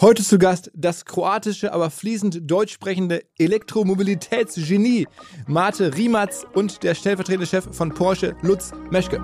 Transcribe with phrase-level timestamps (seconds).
[0.00, 5.06] Heute zu Gast das kroatische, aber fließend deutsch sprechende Elektromobilitätsgenie
[5.46, 9.22] Mate Riematz und der stellvertretende Chef von Porsche Lutz Meschke.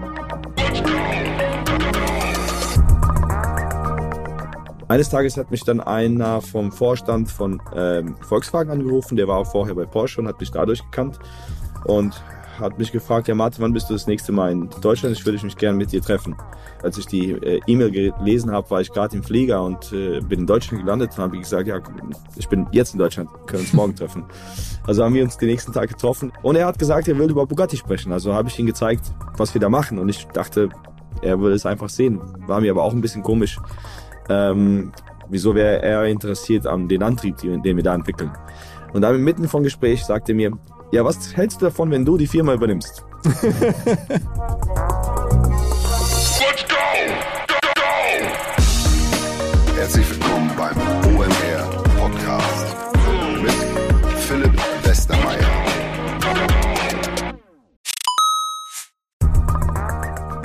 [4.87, 9.51] Eines Tages hat mich dann einer vom Vorstand von ähm, Volkswagen angerufen, der war auch
[9.51, 11.19] vorher bei Porsche und hat mich dadurch gekannt
[11.85, 12.23] und
[12.61, 15.17] hat mich gefragt, ja Martin, wann bist du das nächste Mal in Deutschland?
[15.17, 16.37] Ich würde mich gerne mit dir treffen.
[16.83, 20.41] Als ich die äh, E-Mail gelesen habe, war ich gerade im Flieger und äh, bin
[20.41, 21.81] in Deutschland gelandet und habe gesagt, ja,
[22.37, 24.25] ich bin jetzt in Deutschland, können uns morgen treffen.
[24.87, 27.47] Also haben wir uns den nächsten Tag getroffen und er hat gesagt, er will über
[27.47, 28.13] Bugatti sprechen.
[28.13, 30.71] Also habe ich ihm gezeigt, was wir da machen und ich dachte,
[31.23, 32.19] er will es einfach sehen.
[32.47, 33.59] War mir aber auch ein bisschen komisch.
[34.29, 34.91] Ähm,
[35.29, 38.33] wieso wäre er interessiert an den Antrieb, den wir da entwickeln?
[38.93, 40.59] Und dann mitten vom Gespräch sagte er mir,
[40.93, 43.05] ja, was hältst du davon, wenn du die Firma übernimmst?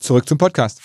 [0.00, 0.80] Zurück zum Podcast.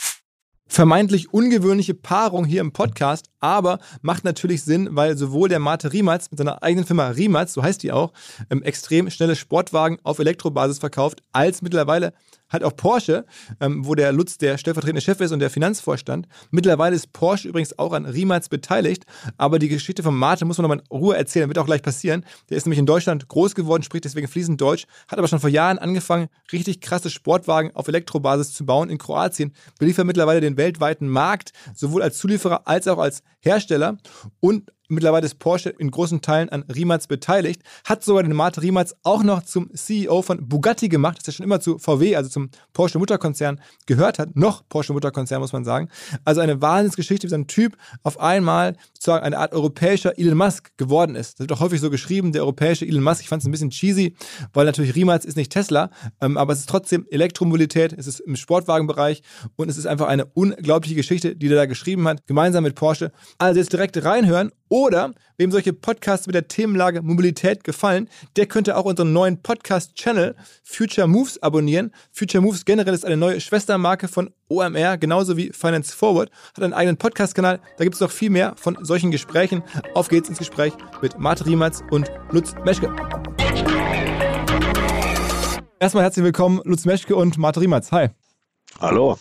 [0.68, 6.31] Vermeintlich ungewöhnliche Paarung hier im Podcast, aber macht natürlich Sinn, weil sowohl der Mate Riematz
[6.31, 8.11] mit seiner eigenen Firma Riematz, so heißt die auch,
[8.50, 12.13] ähm, extrem schnelle Sportwagen auf Elektrobasis verkauft, als mittlerweile
[12.50, 13.25] halt auch Porsche,
[13.59, 16.28] ähm, wo der Lutz der stellvertretende Chef ist und der Finanzvorstand.
[16.51, 19.05] Mittlerweile ist Porsche übrigens auch an Riematz beteiligt,
[19.38, 22.25] aber die Geschichte von Mate muss man nochmal in Ruhe erzählen, wird auch gleich passieren.
[22.50, 25.50] Der ist nämlich in Deutschland groß geworden, spricht deswegen fließend Deutsch, hat aber schon vor
[25.50, 31.07] Jahren angefangen, richtig krasse Sportwagen auf Elektrobasis zu bauen in Kroatien, beliefert mittlerweile den weltweiten
[31.07, 33.97] Markt, sowohl als Zulieferer als auch als Hersteller
[34.39, 38.90] und Mittlerweile ist Porsche in großen Teilen an Rimac beteiligt, hat sogar den Mate Rimac
[39.03, 42.50] auch noch zum CEO von Bugatti gemacht, das ja schon immer zu VW, also zum
[42.73, 45.90] Porsche Mutterkonzern gehört hat, noch Porsche Mutterkonzern muss man sagen.
[46.23, 50.78] Also eine Wahnsinnsgeschichte, wie so ein Typ auf einmal sozusagen eine Art europäischer Elon Musk
[50.78, 51.34] geworden ist.
[51.34, 53.22] Das wird auch häufig so geschrieben, der europäische Elon Musk.
[53.22, 54.16] Ich fand es ein bisschen cheesy,
[54.53, 55.90] weil natürlich Rimac ist nicht Tesla,
[56.22, 59.23] ähm, aber es ist trotzdem Elektromobilität, es ist im Sportwagenbereich
[59.56, 63.12] und es ist einfach eine unglaubliche Geschichte, die der da geschrieben hat, gemeinsam mit Porsche.
[63.38, 68.78] Also jetzt direkt reinhören oder wem solche Podcasts mit der Themenlage Mobilität gefallen, der könnte
[68.78, 71.92] auch unseren neuen Podcast-Channel Future Moves abonnieren.
[72.12, 76.74] Future Moves generell ist eine neue Schwestermarke von OMR, genauso wie Finance Forward, hat einen
[76.74, 77.59] eigenen Podcast-Kanal.
[77.78, 79.64] Da gibt es noch viel mehr von solchen Gesprächen.
[79.94, 82.94] Auf geht's ins Gespräch mit Marte Riematz und Lutz Meschke.
[85.80, 87.92] Erstmal herzlich willkommen, Lutz Meschke und Marte Riematz.
[87.92, 88.09] Hi.
[88.80, 89.18] Hallo.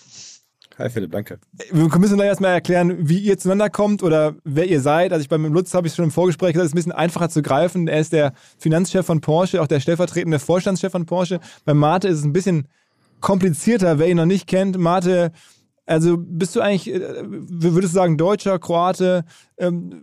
[0.77, 1.39] Hi Philipp, danke.
[1.71, 5.13] Wir müssen da erstmal erklären, wie ihr zueinander kommt oder wer ihr seid.
[5.13, 7.29] Also ich beim Lutz habe ich schon im Vorgespräch gesagt, es ist ein bisschen einfacher
[7.29, 7.87] zu greifen.
[7.87, 11.39] Er ist der Finanzchef von Porsche, auch der stellvertretende Vorstandschef von Porsche.
[11.65, 12.67] Bei Mate ist es ein bisschen
[13.21, 14.77] komplizierter, wer ihn noch nicht kennt.
[14.77, 15.31] Mate,
[15.87, 19.25] also bist du eigentlich, äh, würdest du sagen, Deutscher, Kroate?
[19.57, 20.03] Ähm,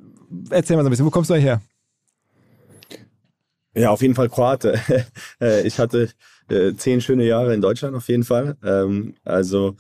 [0.52, 1.62] erzähl mal so ein bisschen, wo kommst du her?
[3.74, 4.80] Ja, auf jeden Fall Kroate.
[5.42, 6.10] Äh, ich hatte
[6.50, 8.58] äh, zehn schöne Jahre in Deutschland auf jeden Fall.
[8.64, 9.76] Ähm, also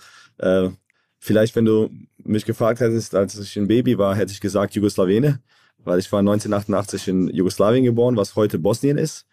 [1.23, 1.91] Vielleicht, wenn du
[2.23, 5.39] mich gefragt hättest, als ich ein Baby war, hätte ich gesagt Jugoslawene,
[5.77, 9.27] weil ich war 1988 in Jugoslawien geboren, was heute Bosnien ist,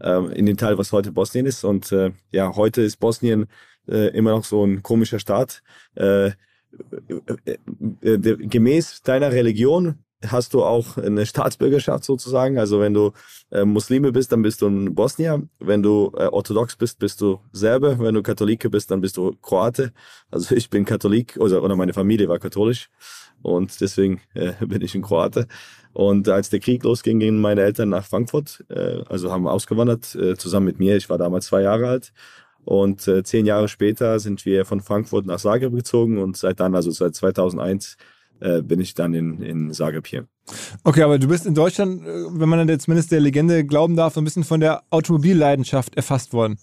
[0.00, 1.62] äh, in dem Teil, was heute Bosnien ist.
[1.62, 3.46] Und äh, ja, heute ist Bosnien
[3.86, 5.62] äh, immer noch so ein komischer Staat.
[5.94, 6.34] Äh, äh,
[8.02, 12.58] äh, gemäß deiner Religion hast du auch eine Staatsbürgerschaft sozusagen.
[12.58, 13.12] Also wenn du
[13.50, 15.42] äh, Muslime bist, dann bist du ein Bosnier.
[15.58, 17.98] Wenn du äh, orthodox bist, bist du Serbe.
[17.98, 19.92] Wenn du Katholike bist, dann bist du Kroate.
[20.30, 22.90] Also ich bin Katholik oder, oder meine Familie war katholisch
[23.42, 25.46] und deswegen äh, bin ich ein Kroate.
[25.92, 30.36] Und als der Krieg losging, gingen meine Eltern nach Frankfurt, äh, also haben ausgewandert äh,
[30.36, 30.96] zusammen mit mir.
[30.96, 32.12] Ich war damals zwei Jahre alt.
[32.64, 36.74] Und äh, zehn Jahre später sind wir von Frankfurt nach Zagreb gezogen und seit dann,
[36.74, 37.96] also seit 2001,
[38.40, 40.26] äh, bin ich dann in, in Zagreb hier.
[40.84, 43.96] Okay, aber du bist in Deutschland, äh, wenn man dann jetzt zumindest der Legende glauben
[43.96, 46.58] darf, so ein bisschen von der Automobilleidenschaft erfasst worden.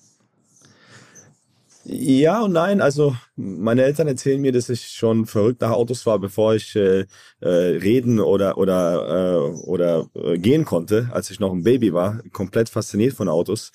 [1.87, 2.81] Ja und nein.
[2.81, 7.05] Also meine Eltern erzählen mir, dass ich schon verrückt nach Autos war, bevor ich äh,
[7.41, 12.23] äh, reden oder oder äh, oder äh, gehen konnte, als ich noch ein Baby war.
[12.33, 13.71] Komplett fasziniert von Autos.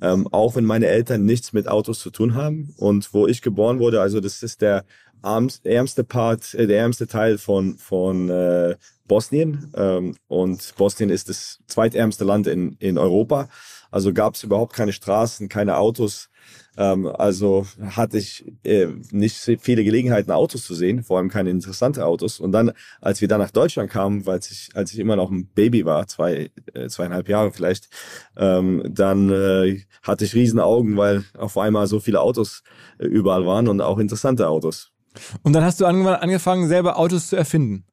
[0.00, 3.78] Ähm, auch wenn meine Eltern nichts mit Autos zu tun haben und wo ich geboren
[3.78, 4.86] wurde, also das ist der
[5.22, 8.76] ärmste Part, äh, der ärmste Teil von von äh,
[9.06, 13.48] Bosnien ähm, und Bosnien ist das zweitärmste Land in in Europa.
[13.90, 16.30] Also gab es überhaupt keine Straßen, keine Autos
[16.76, 22.06] ähm, also hatte ich äh, nicht viele Gelegenheiten, Autos zu sehen, vor allem keine interessante
[22.06, 22.40] Autos.
[22.40, 25.46] Und dann, als wir dann nach Deutschland kamen, weil ich, als ich immer noch ein
[25.48, 27.88] Baby war, zwei, äh, zweieinhalb Jahre vielleicht,
[28.36, 32.62] ähm, dann äh, hatte ich riesen Augen, weil auf einmal so viele Autos
[32.98, 34.92] äh, überall waren und auch interessante Autos.
[35.42, 37.84] Und dann hast du angefangen, selber Autos zu erfinden.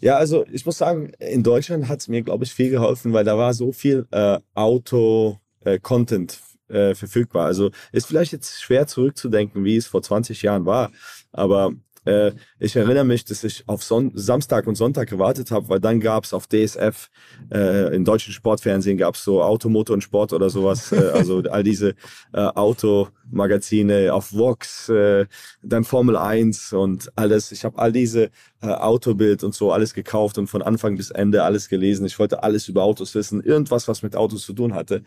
[0.00, 3.24] Ja, also ich muss sagen, in Deutschland hat es mir, glaube ich, viel geholfen, weil
[3.24, 6.40] da war so viel äh, Auto-Content
[6.70, 7.46] äh, äh, verfügbar.
[7.46, 10.90] Also ist vielleicht jetzt schwer zurückzudenken, wie es vor 20 Jahren war,
[11.32, 11.72] aber
[12.04, 16.00] äh, ich erinnere mich, dass ich auf Son Samstag und Sonntag gewartet habe, weil dann
[16.00, 17.10] gab es auf DSF,
[17.52, 21.62] äh, im deutschen Sportfernsehen gab es so Automotor und Sport oder sowas, äh, also all
[21.62, 21.94] diese
[22.32, 25.26] äh, Automagazine auf Vox, äh,
[25.62, 27.52] dann Formel 1 und alles.
[27.52, 28.30] Ich habe all diese
[28.62, 32.06] äh, Autobild und so alles gekauft und von Anfang bis Ende alles gelesen.
[32.06, 35.02] Ich wollte alles über Autos wissen, irgendwas, was mit Autos zu tun hatte.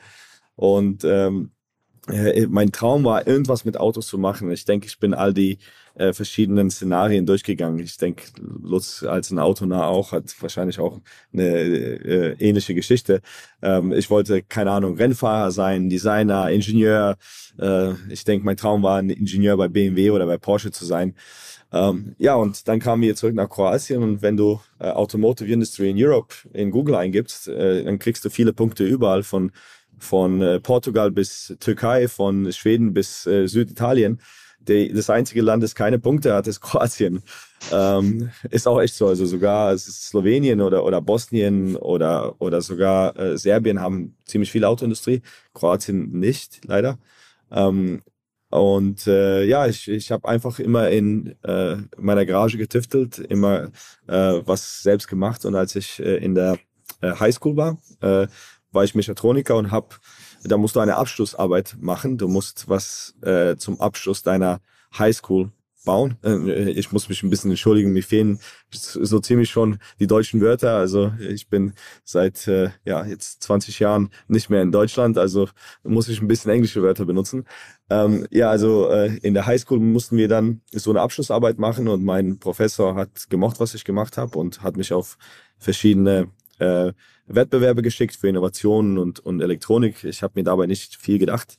[0.56, 1.52] Und ähm,
[2.10, 4.52] äh, mein Traum war, irgendwas mit Autos zu machen.
[4.52, 5.58] Ich denke, ich bin all die
[5.96, 7.80] äh, verschiedenen Szenarien durchgegangen.
[7.80, 11.00] Ich denke, Lutz als ein Autonah auch hat wahrscheinlich auch
[11.32, 13.22] eine äh, ähnliche Geschichte.
[13.62, 17.16] Ähm, ich wollte, keine Ahnung, Rennfahrer sein, Designer, Ingenieur.
[17.60, 21.16] Äh, ich denke, mein Traum war, ein Ingenieur bei BMW oder bei Porsche zu sein.
[21.72, 25.90] Ähm, ja, und dann kamen wir zurück nach Kroatien und wenn du äh, Automotive Industry
[25.90, 29.52] in Europe in Google eingibst, äh, dann kriegst du viele Punkte überall von
[30.04, 34.20] von äh, Portugal bis Türkei, von Schweden bis äh, Süditalien.
[34.60, 37.22] Die, das einzige Land, das keine Punkte hat, ist Kroatien.
[37.72, 39.08] Ähm, ist auch echt so.
[39.08, 45.22] Also sogar Slowenien oder, oder Bosnien oder, oder sogar äh, Serbien haben ziemlich viel Autoindustrie.
[45.54, 46.98] Kroatien nicht, leider.
[47.52, 48.02] Ähm,
[48.50, 53.72] und äh, ja, ich, ich habe einfach immer in äh, meiner Garage getüftelt, immer
[54.08, 55.44] äh, was selbst gemacht.
[55.46, 56.60] Und als ich äh, in der
[57.02, 57.78] äh, Highschool war,
[58.74, 60.00] war ich Mechatroniker und hab,
[60.44, 62.18] da musst du eine Abschlussarbeit machen.
[62.18, 64.62] Du musst was äh, zum Abschluss deiner
[64.98, 65.52] Highschool
[65.84, 66.18] bauen.
[66.24, 68.40] Äh, ich muss mich ein bisschen entschuldigen, mir fehlen
[68.72, 70.78] so ziemlich schon die deutschen Wörter.
[70.78, 71.74] Also ich bin
[72.04, 75.48] seit äh, ja jetzt 20 Jahren nicht mehr in Deutschland, also
[75.84, 77.46] muss ich ein bisschen englische Wörter benutzen.
[77.90, 82.04] Ähm, ja, also äh, in der Highschool mussten wir dann so eine Abschlussarbeit machen und
[82.04, 85.18] mein Professor hat gemocht, was ich gemacht habe und hat mich auf
[85.58, 86.30] verschiedene
[86.60, 86.94] äh,
[87.26, 90.04] Wettbewerbe geschickt für Innovationen und, und Elektronik.
[90.04, 91.58] Ich habe mir dabei nicht viel gedacht,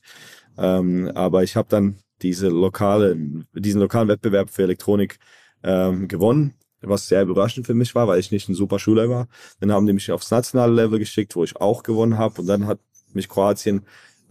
[0.57, 3.17] ähm, aber ich habe dann diese lokale,
[3.53, 5.19] diesen lokalen Wettbewerb für Elektronik
[5.63, 9.27] ähm, gewonnen, was sehr überraschend für mich war, weil ich nicht ein super Schüler war.
[9.59, 12.67] Dann haben die mich aufs nationale Level geschickt, wo ich auch gewonnen habe und dann
[12.67, 12.79] hat
[13.13, 13.81] mich Kroatien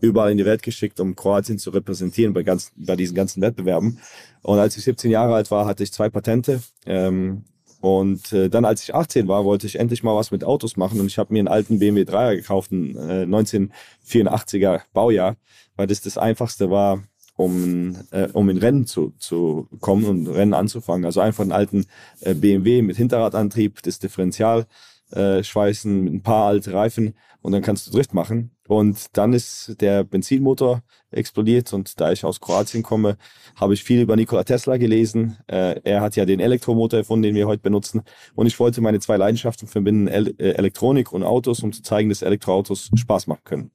[0.01, 3.99] überall in die Welt geschickt, um Kroatien zu repräsentieren bei, ganz, bei diesen ganzen Wettbewerben.
[4.43, 6.61] Und als ich 17 Jahre alt war, hatte ich zwei Patente.
[6.85, 7.45] Ähm,
[7.85, 11.01] und äh, dann, als ich 18 war, wollte ich endlich mal was mit Autos machen
[11.01, 15.37] und ich habe mir einen alten BMW 3er gekauft, einen äh, 1984er Baujahr,
[15.77, 17.03] weil das das einfachste war,
[17.37, 21.05] um, äh, um in Rennen zu, zu kommen und Rennen anzufangen.
[21.05, 21.85] Also einfach einen alten
[22.21, 24.65] äh, BMW mit Hinterradantrieb, das Differential
[25.11, 27.13] äh, schweißen, ein paar alte Reifen
[27.43, 28.54] und dann kannst du Drift machen.
[28.67, 33.19] Und dann ist der Benzinmotor explodiert und da ich aus Kroatien komme,
[33.57, 35.37] habe ich viel über Nikola Tesla gelesen.
[35.47, 38.03] Äh, er hat ja den Elektromotor erfunden, den wir heute benutzen.
[38.35, 42.23] Und ich wollte meine zwei Leidenschaften verbinden, äh, Elektronik und Autos, um zu zeigen, dass
[42.23, 43.71] Elektroautos Spaß machen können.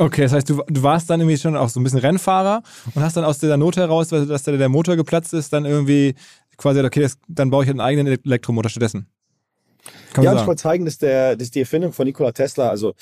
[0.00, 2.62] Okay, das heißt, du, du warst dann irgendwie schon auch so ein bisschen Rennfahrer
[2.94, 6.14] und hast dann aus der Not heraus, dass der, der Motor geplatzt ist, dann irgendwie
[6.56, 9.08] quasi, okay, das, dann baue ich einen eigenen Elektromotor stattdessen.
[10.12, 12.94] Kann ja, ich wollte zeigen, dass, der, dass die Erfindung von Nikola Tesla, also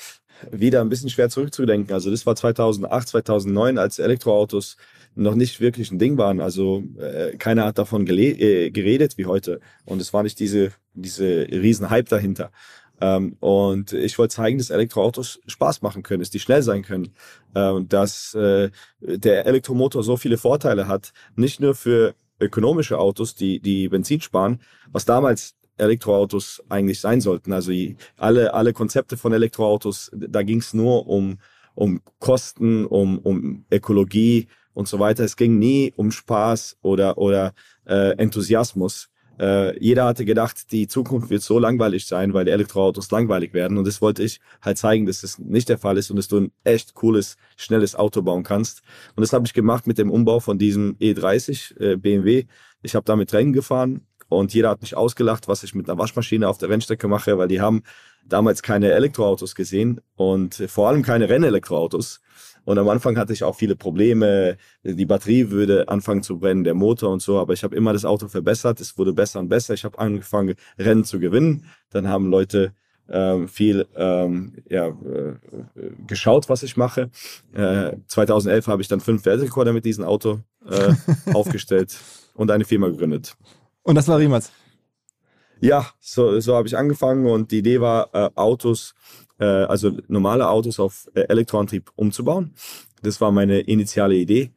[0.51, 1.93] wieder ein bisschen schwer zurückzudenken.
[1.93, 4.77] Also das war 2008, 2009, als Elektroautos
[5.15, 6.39] noch nicht wirklich ein Ding waren.
[6.39, 9.59] Also äh, keiner hat davon äh, geredet wie heute.
[9.85, 12.51] Und es war nicht diese, diese riesen Hype dahinter.
[12.99, 17.13] Ähm, und ich wollte zeigen, dass Elektroautos Spaß machen können, dass die schnell sein können.
[17.53, 23.35] Äh, und dass äh, der Elektromotor so viele Vorteile hat, nicht nur für ökonomische Autos,
[23.35, 27.53] die, die Benzin sparen, was damals Elektroautos eigentlich sein sollten.
[27.53, 27.71] Also
[28.17, 31.37] alle, alle Konzepte von Elektroautos, da ging es nur um,
[31.75, 35.23] um Kosten, um, um Ökologie und so weiter.
[35.23, 37.53] Es ging nie um Spaß oder, oder
[37.85, 39.09] äh, Enthusiasmus.
[39.39, 43.77] Äh, jeder hatte gedacht, die Zukunft wird so langweilig sein, weil Elektroautos langweilig werden.
[43.77, 46.39] Und das wollte ich halt zeigen, dass das nicht der Fall ist und dass du
[46.39, 48.81] ein echt cooles, schnelles Auto bauen kannst.
[49.15, 52.45] Und das habe ich gemacht mit dem Umbau von diesem E30 äh, BMW.
[52.81, 56.47] Ich habe damit Rennen gefahren und jeder hat mich ausgelacht, was ich mit einer Waschmaschine
[56.47, 57.83] auf der Rennstrecke mache, weil die haben
[58.25, 62.21] damals keine Elektroautos gesehen und vor allem keine Rennelektroautos.
[62.65, 64.57] Und am Anfang hatte ich auch viele Probleme.
[64.83, 67.39] Die Batterie würde anfangen zu brennen, der Motor und so.
[67.39, 68.81] Aber ich habe immer das Auto verbessert.
[68.81, 69.73] Es wurde besser und besser.
[69.73, 71.63] Ich habe angefangen, Rennen zu gewinnen.
[71.91, 72.73] Dann haben Leute
[73.09, 75.35] ähm, viel ähm, ja, äh,
[76.07, 77.09] geschaut, was ich mache.
[77.53, 80.93] Äh, 2011 habe ich dann fünf Weltrekorde mit diesem Auto äh,
[81.33, 81.97] aufgestellt
[82.33, 83.37] und eine Firma gegründet.
[83.87, 84.51] Und das war Riemanns?
[85.61, 88.93] Ja, so, so habe ich angefangen und die Idee war, äh, Autos
[89.39, 92.53] äh, also normale Autos auf äh, Elektroantrieb umzubauen.
[93.01, 94.51] Das war meine initiale Idee.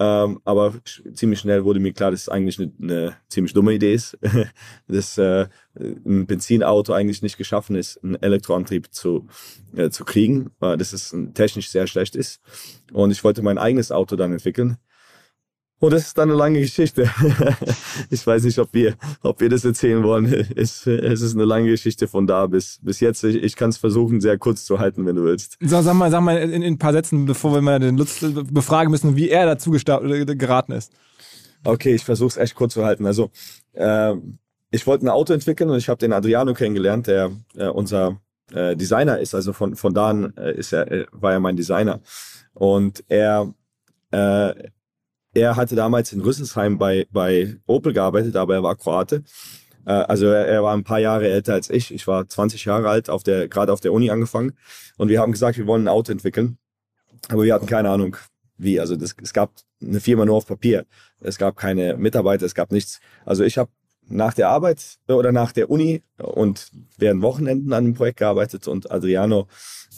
[0.00, 0.74] Ähm, aber
[1.14, 4.18] ziemlich schnell wurde mir klar, dass es eigentlich eine, eine ziemlich dumme Idee ist,
[4.88, 5.46] dass äh,
[5.78, 9.28] ein Benzinauto eigentlich nicht geschaffen ist, einen Elektroantrieb zu,
[9.76, 12.40] äh, zu kriegen, weil das ist technisch sehr schlecht ist.
[12.92, 14.76] Und ich wollte mein eigenes Auto dann entwickeln.
[15.82, 17.10] Und das ist dann eine lange Geschichte.
[18.10, 20.26] ich weiß nicht, ob wir, ob wir das erzählen wollen.
[20.54, 23.24] Es, es ist eine lange Geschichte von da bis, bis jetzt.
[23.24, 25.58] Ich, ich kann es versuchen, sehr kurz zu halten, wenn du willst.
[25.60, 28.24] So, sag mal, sag mal in, in ein paar Sätzen, bevor wir mal den Lutz
[28.52, 30.92] befragen müssen, wie er dazu geraten ist.
[31.64, 33.04] Okay, ich versuche es echt kurz zu halten.
[33.04, 33.32] Also,
[33.72, 34.14] äh,
[34.70, 38.20] ich wollte ein Auto entwickeln und ich habe den Adriano kennengelernt, der äh, unser
[38.52, 39.34] äh, Designer ist.
[39.34, 41.98] Also von, von da an äh, ist er, äh, war er mein Designer.
[42.54, 43.52] Und er
[44.12, 44.52] äh,
[45.34, 49.24] er hatte damals in Rüsselsheim bei, bei Opel gearbeitet, aber er war Kroate.
[49.86, 51.92] Äh, also er, war ein paar Jahre älter als ich.
[51.92, 54.52] Ich war 20 Jahre alt, auf der, gerade auf der Uni angefangen.
[54.96, 56.58] Und wir haben gesagt, wir wollen ein Auto entwickeln.
[57.28, 58.16] Aber wir hatten keine Ahnung,
[58.58, 58.80] wie.
[58.80, 60.86] Also das, es gab eine Firma nur auf Papier.
[61.20, 63.00] Es gab keine Mitarbeiter, es gab nichts.
[63.24, 63.70] Also ich habe
[64.12, 68.90] nach der Arbeit oder nach der Uni und während Wochenenden an dem Projekt gearbeitet und
[68.90, 69.48] Adriano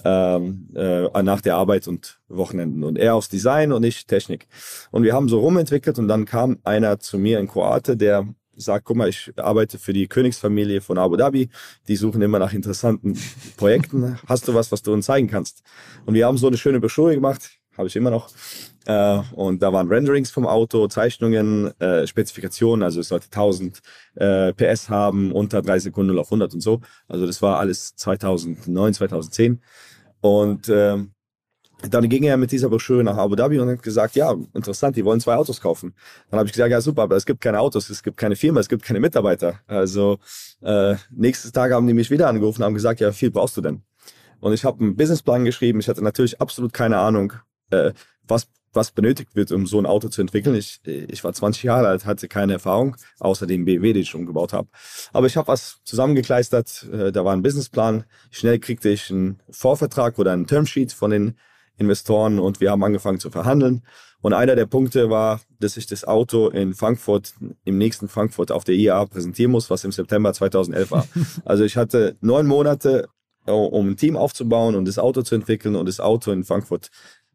[0.05, 2.85] ähm, äh, nach der Arbeit und Wochenenden.
[2.85, 4.47] Und er aufs Design und ich Technik.
[4.91, 8.85] Und wir haben so rumentwickelt und dann kam einer zu mir in Kroate, der sagt,
[8.85, 11.49] guck mal, ich arbeite für die Königsfamilie von Abu Dhabi.
[11.89, 13.19] Die suchen immer nach interessanten
[13.57, 14.19] Projekten.
[14.27, 15.63] Hast du was, was du uns zeigen kannst?
[16.07, 18.31] Und wir haben so eine schöne Broschüre gemacht, habe ich immer noch.
[18.87, 23.81] Äh, und da waren Renderings vom Auto, Zeichnungen, äh, Spezifikationen, also es sollte 1000
[24.17, 26.81] äh, PS haben, unter drei Sekunden auf 100 und so.
[27.09, 29.63] Also das war alles 2009, 2010.
[30.21, 30.99] Und äh,
[31.91, 35.05] dann ging er mit dieser Broschüre nach Abu Dhabi und hat gesagt, ja, interessant, die
[35.05, 35.95] wollen zwei Autos kaufen.
[36.31, 38.61] Dann habe ich gesagt, ja super, aber es gibt keine Autos, es gibt keine Firma,
[38.61, 39.61] es gibt keine Mitarbeiter.
[39.67, 40.19] Also
[40.63, 43.61] äh, nächstes Tag haben die mich wieder angerufen und haben gesagt, ja, viel brauchst du
[43.61, 43.83] denn?
[44.41, 45.81] Und ich habe einen Businessplan geschrieben.
[45.81, 47.33] Ich hatte natürlich absolut keine Ahnung,
[47.71, 47.93] äh,
[48.27, 50.55] was was benötigt wird, um so ein Auto zu entwickeln.
[50.55, 54.53] Ich, ich war 20 Jahre alt, hatte keine Erfahrung, außer dem BMW, den ich umgebaut
[54.53, 54.69] habe.
[55.13, 58.05] Aber ich habe was zusammengekleistert, äh, da war ein Businessplan.
[58.31, 61.35] Schnell kriegte ich einen Vorvertrag oder einen Termsheet von den
[61.77, 63.83] Investoren und wir haben angefangen zu verhandeln.
[64.21, 68.65] Und einer der Punkte war, dass ich das Auto in Frankfurt, im nächsten Frankfurt auf
[68.65, 71.07] der IAA präsentieren muss, was im September 2011 war.
[71.45, 73.09] Also ich hatte neun Monate,
[73.45, 76.89] um ein Team aufzubauen und das Auto zu entwickeln und das Auto in Frankfurt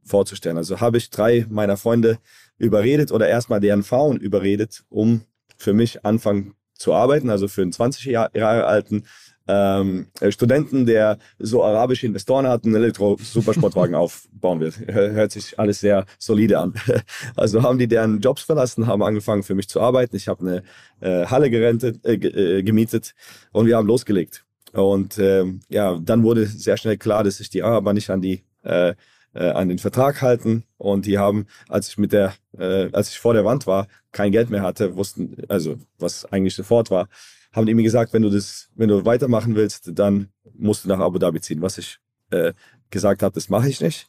[0.09, 0.57] vorzustellen.
[0.57, 2.19] Also habe ich drei meiner Freunde
[2.57, 5.21] überredet oder erstmal deren Frauen überredet, um
[5.57, 9.03] für mich anfangen zu arbeiten, also für einen 20 Jahre alten
[9.49, 14.79] ähm, Studenten, der so arabische Investoren hat, einen Elektro-Supersportwagen aufbauen wird.
[14.87, 16.73] Hört sich alles sehr solide an.
[17.35, 20.15] Also haben die deren Jobs verlassen, haben angefangen für mich zu arbeiten.
[20.15, 20.63] Ich habe eine
[20.99, 23.15] äh, Halle gerentet, äh, äh, gemietet
[23.51, 24.45] und wir haben losgelegt.
[24.73, 28.43] Und ähm, ja, dann wurde sehr schnell klar, dass ich die Araber nicht an die
[28.63, 28.93] äh,
[29.33, 33.19] äh, an den Vertrag halten und die haben, als ich mit der, äh, als ich
[33.19, 37.07] vor der Wand war, kein Geld mehr hatte, wussten, also was eigentlich sofort war,
[37.51, 40.99] haben die mir gesagt, wenn du das, wenn du weitermachen willst, dann musst du nach
[40.99, 41.61] Abu Dhabi ziehen.
[41.61, 42.53] Was ich äh,
[42.89, 44.07] gesagt habe, das mache ich nicht.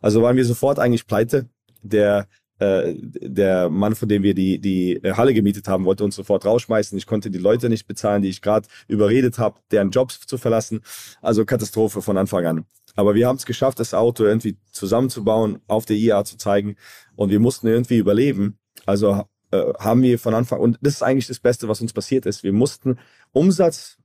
[0.00, 1.48] Also waren wir sofort eigentlich pleite.
[1.82, 2.26] Der
[2.60, 6.96] äh, der Mann, von dem wir die, die Halle gemietet haben, wollte uns sofort rausschmeißen.
[6.98, 10.82] Ich konnte die Leute nicht bezahlen, die ich gerade überredet habe, deren Jobs zu verlassen.
[11.22, 12.66] Also Katastrophe von Anfang an.
[13.00, 16.76] Aber wir haben es geschafft, das Auto irgendwie zusammenzubauen, auf der IA zu zeigen
[17.16, 18.58] und wir mussten irgendwie überleben.
[18.84, 22.26] Also äh, haben wir von Anfang, und das ist eigentlich das Beste, was uns passiert
[22.26, 22.42] ist.
[22.42, 22.98] Wir mussten
[23.32, 23.96] Umsatz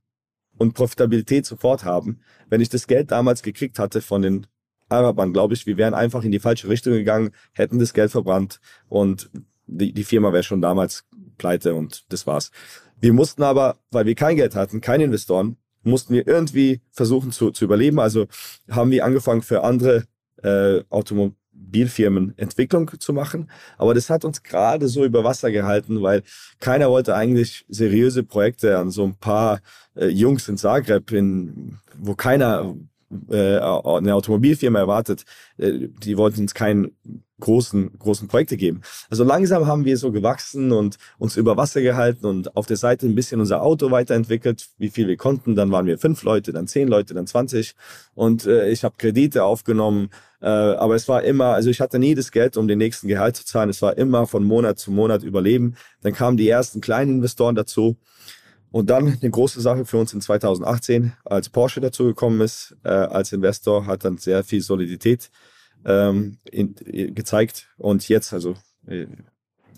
[0.56, 2.20] und Profitabilität sofort haben.
[2.48, 4.46] Wenn ich das Geld damals gekriegt hatte von den
[4.88, 8.60] Arabern, glaube ich, wir wären einfach in die falsche Richtung gegangen, hätten das Geld verbrannt
[8.88, 9.30] und
[9.66, 11.04] die, die Firma wäre schon damals
[11.36, 12.50] pleite und das war's.
[12.98, 17.50] Wir mussten aber, weil wir kein Geld hatten, keine Investoren, mussten wir irgendwie versuchen zu,
[17.50, 17.98] zu überleben.
[18.00, 18.26] Also
[18.70, 20.04] haben wir angefangen für andere
[20.42, 23.50] äh, Automobilfirmen Entwicklung zu machen.
[23.78, 26.22] Aber das hat uns gerade so über Wasser gehalten, weil
[26.60, 29.60] keiner wollte eigentlich seriöse Projekte an so ein paar
[29.94, 32.74] äh, Jungs in Zagreb, in, wo keiner
[33.30, 35.24] äh, eine Automobilfirma erwartet,
[35.58, 36.96] äh, die wollten uns keinen
[37.38, 38.80] großen, großen Projekte geben.
[39.10, 43.06] Also langsam haben wir so gewachsen und uns über Wasser gehalten und auf der Seite
[43.06, 45.54] ein bisschen unser Auto weiterentwickelt, wie viel wir konnten.
[45.54, 47.74] Dann waren wir fünf Leute, dann zehn Leute, dann zwanzig
[48.14, 50.08] und äh, ich habe Kredite aufgenommen.
[50.40, 53.36] Äh, aber es war immer, also ich hatte nie das Geld, um den nächsten Gehalt
[53.36, 53.68] zu zahlen.
[53.68, 55.76] Es war immer von Monat zu Monat überleben.
[56.00, 57.96] Dann kamen die ersten kleinen Investoren dazu.
[58.70, 63.32] Und dann eine große Sache für uns in 2018, als Porsche dazugekommen ist, äh, als
[63.32, 65.30] Investor, hat dann sehr viel Solidität
[65.84, 67.68] ähm, in, in, gezeigt.
[67.78, 68.56] Und jetzt, also
[68.86, 69.06] äh,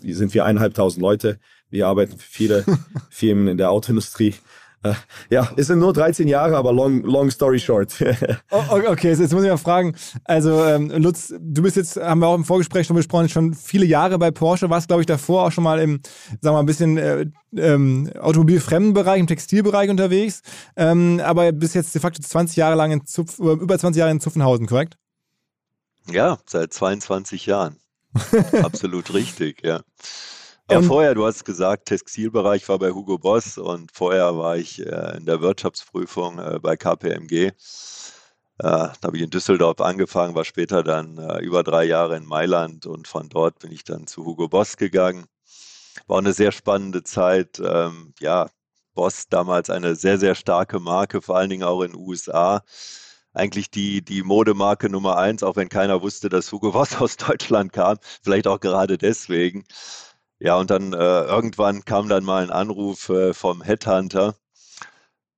[0.01, 1.39] sind wir eineinhalbtausend Leute.
[1.69, 2.65] Wir arbeiten für viele
[3.09, 4.35] Firmen in der Autoindustrie.
[4.81, 4.93] Äh,
[5.29, 7.93] ja, es sind nur 13 Jahre, aber long, long story short.
[8.51, 9.95] oh, okay, jetzt muss ich mal fragen.
[10.23, 13.85] Also, ähm, Lutz, du bist jetzt, haben wir auch im Vorgespräch schon besprochen, schon viele
[13.85, 16.65] Jahre bei Porsche, warst, glaube ich, davor auch schon mal im, sagen wir mal, ein
[16.65, 17.25] bisschen äh,
[17.57, 20.41] ähm, automobilfremden Bereich, im Textilbereich unterwegs.
[20.77, 24.21] Ähm, aber bist jetzt de facto 20 Jahre lang in Zupf, über 20 Jahre in
[24.21, 24.97] Zuffenhausen, korrekt?
[26.09, 27.75] Ja, seit 22 Jahren.
[28.63, 29.81] Absolut richtig, ja.
[30.71, 35.17] Ja, vorher, du hast gesagt, Textilbereich war bei Hugo Boss und vorher war ich äh,
[35.17, 37.33] in der Wirtschaftsprüfung äh, bei KPMG.
[37.43, 37.51] Äh,
[38.59, 42.85] da habe ich in Düsseldorf angefangen, war später dann äh, über drei Jahre in Mailand
[42.85, 45.25] und von dort bin ich dann zu Hugo Boss gegangen.
[46.05, 47.59] War eine sehr spannende Zeit.
[47.59, 48.47] Ähm, ja,
[48.93, 52.63] Boss damals eine sehr, sehr starke Marke, vor allen Dingen auch in den USA
[53.33, 57.73] eigentlich die, die Modemarke Nummer eins, auch wenn keiner wusste, dass Hugo Boss aus Deutschland
[57.73, 57.97] kam.
[58.21, 59.65] Vielleicht auch gerade deswegen.
[60.39, 64.35] Ja, und dann äh, irgendwann kam dann mal ein Anruf äh, vom Headhunter.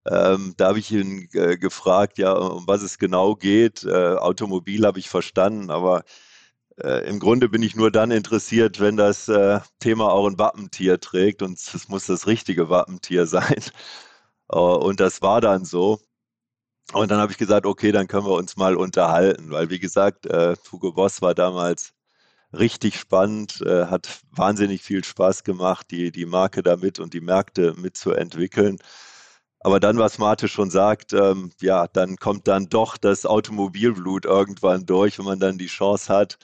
[0.07, 3.83] Ähm, da habe ich ihn äh, gefragt, ja, um was es genau geht.
[3.83, 6.03] Äh, Automobil habe ich verstanden, aber
[6.77, 10.99] äh, im Grunde bin ich nur dann interessiert, wenn das äh, Thema auch ein Wappentier
[10.99, 13.63] trägt und es muss das richtige Wappentier sein.
[14.47, 15.99] und das war dann so.
[16.93, 20.27] Und dann habe ich gesagt, okay, dann können wir uns mal unterhalten, weil wie gesagt,
[20.71, 21.93] Hugo Boss war damals
[22.53, 27.73] richtig spannend, äh, hat wahnsinnig viel Spaß gemacht, die, die Marke damit und die Märkte
[27.77, 28.77] mitzuentwickeln.
[29.59, 34.85] Aber dann, was Marte schon sagt, ähm, ja, dann kommt dann doch das Automobilblut irgendwann
[34.85, 36.39] durch, wenn man dann die Chance hat,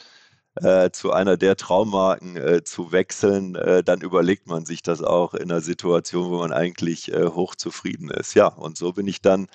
[0.55, 5.33] äh, zu einer der Traummarken äh, zu wechseln, äh, dann überlegt man sich das auch
[5.33, 8.33] in einer Situation, wo man eigentlich äh, hochzufrieden ist.
[8.35, 9.47] Ja, und so bin ich dann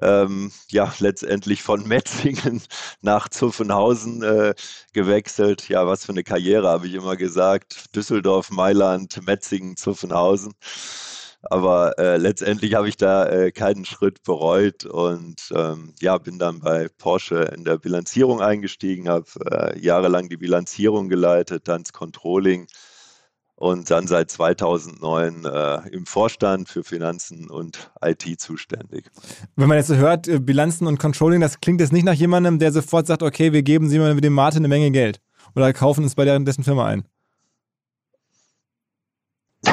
[0.00, 2.62] ähm, ja letztendlich von Metzingen
[3.00, 4.54] nach Zuffenhausen äh,
[4.92, 5.68] gewechselt.
[5.68, 7.94] Ja, was für eine Karriere, habe ich immer gesagt.
[7.94, 10.54] Düsseldorf, Mailand, Metzingen, Zuffenhausen.
[11.42, 16.60] Aber äh, letztendlich habe ich da äh, keinen Schritt bereut und ähm, ja, bin dann
[16.60, 22.68] bei Porsche in der Bilanzierung eingestiegen, habe äh, jahrelang die Bilanzierung geleitet, dann das Controlling
[23.62, 29.08] und dann seit 2009 äh, im Vorstand für Finanzen und IT zuständig.
[29.54, 32.58] Wenn man jetzt so hört, äh, Bilanzen und Controlling, das klingt jetzt nicht nach jemandem,
[32.58, 35.20] der sofort sagt, okay, wir geben Sie mal mit dem Martin eine Menge Geld
[35.54, 37.04] oder kaufen uns bei dessen Firma ein.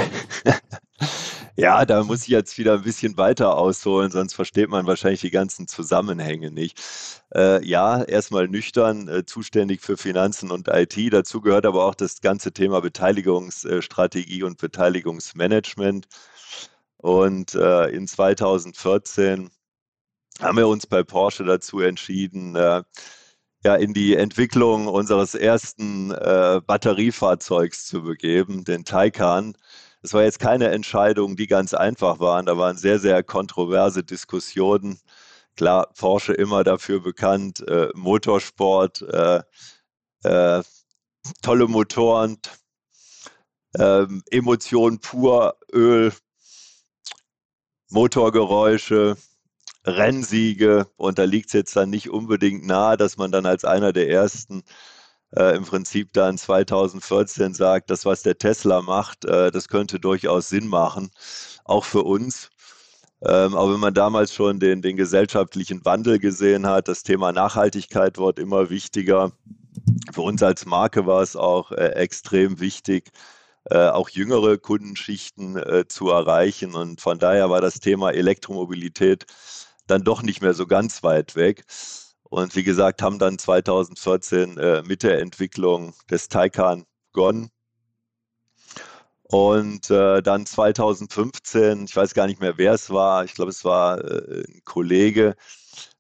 [1.60, 5.30] Ja, da muss ich jetzt wieder ein bisschen weiter ausholen, sonst versteht man wahrscheinlich die
[5.30, 6.82] ganzen Zusammenhänge nicht.
[7.36, 10.95] Äh, ja, erstmal nüchtern, äh, zuständig für Finanzen und IT.
[11.12, 16.08] Dazu gehört aber auch das ganze Thema Beteiligungsstrategie und Beteiligungsmanagement.
[16.95, 19.50] Und äh, in 2014
[20.39, 22.84] haben wir uns bei Porsche dazu entschieden, äh,
[23.65, 29.56] ja, in die Entwicklung unseres ersten äh, Batteriefahrzeugs zu begeben, den Taycan.
[30.02, 32.46] Es war jetzt keine Entscheidung, die ganz einfach waren.
[32.46, 35.00] Da waren sehr, sehr kontroverse Diskussionen.
[35.58, 39.42] Klar, Porsche immer dafür bekannt, äh, Motorsport, äh,
[40.24, 40.64] äh,
[41.42, 42.38] tolle Motoren,
[43.78, 46.14] ähm, Emotionen pur, Öl,
[47.90, 49.18] Motorgeräusche,
[49.86, 50.88] Rennsiege.
[50.96, 54.10] Und da liegt es jetzt dann nicht unbedingt nahe, dass man dann als einer der
[54.10, 54.64] ersten
[55.36, 60.50] äh, im Prinzip dann 2014 sagt, das, was der Tesla macht, äh, das könnte durchaus
[60.50, 61.12] Sinn machen,
[61.65, 62.50] auch für uns.
[63.22, 68.18] Ähm, aber wenn man damals schon den, den gesellschaftlichen Wandel gesehen hat, das Thema Nachhaltigkeit
[68.18, 69.32] wird immer wichtiger.
[70.13, 73.12] Für uns als Marke war es auch äh, extrem wichtig,
[73.65, 76.76] äh, auch jüngere Kundenschichten äh, zu erreichen.
[76.76, 79.26] Und von daher war das Thema Elektromobilität
[79.88, 81.65] dann doch nicht mehr so ganz weit weg.
[82.30, 87.50] Und wie gesagt, haben dann 2014 äh, mit der Entwicklung des Taycan begonnen.
[89.24, 93.63] Und äh, dann 2015, ich weiß gar nicht mehr, wer es war, ich glaube, es
[93.63, 95.36] war äh, ein Kollege,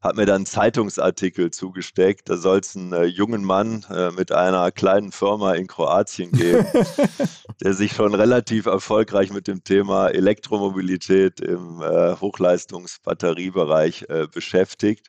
[0.01, 2.29] hat mir dann einen Zeitungsartikel zugesteckt.
[2.29, 6.65] Da soll es einen äh, jungen Mann äh, mit einer kleinen Firma in Kroatien geben,
[7.61, 15.07] der sich schon relativ erfolgreich mit dem Thema Elektromobilität im äh, Hochleistungsbatteriebereich äh, beschäftigt.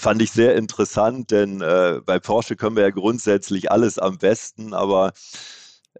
[0.00, 4.72] Fand ich sehr interessant, denn äh, bei Porsche können wir ja grundsätzlich alles am besten,
[4.72, 5.12] aber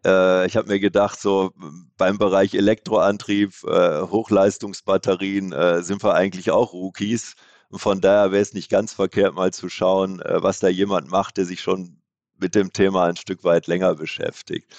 [0.07, 1.53] äh, ich habe mir gedacht, so
[1.99, 7.35] beim Bereich Elektroantrieb, Hochleistungsbatterien sind wir eigentlich auch Rookies.
[7.71, 11.09] Und von daher wäre es nicht ganz verkehrt, mal zu schauen, äh, was da jemand
[11.11, 12.03] macht, der sich schon
[12.37, 14.75] mit dem Thema ein Stück weit länger beschäftigt.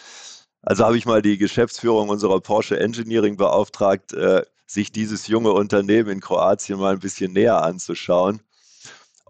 [0.62, 6.10] Also habe ich mal die Geschäftsführung unserer Porsche Engineering beauftragt, äh, sich dieses junge Unternehmen
[6.10, 8.42] in Kroatien mal ein bisschen näher anzuschauen.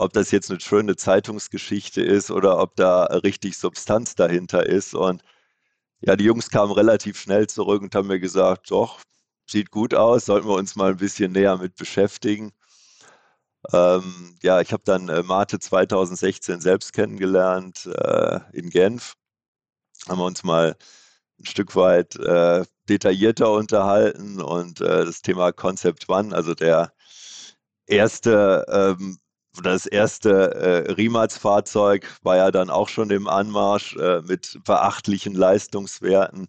[0.01, 4.95] Ob das jetzt eine schöne Zeitungsgeschichte ist oder ob da richtig Substanz dahinter ist.
[4.95, 5.23] Und
[6.01, 8.99] ja, die Jungs kamen relativ schnell zurück und haben mir gesagt, doch,
[9.45, 12.51] sieht gut aus, sollten wir uns mal ein bisschen näher mit beschäftigen.
[13.73, 19.15] Ähm, ja, ich habe dann äh, Mate 2016 selbst kennengelernt äh, in Genf.
[20.09, 20.75] Haben wir uns mal
[21.39, 26.91] ein Stück weit äh, detaillierter unterhalten und äh, das Thema Concept One, also der
[27.85, 29.19] erste ähm,
[29.61, 36.47] das erste äh, Rimac-Fahrzeug war ja dann auch schon im Anmarsch äh, mit beachtlichen Leistungswerten.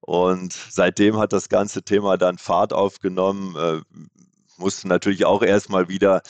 [0.00, 3.56] Und seitdem hat das ganze Thema dann Fahrt aufgenommen.
[3.56, 3.80] Äh,
[4.56, 6.22] mussten natürlich auch erstmal wieder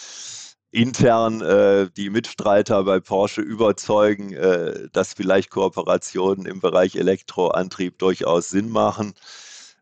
[0.70, 8.50] intern äh, die Mitstreiter bei Porsche überzeugen, äh, dass vielleicht Kooperationen im Bereich Elektroantrieb durchaus
[8.50, 9.14] Sinn machen.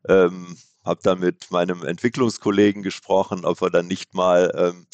[0.08, 4.86] Ähm, habe dann mit meinem Entwicklungskollegen gesprochen, ob wir dann nicht mal ähm,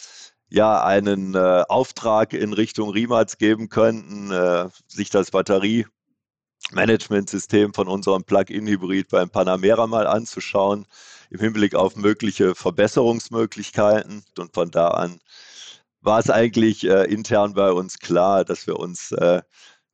[0.48, 8.24] ja einen äh, Auftrag in Richtung Rimac geben könnten, äh, sich das Batteriemanagementsystem von unserem
[8.24, 10.87] Plug-in-Hybrid beim Panamera mal anzuschauen
[11.30, 14.24] im Hinblick auf mögliche Verbesserungsmöglichkeiten.
[14.38, 15.20] Und von da an
[16.00, 19.42] war es eigentlich äh, intern bei uns klar, dass wir uns äh,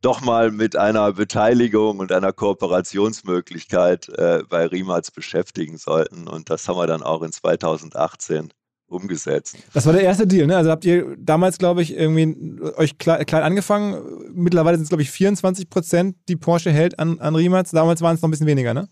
[0.02, 6.26] doch mal mit einer Beteiligung und einer Kooperationsmöglichkeit äh, bei Riemals beschäftigen sollten.
[6.26, 8.52] Und das haben wir dann auch in 2018
[8.90, 9.56] umgesetzt.
[9.72, 10.56] Das war der erste Deal, ne?
[10.56, 14.02] Also habt ihr damals, glaube ich, irgendwie euch klein, angefangen.
[14.34, 17.70] Mittlerweile sind es, glaube ich, 24 Prozent, die Porsche hält an, an Riemals.
[17.70, 18.88] Damals waren es noch ein bisschen weniger, ne?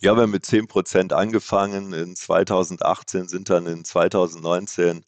[0.00, 1.92] Ja, wir haben mit 10 Prozent angefangen.
[1.92, 5.04] In 2018 sind dann in 2019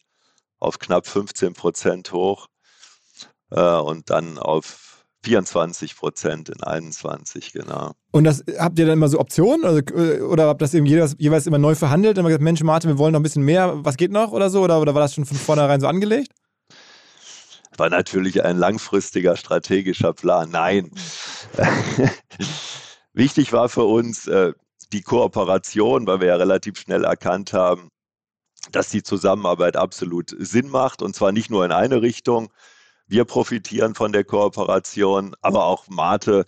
[0.59, 2.47] auf knapp 15 Prozent hoch
[3.51, 4.84] äh, und dann auf
[5.25, 7.93] 24 Prozent in 21, genau.
[8.11, 11.15] Und das habt ihr dann immer so Optionen also, äh, oder habt das irgendwie jeweils,
[11.17, 12.17] jeweils immer neu verhandelt?
[12.17, 14.61] Immer gesagt, Mensch, Martin, wir wollen noch ein bisschen mehr, was geht noch oder so?
[14.61, 16.31] Oder, oder war das schon von vornherein so angelegt?
[17.77, 20.49] War natürlich ein langfristiger strategischer Plan.
[20.51, 20.91] Nein.
[23.13, 24.53] Wichtig war für uns, äh,
[24.93, 27.89] die Kooperation, weil wir ja relativ schnell erkannt haben,
[28.71, 32.51] dass die Zusammenarbeit absolut Sinn macht und zwar nicht nur in eine Richtung.
[33.07, 36.45] Wir profitieren von der Kooperation, aber auch Mate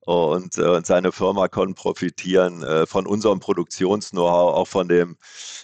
[0.00, 5.16] und, äh, und seine Firma können profitieren äh, von unserem Produktions-Know-how, auch von dem,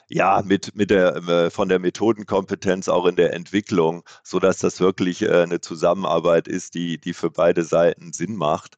[0.09, 5.29] ja, mit, mit der, äh, von der Methodenkompetenz auch in der Entwicklung, sodass das wirklich
[5.29, 8.77] eine Zusammenarbeit ist, die, die für beide Seiten Sinn macht.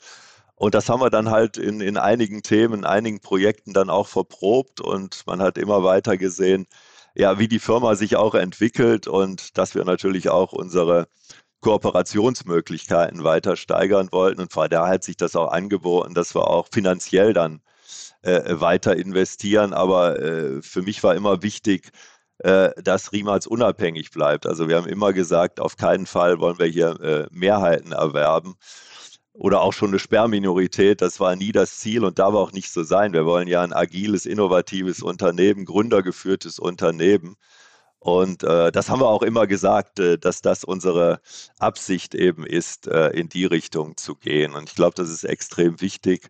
[0.55, 4.09] Und das haben wir dann halt in, in einigen Themen, in einigen Projekten dann auch
[4.09, 6.66] verprobt und man hat immer weiter gesehen,
[7.14, 11.09] ja, wie die Firma sich auch entwickelt und dass wir natürlich auch unsere
[11.61, 14.40] Kooperationsmöglichkeiten weiter steigern wollten.
[14.40, 17.61] Und von daher hat sich das auch angeboten, dass wir auch finanziell dann
[18.23, 19.73] äh, weiter investieren.
[19.73, 21.90] Aber äh, für mich war immer wichtig,
[22.38, 24.47] äh, dass Riemals unabhängig bleibt.
[24.47, 28.55] Also wir haben immer gesagt, auf keinen Fall wollen wir hier äh, Mehrheiten erwerben
[29.33, 31.01] oder auch schon eine Sperrminorität.
[31.01, 33.12] Das war nie das Ziel und darf auch nicht so sein.
[33.12, 37.37] Wir wollen ja ein agiles, innovatives Unternehmen, gründergeführtes Unternehmen.
[38.16, 41.21] Und äh, das haben wir auch immer gesagt, äh, dass das unsere
[41.59, 44.55] Absicht eben ist, äh, in die Richtung zu gehen.
[44.55, 46.29] Und ich glaube, das ist extrem wichtig.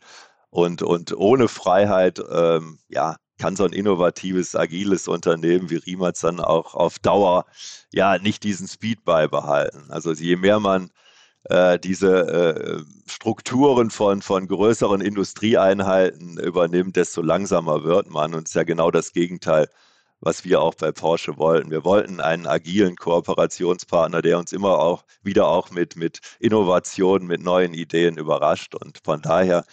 [0.51, 6.41] Und, und ohne Freiheit, ähm, ja, kann so ein innovatives, agiles Unternehmen wie Riemats dann
[6.41, 7.47] auch auf Dauer
[7.93, 9.87] ja nicht diesen Speed beibehalten.
[9.91, 10.91] Also je mehr man
[11.45, 18.35] äh, diese äh, Strukturen von, von größeren Industrieeinheiten übernimmt, desto langsamer wird man.
[18.35, 19.69] Und es ist ja genau das Gegenteil,
[20.21, 21.71] was wir auch bei Porsche wollten.
[21.71, 27.43] Wir wollten einen agilen Kooperationspartner, der uns immer auch wieder auch mit, mit Innovationen, mit
[27.43, 28.75] neuen Ideen überrascht.
[28.75, 29.65] Und von daher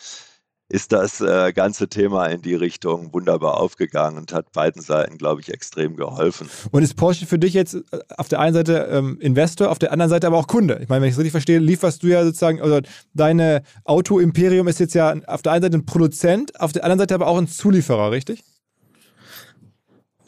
[0.67, 5.41] ist das äh, ganze Thema in die Richtung wunderbar aufgegangen und hat beiden Seiten, glaube
[5.41, 6.49] ich, extrem geholfen.
[6.71, 9.91] Und ist Porsche für dich jetzt äh, auf der einen Seite ähm, Investor, auf der
[9.91, 10.79] anderen Seite aber auch Kunde?
[10.81, 12.81] Ich meine, wenn ich es richtig verstehe, lieferst du ja sozusagen, also
[13.13, 17.13] deine Auto-Imperium ist jetzt ja auf der einen Seite ein Produzent, auf der anderen Seite
[17.13, 18.43] aber auch ein Zulieferer, richtig?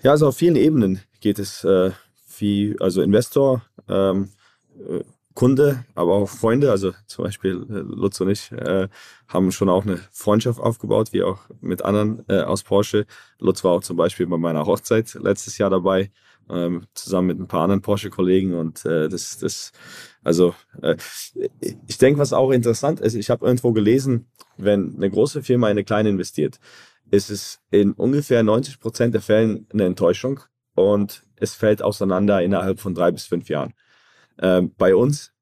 [0.08, 1.92] Ja, also auf vielen Ebenen geht es äh,
[2.38, 4.30] wie, also Investor, ähm,
[4.80, 6.72] äh, Kunde, aber auch Freunde.
[6.72, 8.88] Also zum Beispiel äh, Lutz und ich äh,
[9.28, 13.06] haben schon auch eine Freundschaft aufgebaut, wie auch mit anderen äh, aus Porsche.
[13.40, 16.10] Lutz war auch zum Beispiel bei meiner Hochzeit letztes Jahr dabei,
[16.50, 18.54] ähm, zusammen mit ein paar anderen Porsche-Kollegen.
[18.54, 19.74] Und äh, das, das,
[20.24, 20.96] also äh,
[21.86, 25.72] ich denke, was auch interessant ist, ich habe irgendwo gelesen, wenn eine große Firma in
[25.72, 26.62] eine kleine investiert,
[27.12, 30.42] ist es in ungefähr 90 Prozent der Fällen eine Enttäuschung
[30.76, 33.74] und es fällt auseinander innerhalb von drei bis fünf Jahren.
[34.40, 35.34] Ähm, bei uns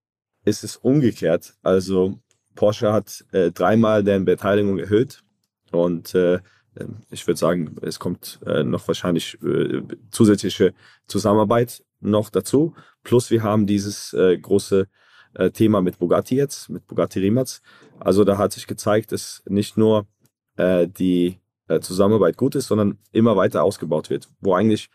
[0.43, 1.55] ist es umgekehrt.
[1.63, 2.19] Also
[2.55, 5.23] Porsche hat äh, dreimal deren Beteiligung erhöht
[5.71, 6.39] und äh,
[6.79, 10.73] ähm, ich würde sagen, es kommt äh, noch wahrscheinlich äh, zusätzliche
[11.07, 12.75] Zusammenarbeit noch dazu.
[13.03, 14.87] Plus wir haben dieses äh, große
[15.33, 17.61] äh, Thema mit Bugatti jetzt, mit Bugatti Rimac.
[17.99, 20.07] Also da hat sich gezeigt, dass nicht nur
[20.57, 24.29] die äh, Zusammenarbeit gut ist, sondern immer weiter ausgebaut wird.
[24.39, 24.89] Wo eigentlich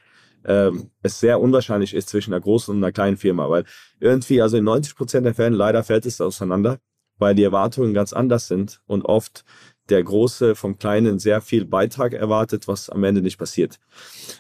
[0.45, 3.65] ähm, es sehr unwahrscheinlich ist zwischen einer großen und einer kleinen Firma, weil
[3.99, 6.79] irgendwie, also in 90 Prozent der Fälle leider fällt es auseinander,
[7.19, 9.45] weil die Erwartungen ganz anders sind und oft
[9.91, 13.79] der Große vom Kleinen sehr viel Beitrag erwartet, was am Ende nicht passiert.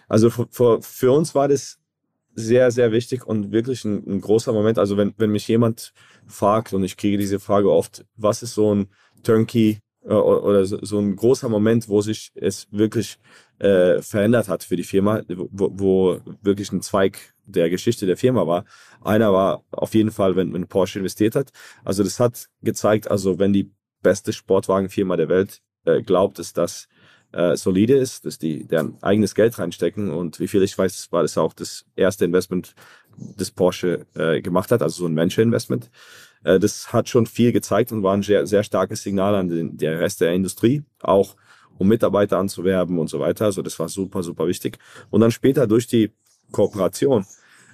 [0.08, 1.78] Also für, für uns war das
[2.34, 4.78] sehr, sehr wichtig und wirklich ein, ein, großer Moment.
[4.78, 5.92] Also wenn, wenn mich jemand
[6.26, 8.88] fragt, und ich kriege diese Frage oft, was ist so ein
[9.22, 13.18] Turnkey oder so, ein großer Moment, wo sich es wirklich
[13.58, 18.46] äh, verändert hat für die Firma, wo, wo wirklich ein Zweig der Geschichte der Firma
[18.46, 18.64] war.
[19.02, 21.50] Einer war auf jeden Fall, wenn, wenn Porsche investiert hat.
[21.84, 26.88] Also das hat gezeigt, also wenn die beste Sportwagenfirma der Welt äh, glaubt, dass das
[27.32, 31.22] äh, solide ist, dass die deren eigenes Geld reinstecken und wie viel ich weiß, war
[31.22, 32.74] das auch das erste Investment,
[33.36, 35.90] das Porsche äh, gemacht hat, also so ein Venture-Investment.
[36.44, 39.76] Äh, das hat schon viel gezeigt und war ein sehr, sehr starkes Signal an den
[39.76, 41.36] der Rest der Industrie, auch
[41.78, 43.46] um Mitarbeiter anzuwerben und so weiter.
[43.46, 44.78] Also das war super, super wichtig.
[45.10, 46.12] Und dann später durch die
[46.52, 47.26] Kooperation.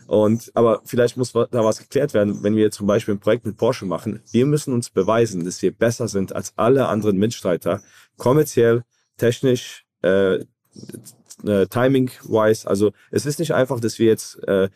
[0.07, 3.57] Und aber vielleicht muss da was geklärt werden, wenn wir zum Beispiel ein Projekt mit
[3.57, 4.23] Porsche machen.
[4.31, 7.83] Wir müssen uns beweisen, dass wir besser sind als alle anderen Mitstreiter,
[8.17, 8.85] kommerziell,
[9.17, 10.45] technisch, äh,
[11.45, 12.69] äh, timing-wise.
[12.69, 14.69] Also es ist nicht einfach, dass wir jetzt äh,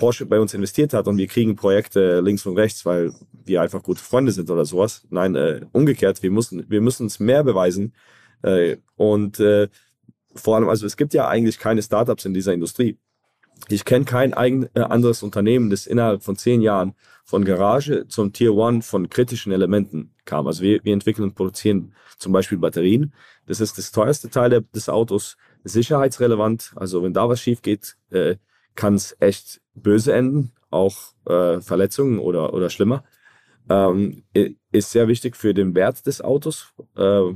[0.00, 3.12] Porsche bei uns investiert hat und wir kriegen Projekte links und rechts, weil
[3.44, 5.06] wir einfach gute Freunde sind oder sowas.
[5.10, 7.92] Nein, äh, umgekehrt, wir müssen, wir müssen uns mehr beweisen.
[8.42, 9.68] Äh, und äh,
[10.34, 12.96] vor allem, also es gibt ja eigentlich keine Startups in dieser Industrie.
[13.68, 18.32] Ich kenne kein eigen, äh, anderes Unternehmen, das innerhalb von zehn Jahren von Garage zum
[18.32, 20.46] Tier One von kritischen Elementen kam.
[20.46, 23.12] Also wir, wir entwickeln und produzieren zum Beispiel Batterien.
[23.46, 26.72] Das ist das teuerste Teil des Autos, sicherheitsrelevant.
[26.76, 28.36] Also wenn da was schief geht, äh,
[28.80, 33.04] kann es echt böse enden, auch äh, Verletzungen oder, oder schlimmer.
[33.68, 34.22] Ähm,
[34.72, 37.34] ist sehr wichtig für den Wert des Autos, äh,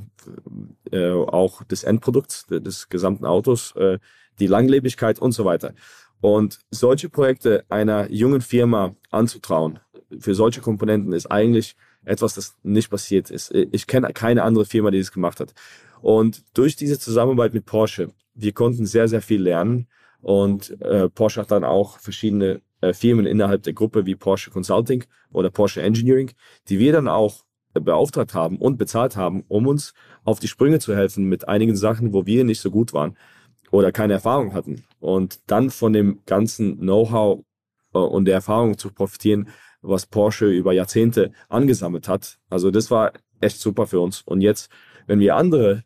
[0.90, 3.98] äh, auch des Endprodukts, des gesamten Autos, äh,
[4.38, 5.74] die Langlebigkeit und so weiter.
[6.22, 9.80] Und solche Projekte einer jungen Firma anzutrauen,
[10.18, 11.76] für solche Komponenten ist eigentlich
[12.06, 13.52] etwas, das nicht passiert ist.
[13.52, 15.52] Ich kenne keine andere Firma, die das gemacht hat.
[16.00, 19.88] Und durch diese Zusammenarbeit mit Porsche, wir konnten sehr, sehr viel lernen.
[20.24, 25.04] Und äh, Porsche hat dann auch verschiedene äh, Firmen innerhalb der Gruppe wie Porsche Consulting
[25.30, 26.30] oder Porsche Engineering,
[26.68, 29.92] die wir dann auch äh, beauftragt haben und bezahlt haben, um uns
[30.24, 33.18] auf die Sprünge zu helfen mit einigen Sachen, wo wir nicht so gut waren
[33.70, 34.84] oder keine Erfahrung hatten.
[34.98, 37.44] Und dann von dem ganzen Know-how
[37.92, 39.48] äh, und der Erfahrung zu profitieren,
[39.82, 42.38] was Porsche über Jahrzehnte angesammelt hat.
[42.48, 44.22] Also das war echt super für uns.
[44.22, 44.70] Und jetzt,
[45.06, 45.84] wenn wir andere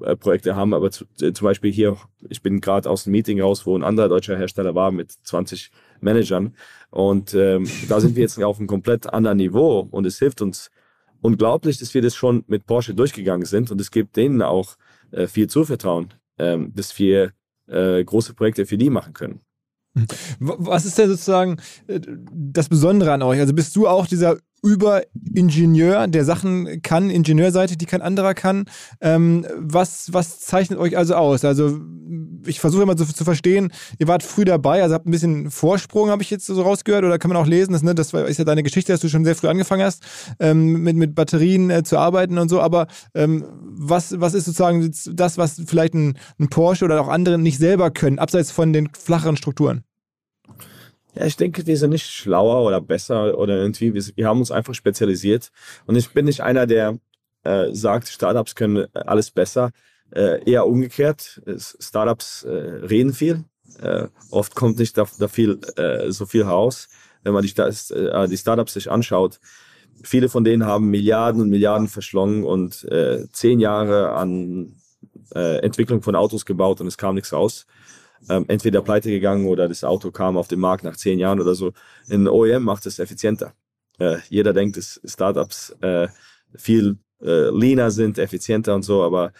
[0.00, 1.96] äh, Projekte haben, aber äh, zum Beispiel hier,
[2.28, 5.70] ich bin gerade aus dem Meeting raus, wo ein anderer deutscher Hersteller war mit 20
[6.00, 6.54] Managern
[6.90, 10.70] und ähm, da sind wir jetzt auf einem komplett anderen Niveau und es hilft uns
[11.20, 14.76] unglaublich, dass wir das schon mit Porsche durchgegangen sind und es gibt denen auch
[15.10, 17.32] äh, viel Zuvertrauen, ähm, dass wir
[17.66, 19.40] äh, große Projekte für die machen können.
[20.40, 23.38] Was ist denn sozusagen das Besondere an euch?
[23.38, 28.64] Also bist du auch dieser Überingenieur, der Sachen kann, Ingenieurseite, die kein anderer kann.
[29.00, 31.44] Ähm, was, was zeichnet euch also aus?
[31.44, 31.78] Also
[32.46, 36.08] ich versuche immer so zu verstehen, ihr wart früh dabei, also habt ein bisschen Vorsprung,
[36.08, 38.44] habe ich jetzt so rausgehört, oder kann man auch lesen, das, ne, das ist ja
[38.44, 40.02] deine Geschichte, dass du schon sehr früh angefangen hast,
[40.40, 44.90] ähm, mit, mit Batterien äh, zu arbeiten und so, aber ähm, was, was ist sozusagen
[45.12, 48.88] das, was vielleicht ein, ein Porsche oder auch andere nicht selber können, abseits von den
[48.94, 49.84] flacheren Strukturen?
[51.14, 53.94] Ja, ich denke, wir sind nicht schlauer oder besser oder irgendwie.
[53.94, 55.50] Wir, wir haben uns einfach spezialisiert.
[55.86, 56.98] Und ich bin nicht einer, der
[57.44, 59.70] äh, sagt, Startups können alles besser.
[60.10, 61.40] Äh, eher umgekehrt.
[61.56, 63.44] Startups äh, reden viel.
[63.80, 66.88] Äh, oft kommt nicht da, da viel, äh, so viel heraus.
[67.22, 69.38] Wenn man die, äh, die Startups sich anschaut,
[70.02, 74.76] viele von denen haben Milliarden und Milliarden verschlungen und äh, zehn Jahre an
[75.34, 77.66] äh, Entwicklung von Autos gebaut und es kam nichts raus
[78.28, 81.54] ähm, entweder pleite gegangen oder das Auto kam auf den Markt nach zehn Jahren oder
[81.54, 81.72] so.
[82.08, 83.54] In OEM macht es effizienter.
[83.98, 86.08] Äh, jeder denkt, dass Startups äh,
[86.54, 89.32] viel äh, leaner sind, effizienter und so, aber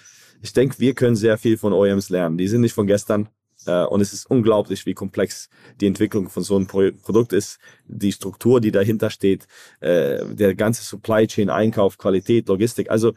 [0.43, 2.37] ich denke, wir können sehr viel von OEMs lernen.
[2.37, 3.29] Die sind nicht von gestern.
[3.67, 5.49] Uh, und es ist unglaublich, wie komplex
[5.81, 9.47] die Entwicklung von so einem Pro Produkt ist, die Struktur, die dahinter steht,
[9.83, 12.91] uh, der ganze Supply Chain, Einkauf, Qualität, Logistik.
[12.91, 13.15] Also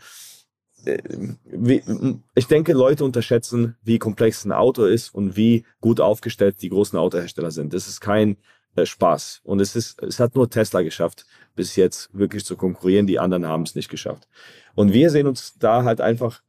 [0.85, 6.97] ich denke, Leute unterschätzen, wie komplex ein Auto ist und wie gut aufgestellt die großen
[6.97, 7.73] Autohersteller sind.
[7.73, 8.37] Das ist kein
[8.75, 9.41] äh, Spaß.
[9.43, 13.07] Und es ist, es hat nur Tesla geschafft, bis jetzt wirklich zu konkurrieren.
[13.07, 14.27] Die anderen haben es nicht geschafft.
[14.75, 16.41] Und wir sehen uns da halt einfach,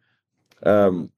[0.62, 1.10] ähm,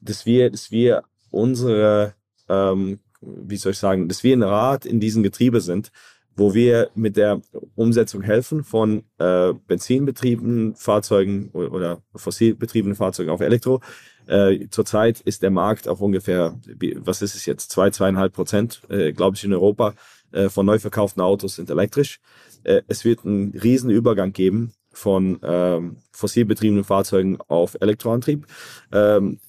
[0.00, 2.14] dass wir, dass wir unsere,
[2.48, 5.90] ähm, wie soll ich sagen, dass wir ein Rad in diesem Getriebe sind,
[6.36, 7.40] wo wir mit der
[7.74, 13.80] Umsetzung helfen von äh, benzinbetriebenen Fahrzeugen oder fossilbetriebenen Fahrzeugen auf Elektro.
[14.26, 16.58] Äh, zurzeit ist der Markt auf ungefähr,
[16.96, 19.94] was ist es jetzt, zwei, zweieinhalb Prozent, äh, glaube ich, in Europa
[20.30, 22.20] äh, von neu verkauften Autos sind elektrisch.
[22.64, 28.46] Äh, es wird einen riesen Übergang geben von ähm, fossilbetriebenen Fahrzeugen auf Elektroantrieb.
[28.92, 29.40] Ähm,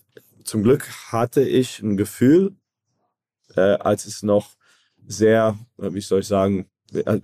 [0.44, 2.56] zum Glück hatte ich ein Gefühl,
[3.56, 4.52] äh, als es noch
[5.06, 6.66] sehr, wie soll ich sagen,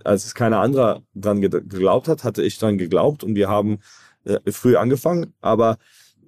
[0.04, 3.78] als es keiner anderer dran geglaubt hat, hatte ich dran geglaubt und wir haben
[4.24, 5.32] äh, früh angefangen.
[5.40, 5.78] Aber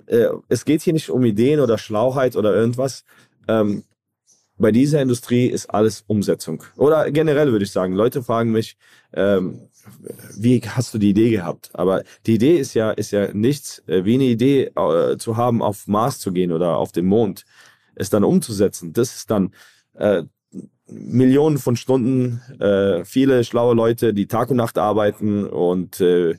[0.06, 3.04] äh, es geht hier nicht um Ideen oder Schlauheit oder irgendwas.
[3.48, 3.84] Ähm,
[4.58, 6.62] bei dieser Industrie ist alles Umsetzung.
[6.76, 8.76] Oder generell würde ich sagen, Leute fragen mich,
[9.12, 9.68] ähm,
[10.36, 11.70] wie hast du die Idee gehabt?
[11.72, 15.62] Aber die Idee ist ja, ist ja nichts, äh, wie eine Idee äh, zu haben,
[15.62, 17.44] auf Mars zu gehen oder auf den Mond,
[17.94, 18.92] es dann umzusetzen.
[18.92, 19.52] Das ist dann
[19.94, 20.22] äh,
[20.94, 26.36] Millionen von Stunden, äh, viele schlaue Leute, die Tag und Nacht arbeiten und äh,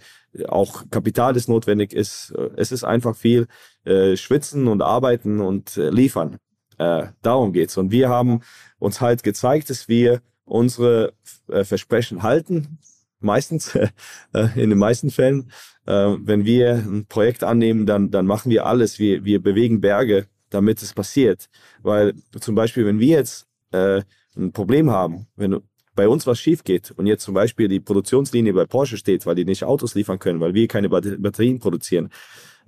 [0.48, 2.34] auch Kapital, das notwendig ist.
[2.56, 3.48] Es ist einfach viel
[3.86, 6.38] äh, Schwitzen und Arbeiten und äh, Liefern.
[6.78, 7.78] Äh, darum geht's.
[7.78, 8.42] Und wir haben
[8.80, 11.14] uns halt gezeigt, dass wir unsere
[11.50, 12.80] äh, Versprechen halten.
[13.20, 13.76] Meistens,
[14.34, 15.52] äh, in den meisten Fällen.
[15.86, 19.00] Äh, wenn wir ein Projekt annehmen, dann, dann machen wir alles.
[19.00, 21.50] Wir, wir bewegen Berge, damit es passiert.
[21.82, 24.02] Weil zum Beispiel, wenn wir jetzt äh,
[24.36, 25.60] ein Problem haben, wenn
[25.96, 29.36] bei uns was schief geht und jetzt zum Beispiel die Produktionslinie bei Porsche steht, weil
[29.36, 32.10] die nicht Autos liefern können, weil wir keine Batterien produzieren,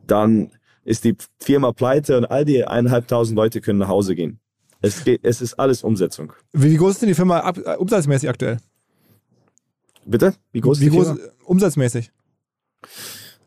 [0.06, 0.52] dann
[0.84, 4.40] ist die Firma pleite und all die eineinhalbtausend Leute können nach Hause gehen.
[4.82, 6.34] Es, geht, es ist alles Umsetzung.
[6.54, 8.60] Wie groß ist denn die Firma ab, äh, umsatzmäßig aktuell?
[10.06, 10.36] Bitte?
[10.52, 11.32] Wie groß Wie ist die groß, Firma?
[11.46, 12.12] Umsatzmäßig?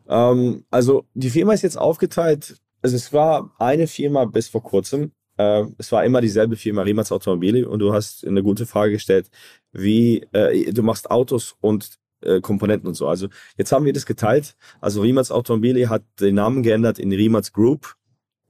[0.09, 2.59] Ähm, also die Firma ist jetzt aufgeteilt.
[2.81, 7.11] Also es war eine Firma bis vor kurzem äh, es war immer dieselbe Firma Riemats
[7.11, 9.29] Automobile und du hast eine gute Frage gestellt,
[9.71, 13.07] wie äh, du machst Autos und äh, Komponenten und so.
[13.07, 14.55] Also jetzt haben wir das geteilt.
[14.81, 17.95] Also Riemats Automobile hat den Namen geändert in Riemats Group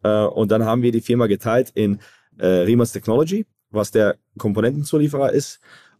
[0.02, 2.00] äh, und dann haben wir die Firma geteilt in
[2.40, 5.60] äh, Riemats Technology, was der Komponentenzulieferer ist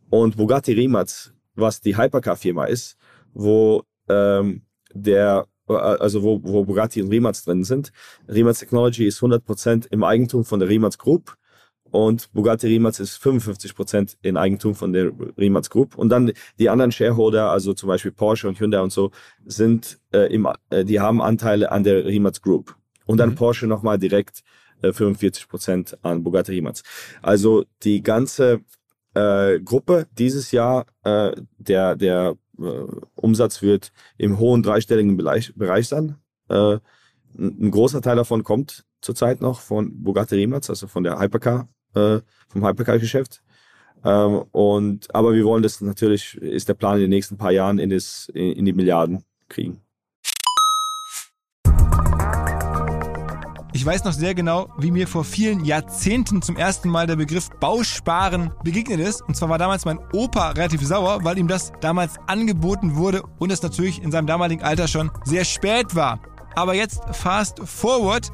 [0.10, 2.98] und Bugatti Riemats, was die Hypercar-Firma ist,
[3.34, 7.92] wo ähm, der also wo, wo Bugatti und Rimac drin sind.
[8.28, 11.36] Rimac Technology ist 100% im Eigentum von der Rimac Group
[11.92, 15.96] und Bugatti Rimac ist 55% in Eigentum von der Rimac Group.
[15.96, 19.12] Und dann die anderen Shareholder, also zum Beispiel Porsche und Hyundai und so,
[19.46, 22.76] sind äh, im, äh, die haben Anteile an der Rimac Group.
[23.06, 23.36] Und dann mhm.
[23.36, 24.44] Porsche nochmal direkt
[24.82, 26.82] äh, 45% an Bugatti Rimac.
[27.22, 28.62] Also die ganze
[29.16, 32.36] äh, Gruppe dieses Jahr, äh, der, der äh,
[33.16, 36.16] Umsatz wird im hohen dreistelligen Bereich, Bereich sein.
[36.50, 36.80] Äh,
[37.38, 42.20] ein großer Teil davon kommt zurzeit noch von Bugatti Rimac, also von der Hypercar, äh,
[42.48, 43.42] vom Hypercar-Geschäft.
[44.04, 47.80] Ähm, und, aber wir wollen das natürlich, ist der Plan in den nächsten paar Jahren
[47.80, 49.82] in, das, in, in die Milliarden kriegen.
[53.80, 57.50] Ich weiß noch sehr genau, wie mir vor vielen Jahrzehnten zum ersten Mal der Begriff
[57.62, 59.22] Bausparen begegnet ist.
[59.22, 63.54] Und zwar war damals mein Opa relativ sauer, weil ihm das damals angeboten wurde und
[63.54, 66.20] es natürlich in seinem damaligen Alter schon sehr spät war.
[66.58, 68.34] Aber jetzt fast forward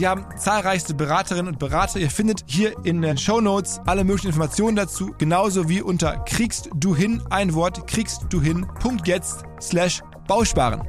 [0.07, 1.99] haben haben zahlreichste Beraterinnen und Berater.
[1.99, 6.69] Ihr findet hier in den Show Notes alle möglichen Informationen dazu, genauso wie unter kriegst
[6.75, 8.67] du hin ein Wort kriegst du hin
[9.07, 10.81] jetzt slash Bausparen.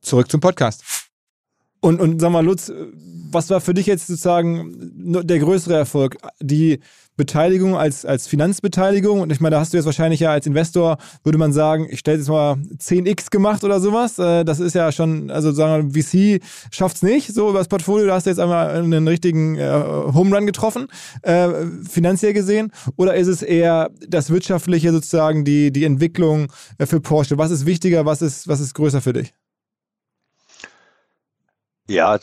[0.00, 0.84] Zurück zum Podcast.
[1.80, 2.72] Und, und sag mal, Lutz,
[3.30, 4.92] was war für dich jetzt sozusagen
[5.26, 6.16] der größere Erfolg?
[6.40, 6.80] Die
[7.16, 9.20] Beteiligung als, als Finanzbeteiligung.
[9.20, 12.00] Und ich meine, da hast du jetzt wahrscheinlich ja als Investor, würde man sagen, ich
[12.00, 14.18] stelle jetzt mal 10x gemacht oder sowas.
[14.18, 17.68] Äh, das ist ja schon, also sagen wir, VC schafft es nicht, so über das
[17.68, 18.06] Portfolio.
[18.06, 19.70] Da hast du jetzt einmal einen richtigen äh,
[20.12, 20.88] Home Run getroffen,
[21.22, 21.48] äh,
[21.88, 22.70] finanziell gesehen.
[22.96, 27.38] Oder ist es eher das Wirtschaftliche sozusagen, die, die Entwicklung äh, für Porsche?
[27.38, 29.32] Was ist wichtiger, was ist, was ist größer für dich?
[31.88, 32.18] Ja,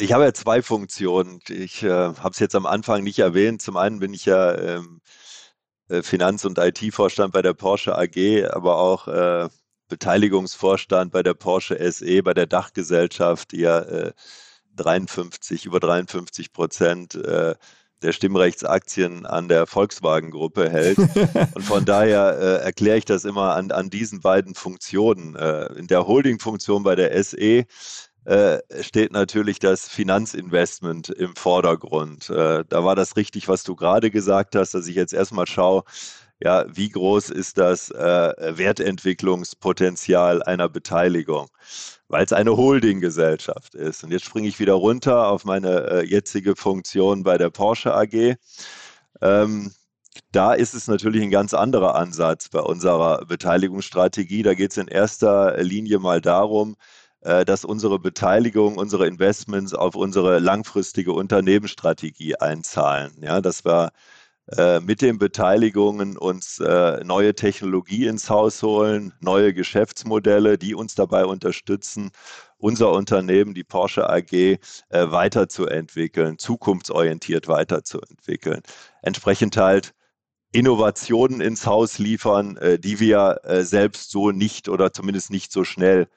[0.00, 1.40] ich habe ja zwei Funktionen.
[1.48, 3.62] Ich äh, habe es jetzt am Anfang nicht erwähnt.
[3.62, 5.00] Zum einen bin ich ja ähm,
[5.88, 9.48] äh, Finanz- und IT-Vorstand bei der Porsche AG, aber auch äh,
[9.88, 14.12] Beteiligungsvorstand bei der Porsche SE, bei der Dachgesellschaft, die ja äh,
[14.76, 17.54] 53, über 53 Prozent äh,
[18.02, 20.98] der Stimmrechtsaktien an der Volkswagen-Gruppe hält.
[21.54, 25.36] Und von daher äh, erkläre ich das immer an, an diesen beiden Funktionen.
[25.36, 27.66] Äh, in der Holding-Funktion bei der SE
[28.80, 32.28] steht natürlich das Finanzinvestment im Vordergrund.
[32.30, 35.84] Äh, da war das richtig, was du gerade gesagt hast, dass ich jetzt erstmal schaue,
[36.42, 41.48] ja, wie groß ist das äh, Wertentwicklungspotenzial einer Beteiligung,
[42.08, 44.04] weil es eine Holdinggesellschaft ist.
[44.04, 48.36] Und jetzt springe ich wieder runter auf meine äh, jetzige Funktion bei der Porsche AG.
[49.20, 49.72] Ähm,
[50.32, 54.42] da ist es natürlich ein ganz anderer Ansatz bei unserer Beteiligungsstrategie.
[54.42, 59.94] Da geht es in erster Linie mal darum, äh, dass unsere Beteiligung, unsere Investments auf
[59.94, 63.12] unsere langfristige Unternehmensstrategie einzahlen.
[63.20, 63.92] Ja, dass wir
[64.56, 70.96] äh, mit den Beteiligungen uns äh, neue Technologie ins Haus holen, neue Geschäftsmodelle, die uns
[70.96, 72.10] dabei unterstützen,
[72.58, 74.58] unser Unternehmen, die Porsche AG,
[74.90, 78.60] weiterzuentwickeln, zukunftsorientiert weiterzuentwickeln.
[79.02, 79.94] Entsprechend halt
[80.52, 86.08] Innovationen ins Haus liefern, die wir selbst so nicht oder zumindest nicht so schnell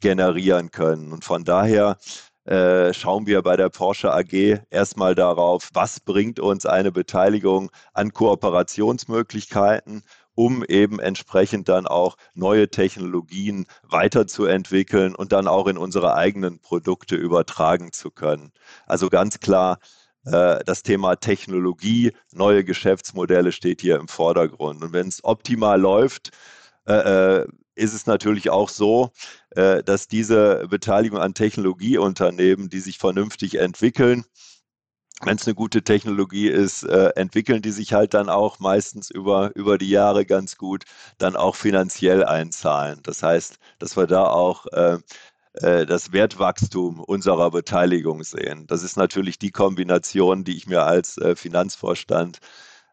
[0.00, 1.12] generieren können.
[1.12, 1.96] Und von daher
[2.44, 8.12] äh, schauen wir bei der Porsche AG erstmal darauf, was bringt uns eine Beteiligung an
[8.12, 10.02] Kooperationsmöglichkeiten,
[10.34, 17.14] um eben entsprechend dann auch neue Technologien weiterzuentwickeln und dann auch in unsere eigenen Produkte
[17.14, 18.52] übertragen zu können.
[18.86, 19.78] Also ganz klar,
[20.24, 24.82] äh, das Thema Technologie, neue Geschäftsmodelle steht hier im Vordergrund.
[24.82, 26.30] Und wenn es optimal läuft,
[26.86, 26.94] äh,
[27.42, 27.46] äh
[27.80, 29.10] ist es natürlich auch so,
[29.50, 34.24] äh, dass diese Beteiligung an Technologieunternehmen, die sich vernünftig entwickeln,
[35.22, 39.54] wenn es eine gute Technologie ist, äh, entwickeln die sich halt dann auch meistens über,
[39.54, 40.84] über die Jahre ganz gut,
[41.18, 43.00] dann auch finanziell einzahlen.
[43.02, 44.98] Das heißt, dass wir da auch äh,
[45.54, 48.66] äh das Wertwachstum unserer Beteiligung sehen.
[48.66, 52.38] Das ist natürlich die Kombination, die ich mir als äh, Finanzvorstand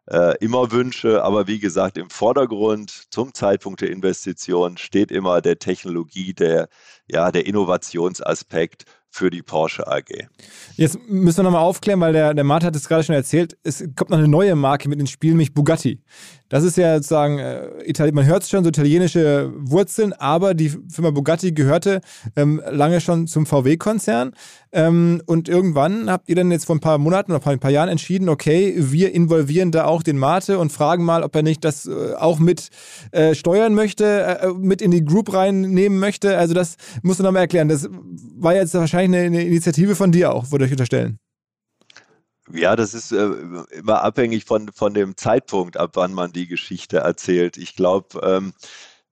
[0.08, 1.24] äh, immer wünsche.
[1.24, 6.70] Aber wie gesagt, im Vordergrund zum Zeitpunkt der Investition steht immer der Technologie, der,
[7.08, 10.28] ja, der Innovationsaspekt für die Porsche AG.
[10.76, 13.80] Jetzt müssen wir nochmal aufklären, weil der, der Martin hat es gerade schon erzählt, es
[13.96, 16.04] kommt noch eine neue Marke mit ins Spiel, nämlich Bugatti.
[16.50, 21.12] Das ist ja sozusagen, äh, man hört es schon, so italienische Wurzeln, aber die Firma
[21.12, 22.02] Bugatti gehörte
[22.36, 24.32] ähm, lange schon zum VW-Konzern.
[24.72, 27.90] Ähm, und irgendwann habt ihr dann jetzt vor ein paar Monaten oder ein paar Jahren
[27.90, 31.86] entschieden, okay, wir involvieren da auch den Mate und fragen mal, ob er nicht das
[31.86, 32.70] äh, auch mit
[33.12, 36.38] äh, steuern möchte, äh, mit in die Group reinnehmen möchte.
[36.38, 37.68] Also das musst du nochmal erklären.
[37.68, 37.90] Das
[38.38, 41.20] war jetzt wahrscheinlich eine, eine Initiative von dir auch, würde ich unterstellen.
[42.54, 43.30] Ja, das ist äh,
[43.72, 47.58] immer abhängig von, von dem Zeitpunkt, ab wann man die Geschichte erzählt.
[47.58, 48.54] Ich glaube, ähm,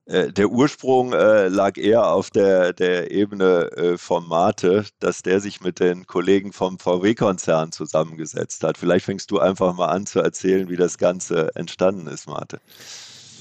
[0.06, 5.40] äh, der Ursprung äh, lag eher auf der, der Ebene äh, vom Mate, dass der
[5.40, 8.78] sich mit den Kollegen vom VW-Konzern zusammengesetzt hat.
[8.78, 12.60] Vielleicht fängst du einfach mal an zu erzählen, wie das Ganze entstanden ist, Mate.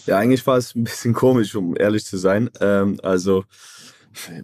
[0.06, 2.50] Ja, eigentlich war es ein bisschen komisch, um ehrlich zu sein.
[2.60, 3.44] Ähm, also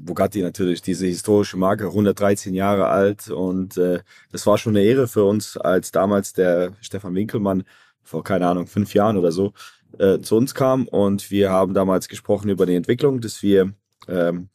[0.01, 3.29] Bugatti natürlich, diese historische Marke, 113 Jahre alt.
[3.31, 4.01] Und äh,
[4.33, 7.65] das war schon eine Ehre für uns, als damals der Stefan Winkelmann
[8.03, 9.53] vor, keine Ahnung, fünf Jahren oder so
[9.99, 10.89] äh, zu uns kam.
[10.89, 13.73] Und wir haben damals gesprochen über die Entwicklung, dass wir
[14.09, 14.49] ähm,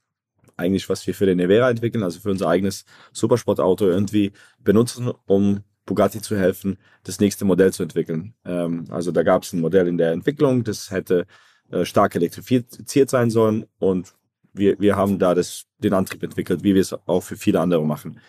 [0.58, 5.62] eigentlich, was wir für den Nevera entwickeln, also für unser eigenes Supersportauto irgendwie benutzen, um
[5.86, 8.34] Bugatti zu helfen, das nächste Modell zu entwickeln.
[8.46, 11.26] Ähm, also da gab es ein Modell in der Entwicklung, das hätte
[11.70, 13.66] äh, stark elektrifiziert sein sollen.
[13.80, 14.14] Und
[14.58, 17.86] wir, wir haben da das, den Antrieb entwickelt, wie wir es auch für viele andere
[17.86, 18.20] machen.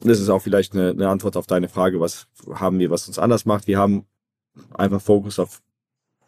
[0.00, 3.18] Das ist auch vielleicht eine, eine Antwort auf deine Frage, was haben wir, was uns
[3.18, 3.66] anders macht.
[3.66, 4.06] Wir haben
[4.74, 5.60] einfach Fokus auf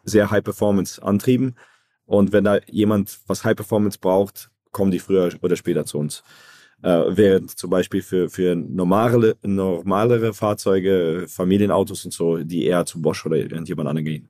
[0.03, 1.55] sehr High Performance Antrieben
[2.05, 6.23] und wenn da jemand was High Performance braucht, kommen die früher oder später zu uns.
[6.83, 13.01] Äh, während zum Beispiel für, für normale, normalere Fahrzeuge, Familienautos und so, die eher zu
[13.01, 14.29] Bosch oder irgendjemand anderen gehen.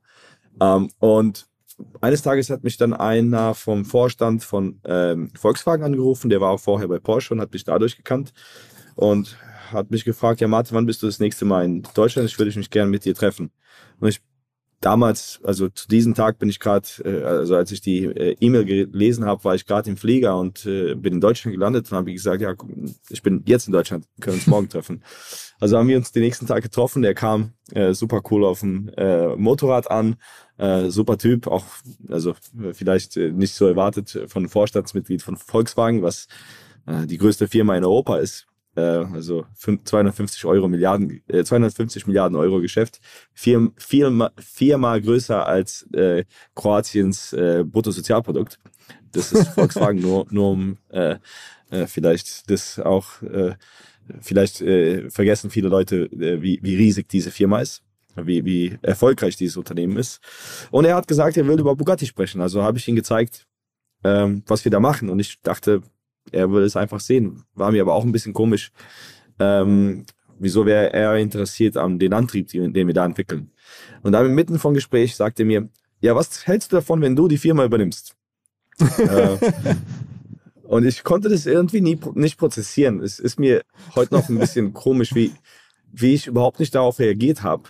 [0.60, 1.48] Ähm, und
[2.00, 6.60] eines Tages hat mich dann einer vom Vorstand von ähm, Volkswagen angerufen, der war auch
[6.60, 8.32] vorher bei Porsche und hat mich dadurch gekannt
[8.94, 9.36] und
[9.72, 12.28] hat mich gefragt, ja Martin, wann bist du das nächste Mal in Deutschland?
[12.28, 13.50] Ich würde mich gerne mit dir treffen.
[14.00, 14.20] Und ich
[14.82, 18.64] damals, also zu diesem Tag bin ich gerade, äh, also als ich die äh, E-Mail
[18.64, 22.12] gelesen habe, war ich gerade im Flieger und äh, bin in Deutschland gelandet und habe
[22.12, 22.54] gesagt, ja,
[23.08, 25.02] ich bin jetzt in Deutschland, können uns morgen treffen.
[25.60, 27.02] Also haben wir uns den nächsten Tag getroffen.
[27.02, 30.16] Der kam äh, super cool auf dem äh, Motorrad an,
[30.58, 31.64] äh, super Typ, auch
[32.08, 32.34] also
[32.72, 36.26] vielleicht äh, nicht so erwartet von Vorstandsmitglied von Volkswagen, was
[36.86, 42.36] äh, die größte Firma in Europa ist äh, also 250 Euro Milliarden, äh, 250 Milliarden
[42.36, 43.00] Euro Geschäft,
[43.34, 48.58] vier, vier, viermal größer als äh, Kroatiens äh, Bruttosozialprodukt.
[49.12, 51.16] Das ist Volkswagen nur, nur um äh,
[51.70, 53.54] äh, vielleicht das auch, äh,
[54.20, 57.82] vielleicht äh, vergessen viele Leute, äh, wie, wie riesig diese Firma ist
[58.16, 60.20] wie, wie erfolgreich dieses Unternehmen ist.
[60.70, 62.40] Und er hat gesagt, er will über Bugatti sprechen.
[62.40, 63.46] Also habe ich ihm gezeigt,
[64.04, 65.08] ähm, was wir da machen.
[65.08, 65.82] Und ich dachte,
[66.30, 67.44] er würde es einfach sehen.
[67.54, 68.70] War mir aber auch ein bisschen komisch.
[69.38, 70.04] Ähm,
[70.38, 73.50] wieso wäre er interessiert an den Antrieb, den, wir da entwickeln?
[74.02, 75.68] Und dann mitten vom Gespräch sagte er mir,
[76.00, 78.16] ja, was hältst du davon, wenn du die Firma übernimmst?
[78.98, 79.36] äh,
[80.62, 83.00] und ich konnte das irgendwie nie, nicht prozessieren.
[83.00, 83.62] Es ist mir
[83.94, 85.32] heute noch ein bisschen komisch, wie,
[85.92, 87.64] wie ich überhaupt nicht darauf reagiert habe.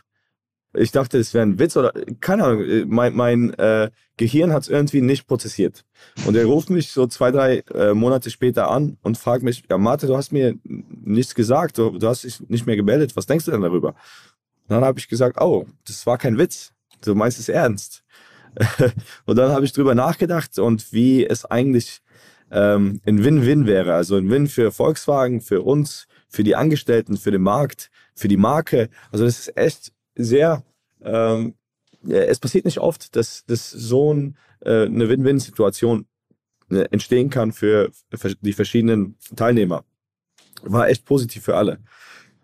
[0.75, 2.65] Ich dachte, es wäre ein Witz oder keine Ahnung.
[2.65, 5.85] Äh, mein, mein äh, Gehirn hat es irgendwie nicht prozessiert.
[6.27, 9.79] Und er ruft mich so zwei, drei äh, Monate später an und fragt mich, ja,
[9.79, 13.45] Marte, du hast mir nichts gesagt, du, du hast dich nicht mehr gemeldet, was denkst
[13.45, 13.89] du denn darüber?
[13.89, 16.73] Und dann habe ich gesagt, oh, das war kein Witz,
[17.05, 18.03] du meinst es ernst.
[19.27, 22.01] und dann habe ich drüber nachgedacht und wie es eigentlich
[22.51, 23.95] ähm, ein Win-Win wäre.
[23.95, 28.37] Also ein Win für Volkswagen, für uns, für die Angestellten, für den Markt, für die
[28.37, 28.89] Marke.
[29.11, 30.63] Also das ist echt sehr,
[31.03, 31.55] ähm,
[32.09, 36.07] es passiert nicht oft, dass, dass so ein, äh, eine Win-Win-Situation
[36.71, 37.91] äh, entstehen kann für
[38.41, 39.85] die verschiedenen Teilnehmer.
[40.63, 41.79] War echt positiv für alle.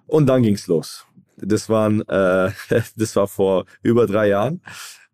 [0.07, 1.07] Und dann ging's los.
[1.37, 2.51] Das waren, äh,
[2.97, 4.63] das war vor über drei Jahren.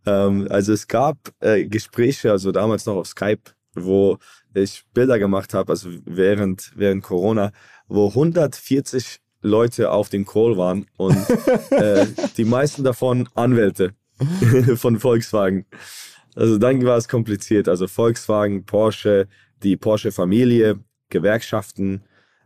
[0.06, 4.18] Ähm, also es gab äh, Gespräche, also damals noch auf Skype, wo
[4.54, 7.52] ich Bilder gemacht habe, also während während Corona,
[7.88, 11.16] wo 140 Leute auf dem Call waren und
[11.70, 13.94] äh, die meisten davon Anwälte
[14.76, 15.66] von Volkswagen.
[16.34, 17.68] Also dann war es kompliziert.
[17.68, 19.28] Also Volkswagen, Porsche,
[19.62, 20.80] die Porsche-Familie,
[21.10, 22.02] Gewerkschaften,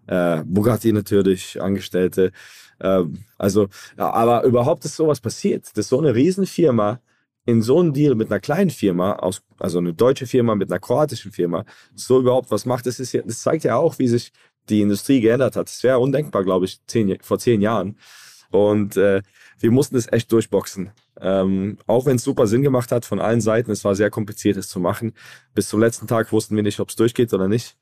[0.06, 2.32] äh, Bugatti natürlich, Angestellte.
[2.80, 3.04] Äh,
[3.38, 7.00] also, ja, aber überhaupt ist sowas passiert, dass so eine Riesenfirma
[7.46, 10.80] in so einem Deal mit einer kleinen Firma, aus, also eine deutsche Firma mit einer
[10.80, 14.32] kroatischen Firma, so überhaupt was macht, das, ist das zeigt ja auch, wie sich
[14.70, 15.68] die Industrie geändert hat.
[15.68, 17.96] Das wäre undenkbar, glaube ich, zehn, vor zehn Jahren.
[18.50, 19.22] Und äh,
[19.58, 20.90] wir mussten es echt durchboxen.
[21.20, 24.56] Ähm, auch wenn es super Sinn gemacht hat von allen Seiten, es war sehr kompliziert,
[24.56, 25.14] es zu machen.
[25.54, 27.76] Bis zum letzten Tag wussten wir nicht, ob es durchgeht oder nicht.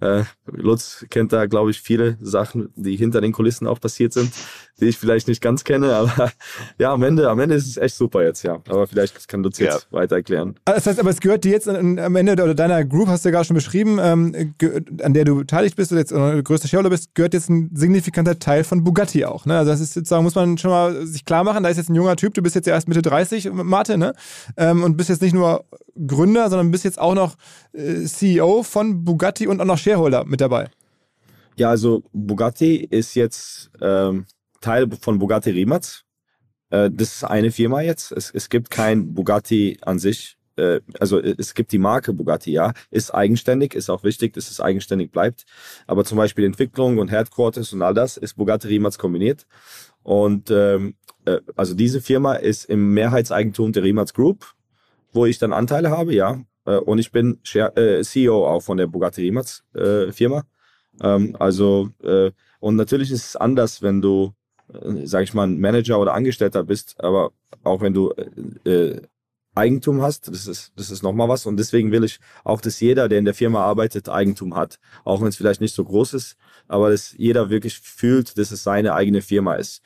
[0.00, 4.32] Äh, Lutz kennt da, glaube ich, viele Sachen, die hinter den Kulissen auch passiert sind,
[4.80, 6.32] die ich vielleicht nicht ganz kenne, aber
[6.78, 8.62] ja, am Ende, am Ende ist es echt super jetzt, ja.
[8.68, 9.98] Aber vielleicht kann Lutz jetzt ja.
[9.98, 10.56] weiter erklären.
[10.64, 13.28] Ah, das heißt, aber es gehört dir jetzt am Ende oder deiner Group, hast du
[13.28, 14.54] ja gerade schon beschrieben, ähm,
[15.02, 18.38] an der du beteiligt bist oder jetzt oder größter Shareholder bist, gehört jetzt ein signifikanter
[18.38, 19.44] Teil von Bugatti auch.
[19.44, 19.58] Ne?
[19.58, 21.94] Also das ist sozusagen, muss man schon mal sich klar machen, da ist jetzt ein
[21.94, 24.14] junger Typ, du bist jetzt ja erst Mitte 30, Martin, ne?
[24.56, 25.64] Ähm, und bist jetzt nicht nur
[26.06, 27.34] Gründer, sondern bist jetzt auch noch
[27.72, 30.70] äh, CEO von Bugatti und auch noch Shareholder mit dabei.
[31.56, 34.26] Ja, also Bugatti ist jetzt ähm,
[34.60, 36.02] Teil von Bugatti Rimac.
[36.70, 38.12] Äh, das ist eine Firma jetzt.
[38.12, 40.38] Es, es gibt kein Bugatti an sich.
[40.56, 44.60] Äh, also es gibt die Marke Bugatti, ja, ist eigenständig, ist auch wichtig, dass es
[44.60, 45.44] eigenständig bleibt.
[45.86, 49.46] Aber zum Beispiel Entwicklung und Headquarters und all das ist Bugatti Rimac kombiniert.
[50.02, 50.94] Und ähm,
[51.24, 54.54] äh, also diese Firma ist im Mehrheitseigentum der Rimac Group,
[55.12, 56.40] wo ich dann Anteile habe, ja.
[56.70, 60.44] Äh, und ich bin äh, CEO auch von der Bugatti Rimac äh, Firma.
[61.02, 61.90] Ähm, also
[62.60, 64.34] und natürlich ist es anders, wenn du,
[64.72, 67.32] äh, sag ich mal, ein Manager oder Angestellter bist, aber
[67.64, 68.12] auch wenn du
[69.54, 71.44] Eigentum hast, das ist, das ist nochmal was.
[71.46, 74.78] Und deswegen will ich auch, dass jeder, der in der Firma arbeitet, Eigentum hat.
[75.04, 76.36] Auch wenn es vielleicht nicht so groß ist,
[76.68, 79.82] aber dass jeder wirklich fühlt, dass es seine eigene Firma ist.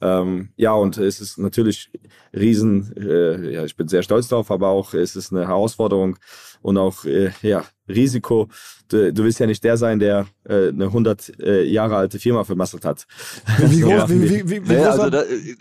[0.00, 1.90] Ähm, ja, und es ist natürlich
[2.34, 6.18] riesen, äh, ja, ich bin sehr stolz drauf, aber auch es ist eine Herausforderung
[6.60, 8.48] und auch, äh, ja, Risiko.
[8.88, 12.44] Du, du willst ja nicht der sein, der äh, eine 100 äh, Jahre alte Firma
[12.44, 13.06] vermasselt hat.
[13.58, 14.08] Wie groß, ja.
[14.08, 15.56] wie, wie, wie, wie naja, also da, äh,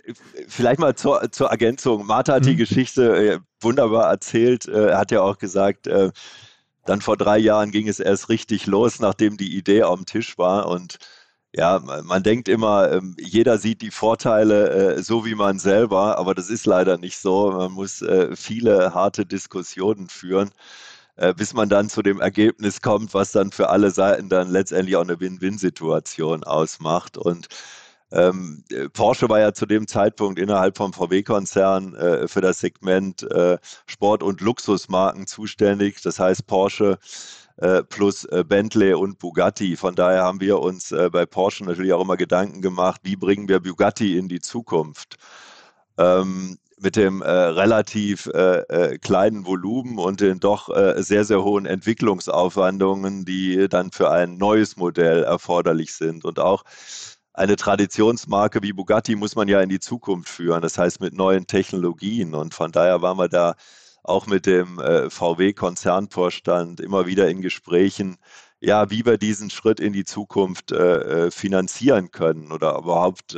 [0.48, 2.06] vielleicht mal zur, zur Ergänzung.
[2.06, 2.48] Martha hat mhm.
[2.48, 4.68] die Geschichte äh, wunderbar erzählt.
[4.68, 6.12] Äh, er hat ja auch gesagt, äh,
[6.86, 10.68] dann vor drei Jahren ging es erst richtig los, nachdem die Idee am Tisch war
[10.68, 10.98] und
[11.58, 16.36] ja, man denkt immer, ähm, jeder sieht die Vorteile äh, so wie man selber, aber
[16.36, 17.52] das ist leider nicht so.
[17.52, 20.50] Man muss äh, viele harte Diskussionen führen,
[21.16, 24.98] äh, bis man dann zu dem Ergebnis kommt, was dann für alle Seiten dann letztendlich
[24.98, 27.18] auch eine Win-Win-Situation ausmacht.
[27.18, 27.48] Und
[28.12, 33.58] ähm, Porsche war ja zu dem Zeitpunkt innerhalb vom VW-Konzern äh, für das Segment äh,
[33.88, 36.02] Sport- und Luxusmarken zuständig.
[36.02, 37.00] Das heißt, Porsche
[37.90, 39.78] plus äh, Bentley und Bugatti.
[39.78, 43.48] Von daher haben wir uns äh, bei Porsche natürlich auch immer Gedanken gemacht, wie bringen
[43.48, 45.18] wir Bugatti in die Zukunft.
[45.98, 51.66] Ähm, mit dem äh, relativ äh, äh, kleinen Volumen und den doch sehr, sehr hohen
[51.66, 56.26] Entwicklungsaufwandungen, die dann für ein neues Modell erforderlich sind.
[56.26, 56.64] Und auch
[57.34, 61.48] eine Traditionsmarke wie Bugatti muss man ja in die Zukunft führen, das heißt mit neuen
[61.48, 62.36] Technologien.
[62.36, 63.56] Und von daher waren wir da
[64.08, 68.18] auch mit dem äh, VW-Konzernvorstand immer wieder in Gesprächen,
[68.60, 73.38] ja, wie wir diesen Schritt in die Zukunft äh, äh finanzieren können oder überhaupt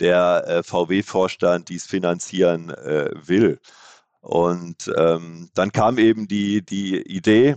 [0.00, 3.60] der VW-Vorstand dies finanzieren will.
[4.20, 7.54] Und ähm, dann kam eben die, die Idee,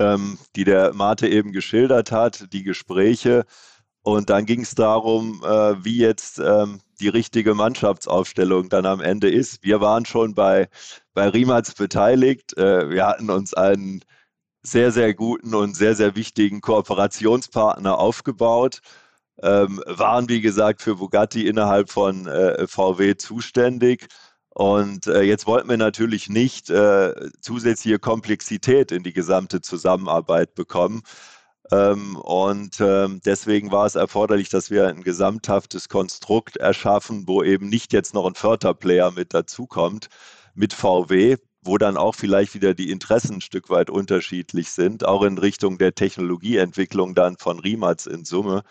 [0.00, 3.44] ähm, die der Mate eben geschildert hat, die Gespräche.
[4.02, 9.62] Und dann ging es darum, wie jetzt ähm, die richtige Mannschaftsaufstellung dann am Ende ist.
[9.62, 10.68] Wir waren schon bei,
[11.14, 12.56] bei Riemats beteiligt.
[12.56, 14.02] Äh, wir hatten uns einen
[14.62, 18.80] sehr, sehr guten und sehr, sehr wichtigen Kooperationspartner aufgebaut.
[19.42, 24.06] Ähm, waren, wie gesagt, für Bugatti innerhalb von äh, VW zuständig.
[24.50, 31.02] Und äh, jetzt wollten wir natürlich nicht äh, zusätzliche Komplexität in die gesamte Zusammenarbeit bekommen.
[31.72, 37.68] Ähm, und ähm, deswegen war es erforderlich, dass wir ein gesamthaftes Konstrukt erschaffen, wo eben
[37.68, 40.08] nicht jetzt noch ein Förderplayer mit dazukommt,
[40.54, 45.22] mit VW, wo dann auch vielleicht wieder die Interessen ein Stück weit unterschiedlich sind, auch
[45.22, 48.62] in Richtung der Technologieentwicklung dann von Rimac in Summe.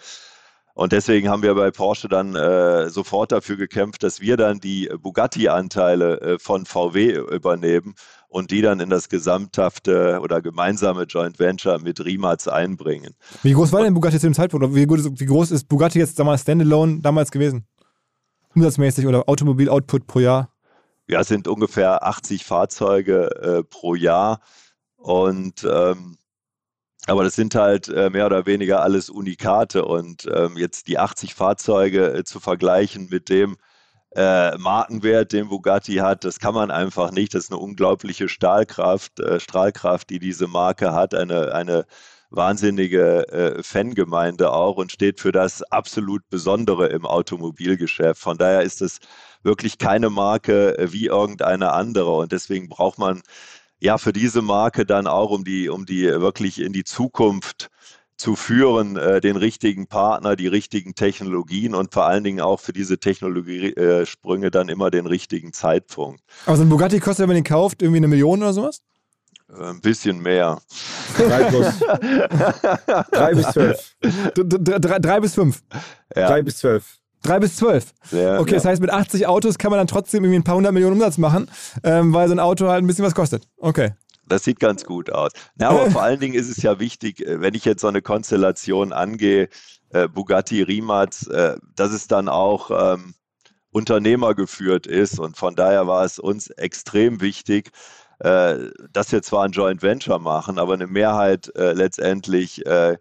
[0.73, 4.89] Und deswegen haben wir bei Porsche dann äh, sofort dafür gekämpft, dass wir dann die
[5.01, 7.95] Bugatti-Anteile äh, von VW übernehmen
[8.29, 13.15] und die dann in das gesamthafte oder gemeinsame Joint Venture mit Rimac einbringen.
[13.43, 14.65] Wie groß war denn Bugatti zu dem Zeitpunkt?
[14.65, 17.65] Oder wie, wie groß ist Bugatti jetzt damals Standalone damals gewesen?
[18.55, 20.49] Umsatzmäßig oder Automobil-Output pro Jahr?
[21.07, 24.39] Ja, es sind ungefähr 80 Fahrzeuge äh, pro Jahr.
[24.95, 26.18] Und ähm,
[27.07, 29.85] aber das sind halt äh, mehr oder weniger alles Unikate.
[29.85, 33.57] Und ähm, jetzt die 80 Fahrzeuge äh, zu vergleichen mit dem,
[34.15, 36.23] äh, Markenwert, den Bugatti hat.
[36.25, 37.33] Das kann man einfach nicht.
[37.33, 41.13] Das ist eine unglaubliche Stahlkraft, Strahlkraft, die diese Marke hat.
[41.13, 41.85] Eine, eine
[42.31, 48.19] wahnsinnige Fangemeinde auch und steht für das absolut Besondere im Automobilgeschäft.
[48.19, 48.99] Von daher ist es
[49.43, 53.21] wirklich keine Marke wie irgendeine andere und deswegen braucht man
[53.79, 57.69] ja für diese Marke dann auch, um die, um die wirklich in die Zukunft
[58.19, 62.73] zu führen, äh, den richtigen Partner, die richtigen Technologien und vor allen Dingen auch für
[62.73, 66.21] diese Technologiesprünge äh, dann immer den richtigen Zeitpunkt.
[66.45, 68.81] Aber so ein Bugatti kostet, wenn man den kauft, irgendwie eine Million oder sowas?
[69.49, 70.61] Äh, ein bisschen mehr.
[71.17, 71.79] Drei, plus.
[73.11, 73.95] drei bis zwölf.
[74.35, 75.63] Drei, drei bis fünf.
[76.15, 76.27] Ja.
[76.27, 76.98] Drei bis zwölf.
[77.21, 77.93] Drei bis zwölf.
[78.11, 78.57] Ja, okay, ja.
[78.57, 81.17] das heißt, mit 80 Autos kann man dann trotzdem irgendwie ein paar hundert Millionen Umsatz
[81.17, 81.49] machen,
[81.83, 83.47] ähm, weil so ein Auto halt ein bisschen was kostet.
[83.57, 83.93] Okay.
[84.25, 85.31] Das sieht ganz gut aus.
[85.55, 88.01] Na, aber vor allen Dingen ist es ja wichtig, äh, wenn ich jetzt so eine
[88.01, 89.49] Konstellation angehe,
[89.89, 93.15] äh, Bugatti Rimac, äh, dass es dann auch ähm,
[93.71, 95.19] Unternehmer geführt ist.
[95.19, 97.71] Und von daher war es uns extrem wichtig,
[98.19, 102.97] äh, dass wir zwar ein Joint Venture machen, aber eine Mehrheit äh, letztendlich äh,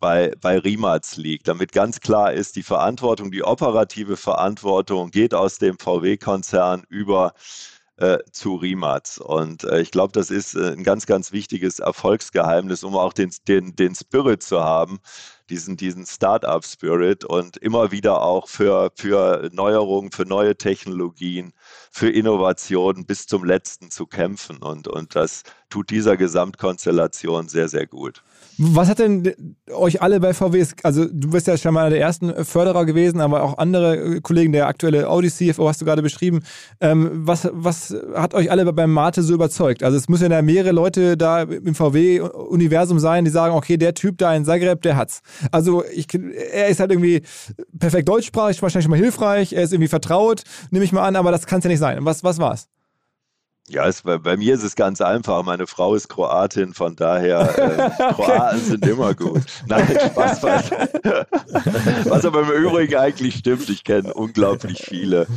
[0.00, 5.58] bei, bei Rimac liegt, damit ganz klar ist, die Verantwortung, die operative Verantwortung geht aus
[5.58, 7.34] dem VW-Konzern über
[8.00, 9.18] äh, zu Rimac.
[9.22, 13.30] Und äh, ich glaube, das ist äh, ein ganz, ganz wichtiges Erfolgsgeheimnis, um auch den,
[13.46, 15.00] den, den Spirit zu haben,
[15.50, 21.52] diesen, diesen Start-up-Spirit und immer wieder auch für, für Neuerungen, für neue Technologien,
[21.90, 24.58] für Innovationen bis zum letzten zu kämpfen.
[24.58, 28.22] Und, und das tut dieser Gesamtkonstellation sehr, sehr gut.
[28.62, 32.00] Was hat denn euch alle bei VW, also du bist ja schon mal einer der
[32.00, 36.42] ersten Förderer gewesen, aber auch andere Kollegen, der aktuelle Audi CFO hast du gerade beschrieben.
[36.78, 39.82] Ähm, was, was hat euch alle beim Mate so überzeugt?
[39.82, 44.18] Also es müssen ja mehrere Leute da im VW-Universum sein, die sagen, okay, der Typ
[44.18, 45.22] da in Zagreb, der hat's.
[45.52, 47.22] Also ich, er ist halt irgendwie
[47.78, 51.30] perfekt deutschsprachig, wahrscheinlich schon mal hilfreich, er ist irgendwie vertraut, nehme ich mal an, aber
[51.30, 52.04] das kann es ja nicht sein.
[52.04, 52.68] Was, was war's?
[53.70, 55.44] Ja, es, bei, bei, mir ist es ganz einfach.
[55.44, 57.40] Meine Frau ist Kroatin, von daher
[57.98, 58.14] äh, okay.
[58.14, 59.42] Kroaten sind immer gut.
[59.66, 60.70] Nein, Spaß, was,
[62.06, 63.68] was aber im Übrigen eigentlich stimmt.
[63.68, 65.28] Ich kenne unglaublich viele.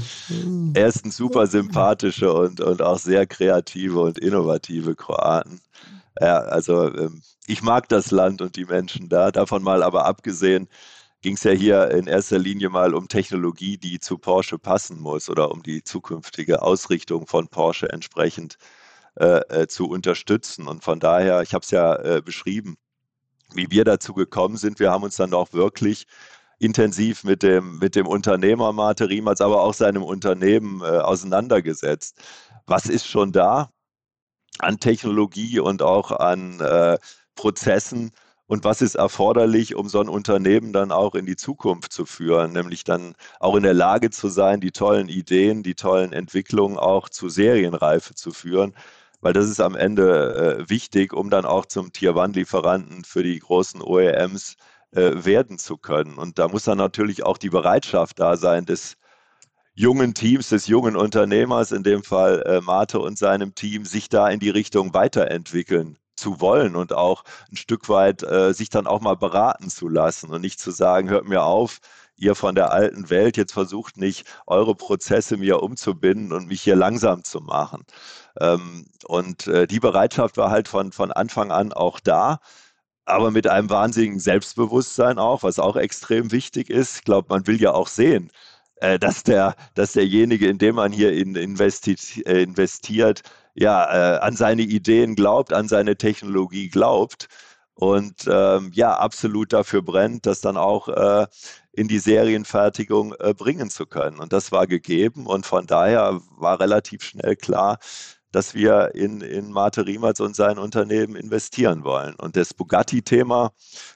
[0.74, 5.62] Er ist ein super sympathischer und, und auch sehr kreative und innovative Kroaten.
[6.20, 9.32] Ja, also ähm, ich mag das Land und die Menschen da.
[9.32, 10.68] Davon mal aber abgesehen,
[11.24, 15.30] ging es ja hier in erster Linie mal um Technologie, die zu Porsche passen muss
[15.30, 18.58] oder um die zukünftige Ausrichtung von Porsche entsprechend
[19.16, 20.68] äh, äh, zu unterstützen.
[20.68, 22.76] Und von daher, ich habe es ja äh, beschrieben,
[23.54, 24.80] wie wir dazu gekommen sind.
[24.80, 26.08] Wir haben uns dann auch wirklich
[26.60, 32.18] intensiv mit dem, mit dem Unternehmer Mate Riemertz, aber auch seinem Unternehmen äh, auseinandergesetzt.
[32.66, 33.70] Was ist schon da
[34.60, 36.98] an Technologie und auch an äh,
[37.36, 38.12] Prozessen,
[38.48, 42.52] und was ist erforderlich, um so ein Unternehmen dann auch in die Zukunft zu führen,
[42.52, 47.10] nämlich dann auch in der Lage zu sein, die tollen Ideen, die tollen Entwicklungen auch
[47.10, 48.76] zu Serienreife zu führen,
[49.22, 53.82] weil das ist am Ende äh, wichtig, um dann auch zum Tier-One-Lieferanten für die großen
[53.82, 54.58] OEMs
[54.92, 56.16] äh, werden zu können.
[56.16, 58.98] Und da muss dann natürlich auch die Bereitschaft da sein, des
[59.76, 64.30] jungen Teams, des jungen Unternehmers, in dem Fall äh, Mate und seinem Team, sich da
[64.30, 69.02] in die Richtung weiterentwickeln zu wollen und auch ein Stück weit äh, sich dann auch
[69.02, 71.80] mal beraten zu lassen und nicht zu sagen, hört mir auf,
[72.16, 76.76] ihr von der alten Welt, jetzt versucht nicht, eure Prozesse mir umzubinden und mich hier
[76.76, 77.84] langsam zu machen.
[78.40, 82.40] Ähm, und äh, die Bereitschaft war halt von, von Anfang an auch da
[83.06, 86.98] aber mit einem wahnsinnigen Selbstbewusstsein auch, was auch extrem wichtig ist.
[86.98, 88.32] Ich glaube, man will ja auch sehen,
[88.78, 91.22] äh, dass, der, dass derjenige, in dem man hier äh,
[92.44, 93.22] investiert
[93.56, 97.28] ja, äh, an seine Ideen glaubt, an seine Technologie glaubt
[97.76, 101.28] und ähm, ja, absolut dafür brennt, das dann auch äh,
[101.72, 104.20] in die Serienfertigung äh, bringen zu können.
[104.20, 107.80] Und das war gegeben und von daher war relativ schnell klar,
[108.32, 112.16] dass wir in, in Mate Riemertz und sein Unternehmen investieren wollen.
[112.16, 113.52] Und das Bugatti-Thema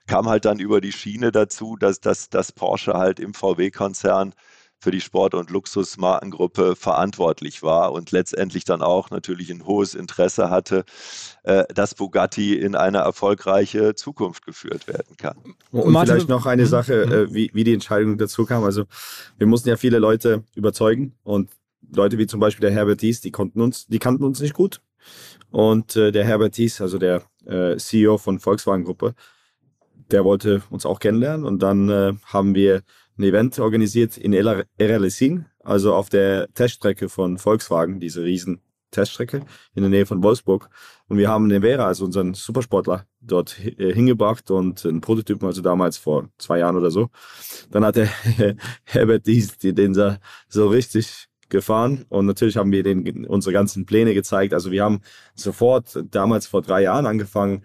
[0.05, 4.34] kam halt dann über die Schiene dazu, dass, dass, dass Porsche halt im VW-Konzern
[4.80, 10.50] für die Sport- und Luxusmarkengruppe verantwortlich war und letztendlich dann auch natürlich ein hohes Interesse
[10.50, 10.86] hatte,
[11.44, 15.38] äh, dass Bugatti in eine erfolgreiche Zukunft geführt werden kann.
[15.72, 16.68] Und Martin, vielleicht noch eine mhm.
[16.68, 18.64] Sache, äh, wie, wie die Entscheidung dazu kam.
[18.64, 18.86] Also
[19.38, 21.50] wir mussten ja viele Leute überzeugen und
[21.94, 24.82] Leute wie zum Beispiel der Herbert Dies, die konnten uns, die kannten uns nicht gut.
[25.50, 29.16] Und äh, der Herbert Dies, also der äh, CEO von Volkswagen Gruppe,
[30.12, 32.84] der wollte uns auch kennenlernen und dann äh, haben wir
[33.18, 38.61] ein Event organisiert in Erlesing, also auf der Teststrecke von Volkswagen, diese riesen
[38.91, 39.41] Teststrecke
[39.76, 40.70] in der Nähe von Wolfsburg.
[41.07, 45.61] Und wir haben den Vera, also unseren Supersportler, dort äh, hingebracht und einen Prototypen, also
[45.61, 47.09] damals vor zwei Jahren oder so.
[47.70, 48.09] Dann hat der
[48.86, 54.53] Herbert Dies den so richtig gefahren und natürlich haben wir den unsere ganzen Pläne gezeigt.
[54.53, 54.99] Also wir haben
[55.34, 57.63] sofort damals vor drei Jahren angefangen,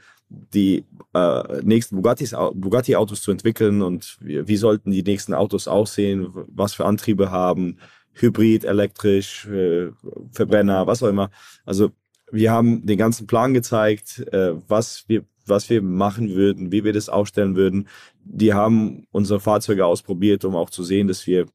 [0.54, 6.74] die äh, nächsten Bugatti-Autos zu entwickeln und wie, wie, sollten die nächsten Autos aussehen, was
[6.74, 7.78] für Antriebe haben,
[8.14, 9.90] Hybrid, elektrisch, äh,
[10.30, 11.30] Verbrenner, was auch immer.
[11.64, 11.90] Also
[12.30, 16.92] wir haben den ganzen Plan gezeigt, äh, was wir was wir machen würden, wie wir
[16.92, 17.88] das aufstellen würden.
[18.24, 21.46] Die haben unsere Fahrzeuge ausprobiert, um auch zu sehen, dass wir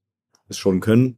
[0.49, 1.17] es schon können.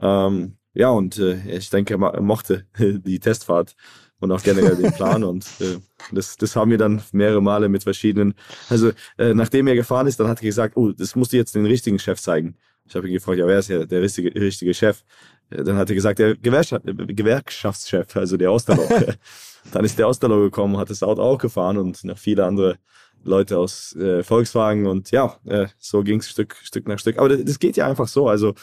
[0.00, 3.76] Ähm, ja, und äh, ich denke, er mochte die Testfahrt
[4.20, 5.24] und auch generell den Plan.
[5.24, 5.78] Und äh,
[6.12, 8.34] das, das haben wir dann mehrere Male mit verschiedenen.
[8.68, 11.54] Also äh, nachdem er gefahren ist, dann hat er gesagt, oh, das musst du jetzt
[11.54, 12.56] den richtigen Chef zeigen.
[12.86, 15.04] Ich habe ihn gefragt, ja, wer ist ja der richtige, richtige Chef?
[15.50, 18.88] Äh, dann hat er gesagt, der Gewerkschaft, Gewerkschaftschef, also der Osterloh.
[19.72, 22.78] dann ist der Osterloh gekommen, hat das Auto auch gefahren und noch viele andere
[23.22, 27.18] Leute aus äh, Volkswagen und ja, äh, so ging es Stück, Stück nach Stück.
[27.18, 28.28] Aber das, das geht ja einfach so.
[28.28, 28.54] Also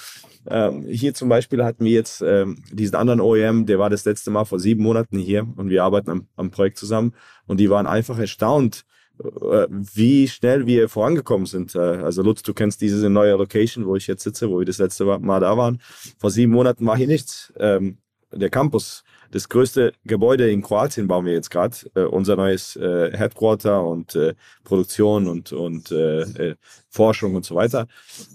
[0.47, 4.31] ähm, hier zum Beispiel hatten wir jetzt ähm, diesen anderen OEM, der war das letzte
[4.31, 7.13] Mal vor sieben Monaten hier und wir arbeiten am, am Projekt zusammen
[7.45, 8.85] und die waren einfach erstaunt,
[9.19, 11.75] äh, wie schnell wir vorangekommen sind.
[11.75, 14.77] Äh, also Lutz, du kennst diese neue Location, wo ich jetzt sitze, wo wir das
[14.77, 15.81] letzte Mal da waren.
[16.17, 17.53] Vor sieben Monaten war hier nichts.
[17.57, 17.97] Ähm,
[18.31, 21.75] der Campus, das größte Gebäude in Kroatien bauen wir jetzt gerade.
[21.95, 26.55] Äh, unser neues äh, Headquarter und äh, Produktion und, und äh, äh,
[26.89, 27.87] Forschung und so weiter.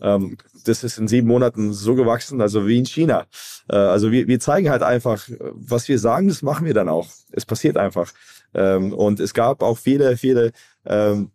[0.02, 3.26] Ähm, das ist in sieben Monaten so gewachsen, also wie in China.
[3.68, 7.08] Äh, also wir, wir zeigen halt einfach, was wir sagen, das machen wir dann auch.
[7.32, 8.12] Es passiert einfach.
[8.54, 10.52] Ähm, und es gab auch viele, viele
[10.84, 11.30] ähm,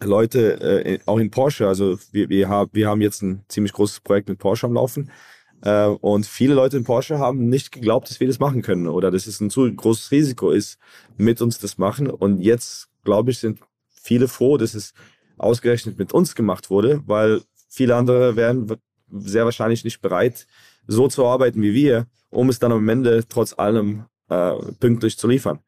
[0.00, 1.66] Leute, auch in Porsche.
[1.66, 5.10] Also wir, wir, haben, wir haben jetzt ein ziemlich großes Projekt mit Porsche am Laufen.
[5.62, 9.10] Äh, und viele Leute in Porsche haben nicht geglaubt, dass wir das machen können oder
[9.10, 10.78] dass es ein zu großes Risiko ist,
[11.16, 12.08] mit uns das machen.
[12.08, 14.94] Und jetzt, glaube ich, sind viele froh, dass es
[15.36, 18.76] ausgerechnet mit uns gemacht wurde, weil viele andere wären
[19.10, 20.46] sehr wahrscheinlich nicht bereit,
[20.86, 25.28] so zu arbeiten wie wir, um es dann am Ende trotz allem äh, pünktlich zu
[25.28, 25.60] liefern.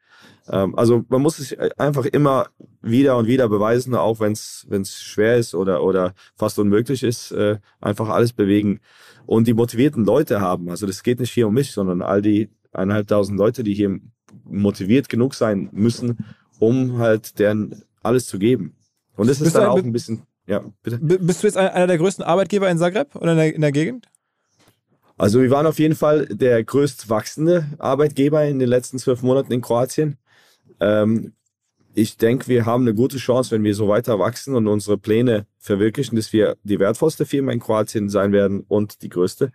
[0.50, 2.48] Ähm, also man muss es einfach immer
[2.82, 7.58] wieder und wieder beweisen, auch wenn es schwer ist oder, oder fast unmöglich ist, äh,
[7.80, 8.80] einfach alles bewegen
[9.26, 10.70] und die motivierten Leute haben.
[10.70, 14.00] Also das geht nicht hier um mich, sondern all die eineinhalbtausend Leute, die hier
[14.44, 16.18] motiviert genug sein müssen,
[16.58, 18.74] um halt deren alles zu geben.
[19.16, 20.98] Und das ist dann auch ein bisschen, ja, bitte.
[20.98, 24.06] Bist du jetzt einer der größten Arbeitgeber in Zagreb oder in der, in der Gegend?
[25.18, 29.52] Also wir waren auf jeden Fall der größt wachsende Arbeitgeber in den letzten zwölf Monaten
[29.52, 30.16] in Kroatien.
[30.80, 31.32] Ähm,
[31.94, 35.46] ich denke, wir haben eine gute Chance, wenn wir so weiter wachsen und unsere Pläne
[35.58, 39.50] verwirklichen, dass wir die wertvollste Firma in Kroatien sein werden und die größte.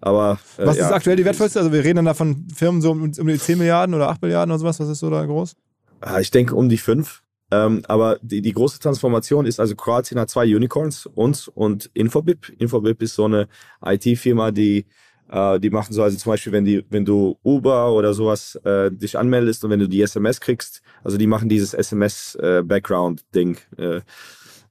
[0.00, 0.94] Aber äh, was ist ja.
[0.94, 1.58] aktuell die wertvollste?
[1.58, 4.22] Also wir reden dann da von Firmen so um, um die 10 Milliarden oder 8
[4.22, 4.80] Milliarden oder sowas.
[4.80, 5.54] Was ist so da groß?
[6.00, 7.22] Ah, ich denke um die 5.
[7.52, 12.52] Ähm, aber die, die große Transformation ist, also Kroatien hat zwei Unicorns, uns und Infobip.
[12.58, 13.48] Infobip ist so eine
[13.84, 14.86] IT-Firma, die
[15.30, 18.90] äh, die machen so, also zum Beispiel, wenn die, wenn du Uber oder sowas äh,
[18.90, 23.58] dich anmeldest und wenn du die SMS kriegst, also die machen dieses SMS-Background-Ding.
[23.76, 24.00] Äh, äh,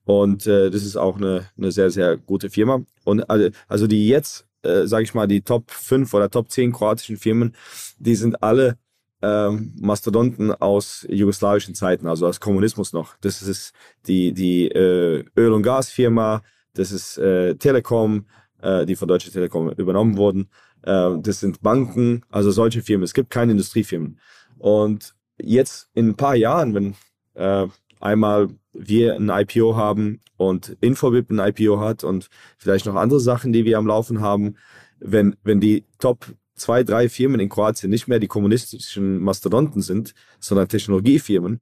[0.06, 2.84] und äh, das ist auch eine, eine sehr, sehr gute Firma.
[3.04, 7.18] Und also, die jetzt, äh, sage ich mal, die Top 5 oder Top 10 kroatischen
[7.18, 7.56] Firmen,
[7.98, 8.78] die sind alle
[9.22, 13.18] ähm, Mastodonten aus jugoslawischen Zeiten, also aus Kommunismus noch.
[13.22, 13.74] Das ist
[14.08, 16.44] die, die äh, Öl- und Gasfirma,
[16.74, 18.26] das ist äh, Telekom,
[18.66, 20.50] äh, die von Deutsche Telekom übernommen wurden.
[20.82, 23.04] Äh, das sind Banken, also solche Firmen.
[23.04, 24.20] Es gibt keine Industriefirmen.
[24.58, 26.96] Und jetzt in ein paar Jahren, wenn
[27.36, 27.68] äh,
[28.00, 33.54] einmal wir ein IPO haben und Infobip ein IPO hat und vielleicht noch andere Sachen,
[33.54, 34.56] die wir am Laufen haben,
[35.00, 40.14] wenn, wenn die Top zwei, drei Firmen in Kroatien nicht mehr die kommunistischen Mastodonten sind,
[40.40, 41.60] sondern Technologiefirmen,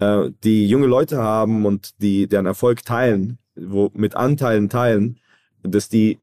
[0.00, 5.20] äh, die junge Leute haben und die deren Erfolg teilen, wo mit Anteilen teilen,
[5.62, 6.18] dass die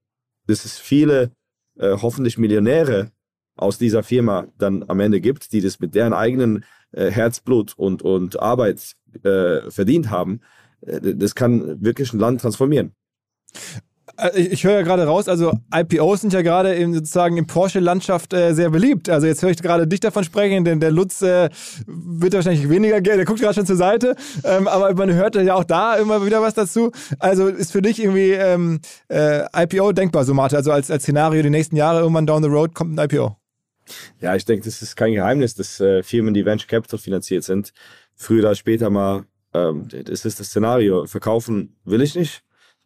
[0.47, 1.31] dass es viele
[1.77, 3.11] äh, hoffentlich Millionäre
[3.55, 8.01] aus dieser Firma dann am Ende gibt, die das mit deren eigenen äh, Herzblut und,
[8.01, 10.41] und Arbeit äh, verdient haben,
[10.81, 12.93] äh, das kann wirklich ein Land transformieren.
[14.22, 18.34] Äh, ich höre ja gerade raus, also IPOs sind ja gerade in, sozusagen in Porsche-Landschaft
[18.34, 19.09] äh, sehr beliebt.
[19.09, 21.49] Also jetzt höre ich gerade dich davon sprechen, denn der Lutz äh,
[21.88, 25.55] wird wahrscheinlich weniger Geld, der guckt gerade schon zur Seite, ähm, aber man hört ja
[25.55, 26.91] auch da immer wieder was dazu.
[27.19, 31.41] Also ist für dich irgendwie ähm, äh, IPO denkbar, so Marte, also als, als Szenario
[31.41, 33.36] die nächsten Jahre irgendwann down the road kommt ein IPO?
[34.22, 37.74] Ja, ich denke, das ist kein Geheimnis, dass äh, Firmen, die Venture Capital finanziert sind,
[38.15, 41.07] früher oder später mal, ähm, das ist das Szenario.
[41.07, 42.43] Verkaufen will ich nicht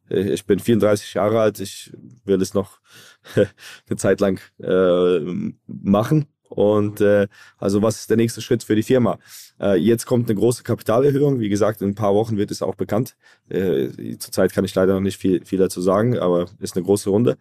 [0.10, 1.92] ich bin 34 Jahre alt, ich
[2.26, 2.80] will es noch
[3.36, 5.20] eine Zeit lang äh,
[5.68, 6.28] machen.
[6.50, 7.28] Und äh,
[7.58, 9.18] also was ist der nächste Schritt für die Firma?
[9.60, 11.40] Äh, jetzt kommt eine große Kapitalerhöhung.
[11.40, 13.16] Wie gesagt, in ein paar Wochen wird es auch bekannt.
[13.50, 17.10] Äh, zurzeit kann ich leider noch nicht viel, viel dazu sagen, aber ist eine große
[17.10, 17.38] Runde.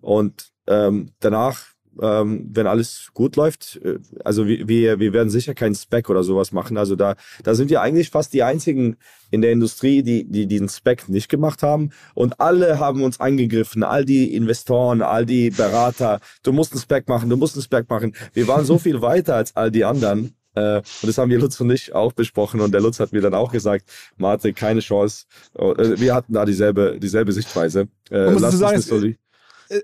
[0.00, 3.80] Und ähm, danach ähm, wenn alles gut läuft.
[3.84, 6.76] Äh, also wir, wir werden sicher keinen Spec oder sowas machen.
[6.76, 8.96] Also da, da sind wir eigentlich fast die einzigen
[9.30, 11.90] in der Industrie, die, die diesen Spec nicht gemacht haben.
[12.14, 16.20] Und alle haben uns angegriffen, all die Investoren, all die Berater.
[16.42, 18.14] Du musst einen Spec machen, du musst einen Spec machen.
[18.32, 20.34] Wir waren so viel weiter als all die anderen.
[20.54, 22.60] Äh, und das haben wir Lutz und ich auch besprochen.
[22.60, 23.84] Und der Lutz hat mir dann auch gesagt,
[24.16, 25.26] Marte, keine Chance.
[25.54, 27.88] Äh, wir hatten da dieselbe, dieselbe Sichtweise.
[28.10, 29.00] Äh, lass du sagen, so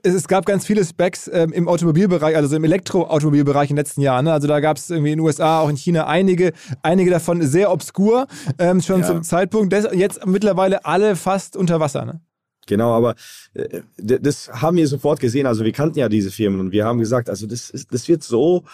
[0.02, 4.24] es gab ganz viele Specs ähm, im Automobilbereich, also im Elektroautomobilbereich in den letzten Jahren.
[4.24, 4.32] Ne?
[4.32, 6.52] Also da gab es irgendwie in den USA, auch in China einige,
[6.82, 8.26] einige davon sehr obskur,
[8.58, 9.06] ähm, schon ja.
[9.06, 9.72] zum Zeitpunkt.
[9.72, 12.04] Das, jetzt mittlerweile alle fast unter Wasser.
[12.04, 12.20] Ne?
[12.66, 13.14] Genau, aber
[13.54, 15.46] äh, das haben wir sofort gesehen.
[15.46, 18.22] Also wir kannten ja diese Firmen und wir haben gesagt, also das, ist, das wird
[18.22, 18.64] so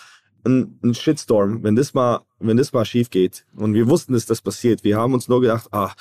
[0.45, 3.45] ein, ein Shitstorm, wenn das mal, wenn das mal schief geht.
[3.57, 4.85] Und wir wussten, dass das passiert.
[4.85, 5.93] Wir haben uns nur gedacht, ah,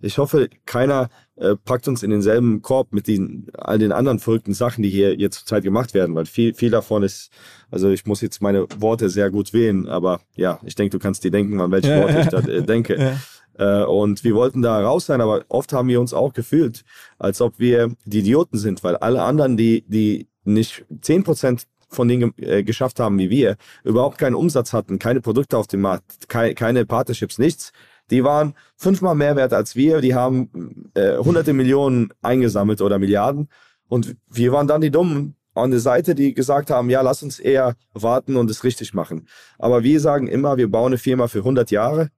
[0.00, 4.54] ich hoffe, keiner äh, packt uns in denselben Korb mit den, all den anderen verrückten
[4.54, 7.30] Sachen, die hier jetzt zurzeit gemacht werden, weil viel, viel davon ist,
[7.70, 11.24] also ich muss jetzt meine Worte sehr gut wählen, aber ja, ich denke, du kannst
[11.24, 12.20] dir denken, an welche ja, Worte ja.
[12.20, 12.96] ich da äh, denke.
[12.98, 13.82] Ja.
[13.82, 16.84] Äh, und wir wollten da raus sein, aber oft haben wir uns auch gefühlt,
[17.18, 22.08] als ob wir die Idioten sind, weil alle anderen, die, die nicht zehn Prozent von
[22.08, 26.28] denen äh, geschafft haben wie wir, überhaupt keinen Umsatz hatten, keine Produkte auf dem Markt,
[26.28, 27.72] keine, keine Partnerships, nichts.
[28.10, 33.48] Die waren fünfmal mehr wert als wir, die haben äh, hunderte Millionen eingesammelt oder Milliarden
[33.88, 37.38] und wir waren dann die Dummen an der Seite, die gesagt haben, ja, lass uns
[37.38, 39.26] eher warten und es richtig machen.
[39.58, 42.10] Aber wir sagen immer, wir bauen eine Firma für 100 Jahre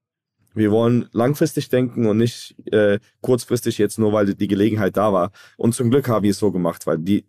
[0.58, 5.30] wir wollen langfristig denken und nicht äh, kurzfristig jetzt nur, weil die Gelegenheit da war.
[5.56, 7.24] Und zum Glück haben wir es so gemacht, weil die,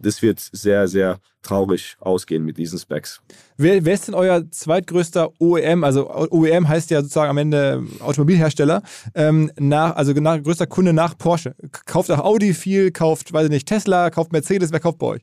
[0.00, 3.20] das wird sehr, sehr traurig ausgehen mit diesen Specs.
[3.56, 5.84] Wer, wer ist denn euer zweitgrößter OEM?
[5.84, 8.82] Also OEM heißt ja sozusagen am Ende Automobilhersteller.
[9.14, 11.54] Ähm, nach, also nach, größter Kunde nach Porsche.
[11.86, 14.72] Kauft auch Audi viel, kauft, weiß ich nicht, Tesla, kauft Mercedes.
[14.72, 15.22] Wer kauft bei euch?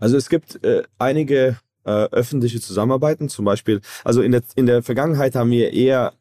[0.00, 4.82] Also es gibt äh, einige äh, öffentliche Zusammenarbeiten, zum Beispiel, also in der, in der
[4.82, 6.14] Vergangenheit haben wir eher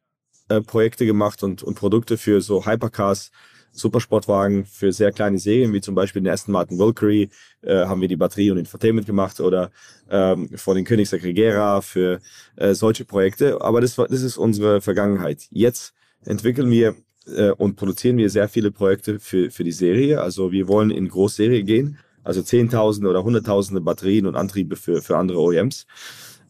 [0.50, 3.32] äh, Projekte gemacht und, und Produkte für so Hypercars,
[3.74, 7.30] Supersportwagen für sehr kleine Serien, wie zum Beispiel den Aston Martin Valkyrie,
[7.62, 9.72] äh, haben wir die Batterie und Infotainment gemacht oder
[10.10, 12.20] ähm, vor den Koenigsegg Regera für
[12.56, 13.62] äh, solche Projekte.
[13.62, 15.48] Aber das, das ist unsere Vergangenheit.
[15.50, 15.94] Jetzt
[16.26, 16.96] entwickeln wir
[17.28, 20.22] äh, und produzieren wir sehr viele Projekte für, für die Serie.
[20.22, 25.18] Also wir wollen in Großserie gehen, also Zehntausende oder Hunderttausende Batterien und Antriebe für, für
[25.18, 25.86] andere OEMs.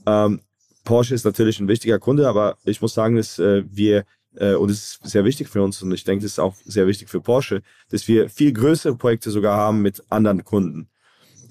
[0.05, 0.41] Ähm,
[0.83, 4.03] Porsche ist natürlich ein wichtiger Kunde, aber ich muss sagen, dass äh, wir,
[4.35, 7.09] und es ist sehr wichtig für uns und ich denke, es ist auch sehr wichtig
[7.09, 10.89] für Porsche, dass wir viel größere Projekte sogar haben mit anderen Kunden.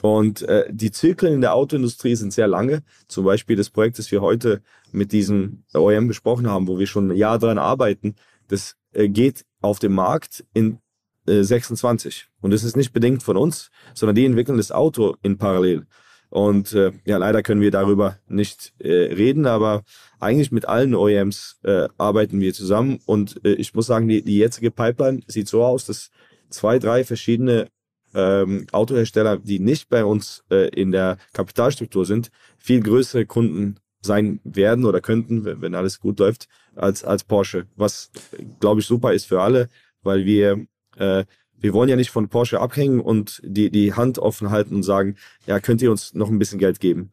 [0.02, 2.82] Und äh, die Zyklen in der Autoindustrie sind sehr lange.
[3.06, 7.10] Zum Beispiel das Projekt, das wir heute mit diesem OEM besprochen haben, wo wir schon
[7.12, 8.16] ein Jahr dran arbeiten,
[8.48, 10.78] das äh, geht auf dem Markt in
[11.26, 12.26] äh, 26.
[12.40, 15.86] Und das ist nicht bedingt von uns, sondern die entwickeln das Auto in parallel.
[16.32, 19.82] Und äh, ja, leider können wir darüber nicht äh, reden, aber
[20.18, 23.00] eigentlich mit allen OEMs äh, arbeiten wir zusammen.
[23.04, 26.10] Und äh, ich muss sagen, die, die jetzige Pipeline sieht so aus, dass
[26.48, 27.68] zwei, drei verschiedene
[28.14, 34.40] ähm, Autohersteller, die nicht bei uns äh, in der Kapitalstruktur sind, viel größere Kunden sein
[34.42, 37.66] werden oder könnten, wenn, wenn alles gut läuft, als, als Porsche.
[37.76, 38.10] Was,
[38.58, 39.68] glaube ich, super ist für alle,
[40.02, 40.64] weil wir
[40.96, 41.26] äh,
[41.62, 45.16] wir wollen ja nicht von Porsche abhängen und die, die Hand offen halten und sagen,
[45.46, 47.12] ja, könnt ihr uns noch ein bisschen Geld geben.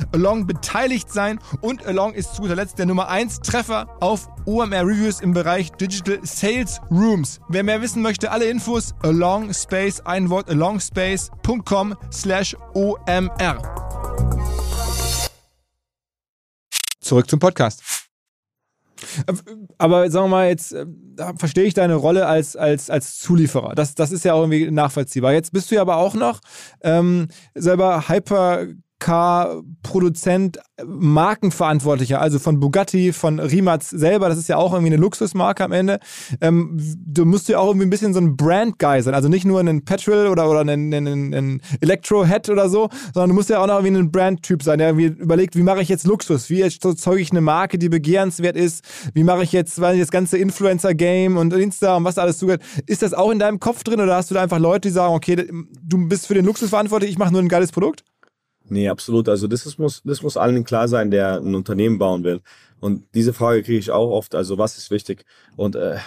[0.11, 4.85] Along beteiligt sein und Along ist zu guter Letzt der Nummer 1 Treffer auf OMR
[4.85, 7.39] Reviews im Bereich Digital Sales Rooms.
[7.49, 13.57] Wer mehr wissen möchte, alle Infos Along Space, ein Wort alongspace.com slash OMR.
[16.99, 17.83] Zurück zum Podcast.
[19.77, 20.85] Aber sagen wir mal, jetzt äh,
[21.37, 23.75] verstehe ich deine Rolle als, als, als Zulieferer.
[23.75, 25.33] Das, das ist ja auch irgendwie nachvollziehbar.
[25.33, 26.39] Jetzt bist du ja aber auch noch
[26.81, 28.67] ähm, selber Hyper
[29.01, 35.63] Car-Produzent, Markenverantwortlicher, also von Bugatti, von Rimac selber, das ist ja auch irgendwie eine Luxusmarke
[35.63, 35.99] am Ende.
[36.39, 39.59] Ähm, du musst ja auch irgendwie ein bisschen so ein Brand-Guy sein, also nicht nur
[39.59, 43.67] ein Petrol oder, oder ein, ein, ein Electro-Head oder so, sondern du musst ja auch
[43.67, 47.21] noch irgendwie ein Brand-Typ sein, der irgendwie überlegt, wie mache ich jetzt Luxus, wie erzeuge
[47.21, 48.85] ich eine Marke, die begehrenswert ist,
[49.15, 52.61] wie mache ich jetzt ich, das ganze Influencer-Game und Insta und was da alles zugehört.
[52.85, 55.15] Ist das auch in deinem Kopf drin oder hast du da einfach Leute, die sagen,
[55.15, 55.47] okay,
[55.83, 58.03] du bist für den Luxus verantwortlich, ich mache nur ein geiles Produkt?
[58.71, 59.27] Nee, absolut.
[59.27, 62.39] Also das ist, muss, das muss allen klar sein, der ein Unternehmen bauen will.
[62.79, 64.33] Und diese Frage kriege ich auch oft.
[64.33, 65.25] Also was ist wichtig?
[65.57, 65.97] Und äh,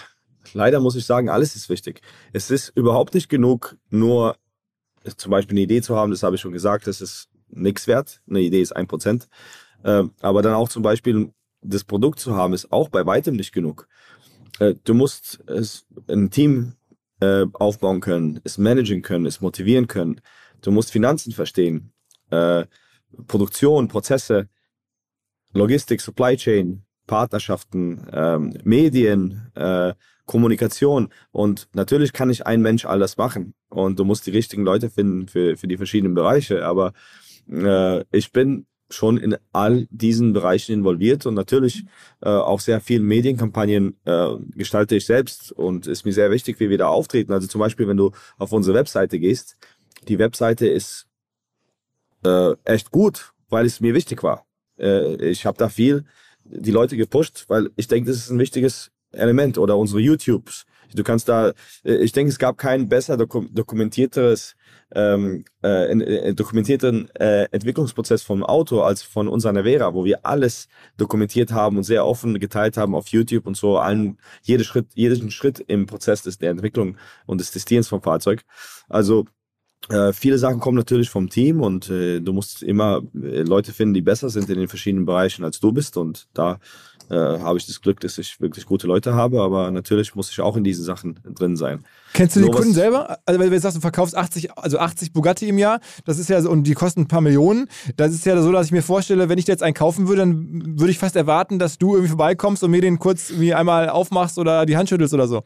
[0.53, 2.01] leider muss ich sagen, alles ist wichtig.
[2.33, 4.35] Es ist überhaupt nicht genug, nur
[5.15, 6.09] zum Beispiel eine Idee zu haben.
[6.09, 6.87] Das habe ich schon gesagt.
[6.87, 8.21] Das ist nichts wert.
[8.27, 9.27] Eine Idee ist ein Prozent.
[9.83, 13.51] Äh, aber dann auch zum Beispiel das Produkt zu haben, ist auch bei weitem nicht
[13.51, 13.87] genug.
[14.57, 16.73] Äh, du musst es, ein Team
[17.19, 20.19] äh, aufbauen können, es managen können, es motivieren können.
[20.61, 21.91] Du musst Finanzen verstehen,
[22.29, 22.65] äh,
[23.27, 24.49] Produktion, Prozesse,
[25.53, 29.93] Logistik, Supply Chain, Partnerschaften, ähm, Medien, äh,
[30.25, 31.09] Kommunikation.
[31.31, 33.53] Und natürlich kann nicht ein Mensch all das machen.
[33.69, 36.65] Und du musst die richtigen Leute finden für, für die verschiedenen Bereiche.
[36.65, 36.93] Aber
[37.49, 41.85] äh, ich bin schon in all diesen Bereichen involviert und natürlich
[42.21, 46.69] äh, auch sehr viele Medienkampagnen äh, gestalte ich selbst und ist mir sehr wichtig, wie
[46.69, 47.33] wir da auftreten.
[47.33, 49.57] Also zum Beispiel, wenn du auf unsere Webseite gehst,
[50.07, 51.07] die Webseite ist
[52.25, 54.45] äh, echt gut, weil es mir wichtig war.
[54.79, 56.05] Äh, ich habe da viel
[56.45, 60.65] die Leute gepusht, weil ich denke, das ist ein wichtiges Element oder unsere YouTubes.
[60.93, 61.53] Du kannst da,
[61.83, 64.55] äh, ich denke, es gab kein besser dokum dokumentierteres,
[64.93, 70.67] ähm, äh, äh, dokumentierten äh, Entwicklungsprozess vom Auto als von unserer Nevera, wo wir alles
[70.97, 75.31] dokumentiert haben und sehr offen geteilt haben auf YouTube und so allen, jede Schritt, jeden
[75.31, 78.43] Schritt im Prozess des, der Entwicklung und des Testierens vom Fahrzeug.
[78.87, 79.25] Also
[79.89, 83.93] äh, viele Sachen kommen natürlich vom Team und äh, du musst immer äh, Leute finden,
[83.93, 85.97] die besser sind in den verschiedenen Bereichen als du bist.
[85.97, 86.59] Und da
[87.09, 90.39] äh, habe ich das Glück, dass ich wirklich gute Leute habe, aber natürlich muss ich
[90.41, 91.85] auch in diesen Sachen drin sein.
[92.13, 93.19] Kennst du die Kunden selber?
[93.25, 96.41] Also wenn du sagst, du verkaufst 80, also 80 Bugatti im Jahr, das ist ja
[96.41, 97.67] so, und die kosten ein paar Millionen.
[97.97, 100.21] Das ist ja so, dass ich mir vorstelle, wenn ich dir jetzt einen kaufen würde,
[100.21, 103.89] dann würde ich fast erwarten, dass du irgendwie vorbeikommst und mir den kurz wie einmal
[103.89, 105.43] aufmachst oder die Hand schüttelst oder so.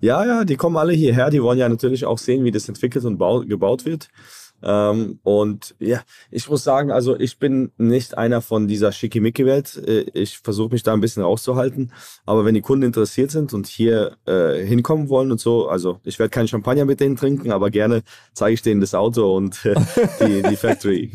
[0.00, 1.30] Ja, ja, die kommen alle hierher.
[1.30, 3.18] Die wollen ja natürlich auch sehen, wie das entwickelt und
[3.48, 4.08] gebaut wird.
[4.62, 9.82] Ähm, und ja, ich muss sagen, also ich bin nicht einer von dieser Schickimicki-Welt.
[9.86, 11.92] Äh, ich versuche mich da ein bisschen rauszuhalten.
[12.24, 16.18] Aber wenn die Kunden interessiert sind und hier äh, hinkommen wollen und so, also ich
[16.18, 19.74] werde keinen Champagner mit denen trinken, aber gerne zeige ich denen das Auto und äh,
[20.20, 21.10] die, die Factory.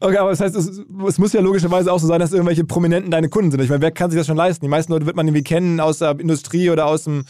[0.00, 3.10] okay, aber das heißt, es, es, muss ja logischerweise auch so sein, dass irgendwelche Prominenten
[3.10, 3.60] deine Kunden sind.
[3.60, 4.64] Ich meine, wer kann sich das schon leisten?
[4.64, 7.24] Die meisten Leute wird man irgendwie kennen aus der Industrie oder aus dem,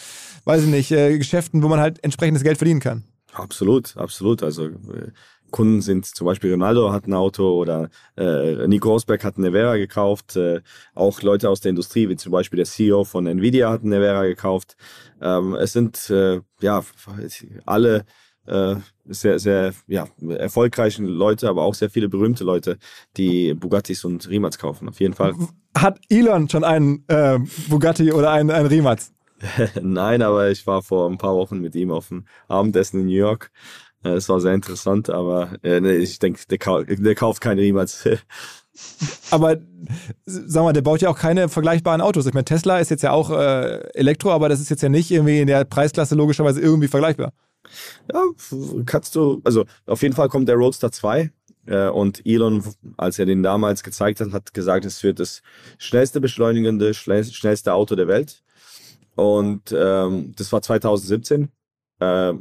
[0.44, 3.04] weiß ich nicht, äh, Geschäften, wo man halt entsprechendes Geld verdienen kann.
[3.32, 4.42] Absolut, absolut.
[4.42, 5.10] Also äh,
[5.50, 9.76] Kunden sind zum Beispiel Ronaldo hat ein Auto oder äh, Nico Rosberg hat eine Nevera
[9.76, 10.36] gekauft.
[10.36, 10.62] Äh,
[10.94, 14.24] auch Leute aus der Industrie, wie zum Beispiel der CEO von Nvidia hat eine Nevera
[14.24, 14.76] gekauft.
[15.20, 16.82] Ähm, es sind äh, ja
[17.66, 18.04] alle
[18.46, 18.76] äh,
[19.06, 22.78] sehr, sehr ja, erfolgreichen Leute, aber auch sehr viele berühmte Leute,
[23.16, 25.34] die Bugattis und Rimacs kaufen, auf jeden Fall.
[25.76, 27.38] Hat Elon schon einen äh,
[27.68, 29.00] Bugatti oder einen, einen Rimac?
[29.82, 33.12] Nein, aber ich war vor ein paar Wochen mit ihm auf dem Abendessen in New
[33.12, 33.50] York.
[34.04, 37.62] Äh, es war sehr interessant, aber äh, nee, ich denke, der, kau der, kauft keine
[37.62, 38.08] niemals.
[39.30, 39.58] aber
[40.24, 42.26] sag mal, der baut ja auch keine vergleichbaren Autos.
[42.26, 45.10] Ich meine, Tesla ist jetzt ja auch äh, Elektro, aber das ist jetzt ja nicht
[45.10, 47.32] irgendwie in der Preisklasse logischerweise irgendwie vergleichbar.
[48.12, 48.22] Ja,
[48.84, 51.30] kannst du, also auf jeden Fall kommt der Roadster 2
[51.66, 52.62] äh, und Elon,
[52.96, 55.42] als er den damals gezeigt hat, hat gesagt, es wird das
[55.78, 58.42] schnellste beschleunigende, schnellste Auto der Welt.
[59.14, 61.50] Und ähm, das war 2017.
[62.00, 62.34] Äh,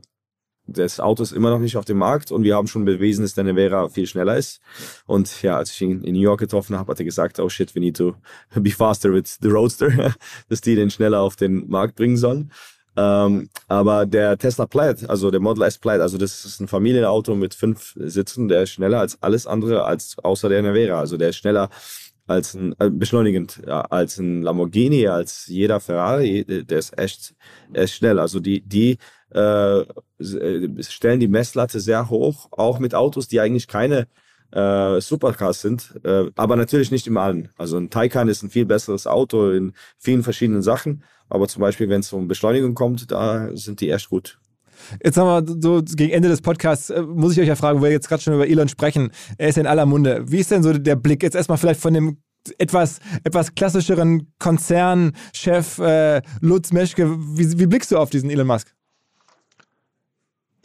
[0.65, 3.34] das Auto ist immer noch nicht auf dem Markt und wir haben schon bewiesen, dass
[3.34, 4.61] der Nevera viel schneller ist.
[5.05, 7.76] Und ja, als ich ihn in New York getroffen habe, hat er gesagt, oh shit,
[7.76, 8.15] we need to
[8.55, 10.15] be faster with the Roadster,
[10.49, 12.51] dass die den schneller auf den Markt bringen sollen.
[12.95, 17.36] Ähm, aber der Tesla Plaid, also der Model S Plaid, also das ist ein Familienauto
[17.36, 20.99] mit fünf Sitzen, der ist schneller als alles andere, als außer der Nevera.
[20.99, 21.69] Also der ist schneller
[22.28, 27.36] als ein äh, beschleunigend als ein Lamborghini, als jeder Ferrari, der ist echt,
[27.74, 28.19] echt schnell.
[28.19, 28.97] Also die die
[29.34, 34.07] äh, äh, stellen die Messlatte sehr hoch, auch mit Autos, die eigentlich keine
[34.51, 37.49] äh, Supercars sind, äh, aber natürlich nicht im allen.
[37.57, 41.89] Also ein Taycan ist ein viel besseres Auto in vielen verschiedenen Sachen, aber zum Beispiel,
[41.89, 44.39] wenn es um Beschleunigung kommt, da sind die echt gut.
[45.03, 47.84] Jetzt haben wir so gegen Ende des Podcasts, äh, muss ich euch ja fragen, wo
[47.84, 49.11] wir jetzt gerade schon über Elon sprechen.
[49.38, 50.23] Er ist in aller Munde.
[50.27, 52.17] Wie ist denn so der Blick jetzt erstmal vielleicht von dem
[52.57, 57.09] etwas, etwas klassischeren Konzernchef äh, Lutz Meschke?
[57.09, 58.73] Wie, wie blickst du auf diesen Elon Musk?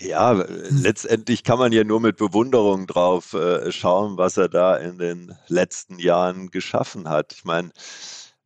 [0.00, 4.98] Ja, letztendlich kann man ja nur mit Bewunderung drauf äh, schauen, was er da in
[4.98, 7.32] den letzten Jahren geschaffen hat.
[7.32, 7.70] Ich meine,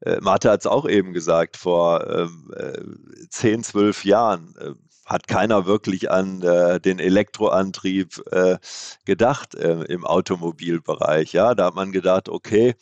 [0.01, 2.81] äh, Marte hat es auch eben gesagt, vor ähm, äh,
[3.29, 4.71] 10, 12 Jahren äh,
[5.13, 8.59] hat keiner wirklich an äh, den Elektroantrieb äh,
[9.05, 11.33] gedacht äh, im Automobilbereich.
[11.33, 12.75] Ja, da hat man gedacht, okay,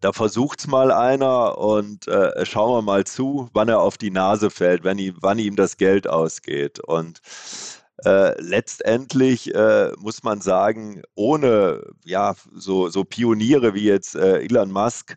[0.00, 4.10] da versucht es mal einer und äh, schauen wir mal zu, wann er auf die
[4.10, 6.80] Nase fällt, wenn ihm, wann ihm das Geld ausgeht.
[6.80, 7.20] Und
[8.04, 14.70] äh, letztendlich äh, muss man sagen, ohne ja so, so Pioniere wie jetzt äh, Elon
[14.70, 15.16] Musk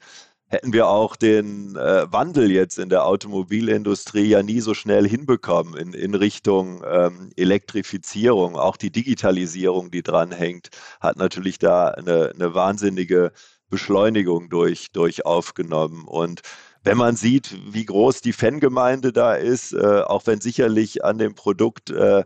[0.50, 5.78] hätten wir auch den äh, Wandel jetzt in der Automobilindustrie ja nie so schnell hinbekommen
[5.78, 8.56] in, in Richtung ähm, Elektrifizierung.
[8.56, 10.70] Auch die Digitalisierung, die dranhängt,
[11.00, 13.32] hat natürlich da eine, eine wahnsinnige
[13.70, 16.06] Beschleunigung durch, durch aufgenommen.
[16.08, 16.42] Und
[16.84, 21.36] wenn man sieht, wie groß die Fangemeinde da ist, äh, auch wenn sicherlich an dem
[21.36, 22.24] Produkt äh,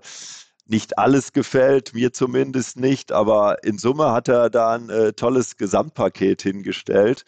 [0.66, 5.58] nicht alles gefällt, mir zumindest nicht, aber in Summe hat er da ein äh, tolles
[5.58, 7.26] Gesamtpaket hingestellt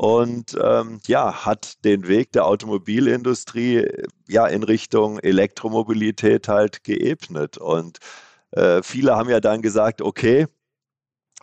[0.00, 7.58] und ähm, ja, hat den Weg der Automobilindustrie äh, ja in Richtung Elektromobilität halt geebnet.
[7.58, 7.98] Und
[8.52, 10.46] äh, viele haben ja dann gesagt, okay,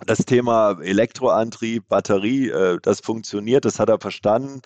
[0.08, 4.62] das Thema Elektroantrieb, Batterie, äh, das funktioniert, das hat er verstanden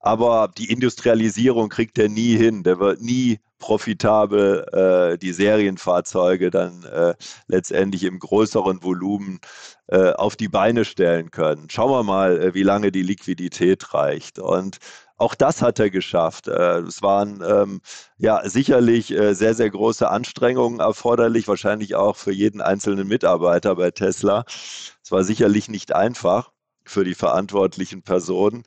[0.00, 2.62] aber die Industrialisierung kriegt er nie hin.
[2.62, 7.14] Der wird nie profitabel äh, die Serienfahrzeuge dann äh,
[7.46, 9.38] letztendlich im größeren Volumen
[9.86, 11.70] äh, auf die Beine stellen können.
[11.70, 14.40] Schauen wir mal, äh, wie lange die Liquidität reicht.
[14.40, 14.78] Und
[15.16, 16.48] auch das hat er geschafft.
[16.48, 17.80] Äh, es waren ähm,
[18.16, 23.90] ja sicherlich äh, sehr, sehr große Anstrengungen erforderlich, wahrscheinlich auch für jeden einzelnen Mitarbeiter bei
[23.90, 24.44] Tesla.
[24.48, 26.50] Es war sicherlich nicht einfach
[26.86, 28.64] für die verantwortlichen Personen.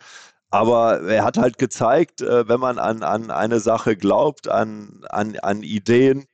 [0.53, 5.35] Aber er hat halt gezeigt, äh, wenn man an, an eine Sache glaubt, an, an,
[5.39, 6.27] an Ideen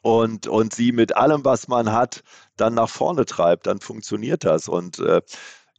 [0.00, 2.22] und, und sie mit allem, was man hat,
[2.56, 4.68] dann nach vorne treibt, dann funktioniert das.
[4.68, 5.22] Und äh,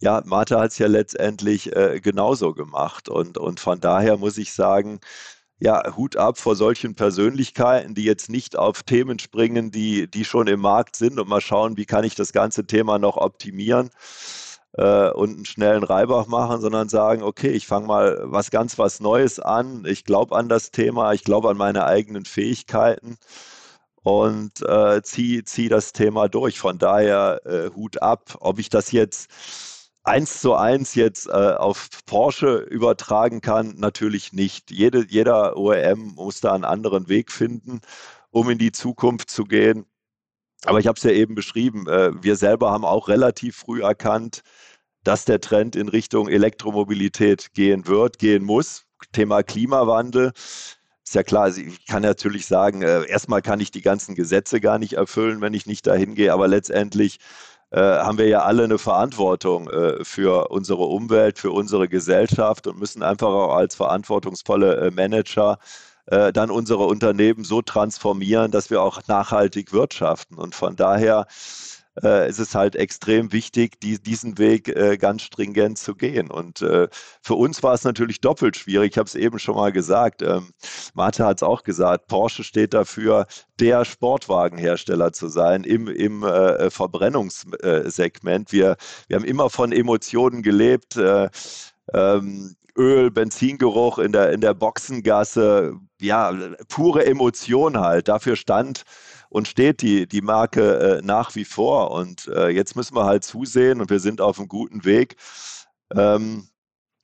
[0.02, 3.08] ja, Martha hat es ja letztendlich äh, genauso gemacht.
[3.08, 5.00] Und, und von daher muss ich sagen,
[5.58, 10.48] ja, Hut ab vor solchen Persönlichkeiten, die jetzt nicht auf Themen springen, die, die schon
[10.48, 13.90] im Markt sind und mal schauen, wie kann ich das ganze Thema noch optimieren
[14.78, 19.00] äh, und einen schnellen Reibach machen, sondern sagen, okay, ich fange mal was ganz was
[19.00, 23.18] Neues an, ich glaube an das Thema, ich glaube an meine eigenen Fähigkeiten
[24.04, 26.60] und äh, ziehe zieh das Thema durch.
[26.60, 29.30] Von daher äh, Hut ab, ob ich das jetzt
[30.04, 34.72] eins zu eins jetzt äh, auf Porsche übertragen kann, natürlich nicht.
[34.72, 37.82] Jede, jeder OEM muss da einen anderen Weg finden,
[38.32, 39.86] um in die Zukunft zu gehen.
[40.66, 44.42] Aber ich habe es ja eben beschrieben, äh, wir selber haben auch relativ früh erkannt,
[45.04, 48.84] dass der Trend in Richtung Elektromobilität gehen wird, gehen muss.
[49.14, 50.32] Thema Klimawandel.
[51.06, 54.60] Ist ja klar, also ich kann natürlich sagen, äh, erstmal kann ich die ganzen Gesetze
[54.60, 57.20] gar nicht erfüllen, wenn ich nicht dahin gehe, aber letztendlich
[57.70, 59.70] äh, haben wir ja alle eine Verantwortung
[60.02, 65.60] für unsere Umwelt, für unsere Gesellschaft und müssen einfach auch als verantwortungsvolle Manager
[66.08, 70.36] äh, dann unsere Unternehmen so transformieren, dass wir auch nachhaltig wirtschaften.
[70.36, 71.28] Und von daher
[72.04, 76.30] äh, ist es halt extrem wichtig, die, diesen Weg äh, ganz stringent zu gehen.
[76.30, 76.88] Und äh,
[77.22, 78.92] für uns war es natürlich doppelt schwierig.
[78.92, 80.22] Ich habe es eben schon mal gesagt.
[80.22, 80.50] Ähm,
[80.94, 82.08] Martha hat es auch gesagt.
[82.08, 83.28] Porsche steht dafür,
[83.60, 88.52] der Sportwagenhersteller zu sein im, im äh, Verbrennungssegment.
[88.52, 88.78] Wir,
[89.08, 90.98] wir haben immer von Emotionen gelebt.
[90.98, 91.30] Äh,
[91.94, 96.34] ähm, Öl, Benzingeruch in der, in der Boxengasse, ja,
[96.70, 98.08] pure Emotion halt.
[98.08, 98.84] Dafür stand
[99.30, 101.92] und steht die, die Marke äh, nach wie vor.
[101.92, 105.16] Und äh, jetzt müssen wir halt zusehen und wir sind auf einem guten Weg.
[105.96, 106.48] Ähm,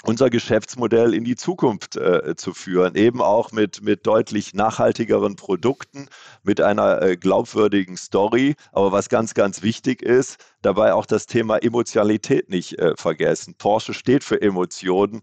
[0.04, 6.08] unser Geschäftsmodell in die Zukunft äh, zu führen, eben auch mit, mit deutlich nachhaltigeren Produkten,
[6.44, 8.56] mit einer äh, glaubwürdigen Story.
[8.74, 13.56] Aber was ganz, ganz wichtig ist, dabei auch das Thema Emotionalität nicht äh, vergessen.
[13.58, 15.22] Porsche steht für Emotionen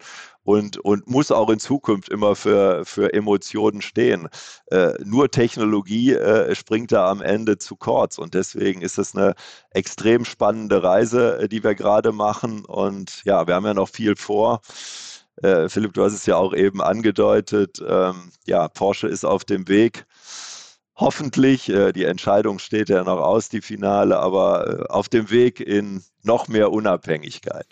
[0.51, 4.29] und, und muss auch in Zukunft immer für, für Emotionen stehen.
[4.67, 9.35] Äh, nur Technologie äh, springt da am Ende zu kurz und deswegen ist es eine
[9.71, 14.17] extrem spannende Reise, äh, die wir gerade machen und ja, wir haben ja noch viel
[14.17, 14.61] vor.
[15.43, 17.81] Äh, Philipp, du hast es ja auch eben angedeutet.
[17.87, 20.05] Ähm, ja, Porsche ist auf dem Weg
[20.97, 25.61] hoffentlich, äh, die Entscheidung steht ja noch aus, die Finale, aber äh, auf dem Weg
[25.61, 27.67] in noch mehr Unabhängigkeit.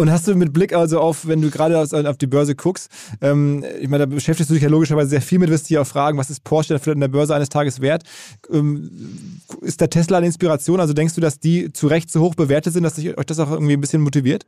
[0.00, 2.88] Und hast du mit Blick also auf, wenn du gerade auf die Börse guckst,
[3.20, 5.86] ähm, ich meine, da beschäftigst du dich ja logischerweise sehr viel mit, wirst dich auch
[5.88, 8.04] fragen, was ist Porsche vielleicht in der Börse eines Tages wert?
[8.48, 10.78] Ähm, ist der Tesla eine Inspiration?
[10.78, 13.50] Also denkst du, dass die zu Recht so hoch bewertet sind, dass euch das auch
[13.50, 14.46] irgendwie ein bisschen motiviert?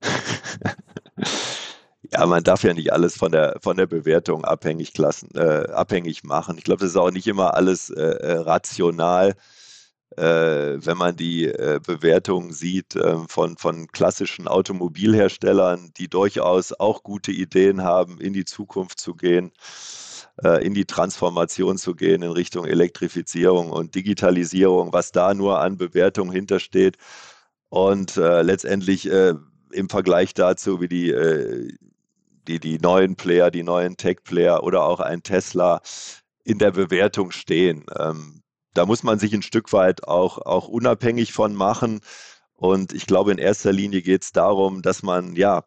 [2.12, 6.22] Ja, man darf ja nicht alles von der, von der Bewertung abhängig, klassen, äh, abhängig
[6.22, 6.56] machen.
[6.58, 9.34] Ich glaube, das ist auch nicht immer alles äh, äh rational.
[10.16, 17.02] Äh, wenn man die äh, Bewertungen sieht äh, von, von klassischen Automobilherstellern, die durchaus auch
[17.02, 19.50] gute Ideen haben, in die Zukunft zu gehen,
[20.44, 25.78] äh, in die Transformation zu gehen in Richtung Elektrifizierung und Digitalisierung, was da nur an
[25.78, 26.96] Bewertung hintersteht.
[27.70, 31.76] Und letztendlich im Vergleich dazu, wie die
[32.46, 35.80] die, die neuen Player, die neuen Tech-Player oder auch ein Tesla
[36.44, 37.84] in der Bewertung stehen.
[38.74, 42.00] Da muss man sich ein Stück weit auch, auch unabhängig von machen.
[42.54, 45.64] Und ich glaube, in erster Linie geht es darum, dass man ja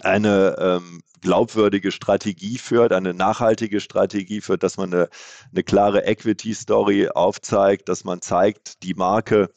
[0.00, 5.08] eine ähm, glaubwürdige Strategie führt, eine nachhaltige Strategie führt, dass man eine,
[5.52, 9.50] eine klare Equity-Story aufzeigt, dass man zeigt, die Marke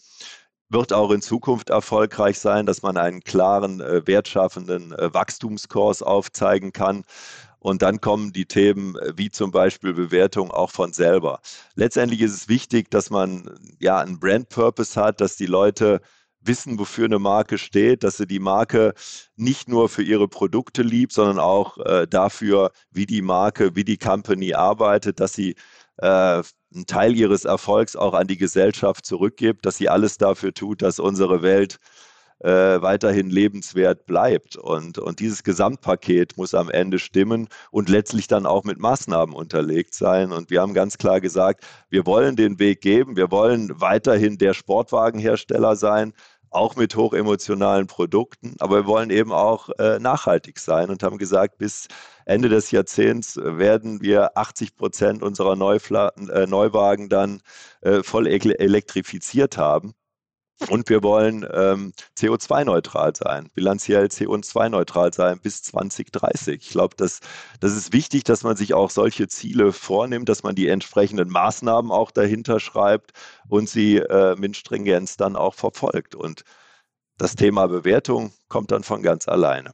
[0.69, 6.71] wird auch in Zukunft erfolgreich sein, dass man einen klaren, äh, wertschaffenden äh, Wachstumskurs aufzeigen
[6.71, 7.03] kann.
[7.59, 11.41] Und dann kommen die Themen äh, wie zum Beispiel Bewertung auch von selber.
[11.75, 13.49] Letztendlich ist es wichtig, dass man
[13.79, 16.01] ja einen Brand Purpose hat, dass die Leute
[16.41, 18.93] wissen, wofür eine Marke steht, dass sie die Marke
[19.35, 23.97] nicht nur für ihre Produkte liebt, sondern auch äh, dafür, wie die Marke, wie die
[23.97, 25.55] Company arbeitet, dass sie
[25.97, 26.05] äh,
[26.73, 30.99] einen Teil ihres Erfolgs auch an die Gesellschaft zurückgibt, dass sie alles dafür tut, dass
[30.99, 31.77] unsere Welt
[32.39, 34.55] äh, weiterhin lebenswert bleibt.
[34.55, 39.93] Und, und dieses Gesamtpaket muss am Ende stimmen und letztlich dann auch mit Maßnahmen unterlegt
[39.93, 40.31] sein.
[40.31, 44.53] Und wir haben ganz klar gesagt, wir wollen den Weg geben, wir wollen weiterhin der
[44.53, 46.13] Sportwagenhersteller sein,
[46.51, 51.57] auch mit hochemotionalen Produkten, aber wir wollen eben auch äh, nachhaltig sein und haben gesagt,
[51.57, 51.87] bis
[52.25, 57.41] Ende des Jahrzehnts werden wir 80 Prozent unserer Neufla äh, Neuwagen dann
[57.81, 59.93] äh, voll elektrifiziert haben.
[60.67, 66.61] Und wir wollen ähm, CO2-neutral sein, bilanziell CO2-neutral sein bis 2030.
[66.61, 67.21] Ich glaube, das,
[67.61, 71.91] das ist wichtig, dass man sich auch solche Ziele vornimmt, dass man die entsprechenden Maßnahmen
[71.91, 73.13] auch dahinter schreibt
[73.47, 76.13] und sie äh, mit Stringenz dann auch verfolgt.
[76.13, 76.43] Und
[77.17, 79.71] das Thema Bewertung kommt dann von ganz alleine.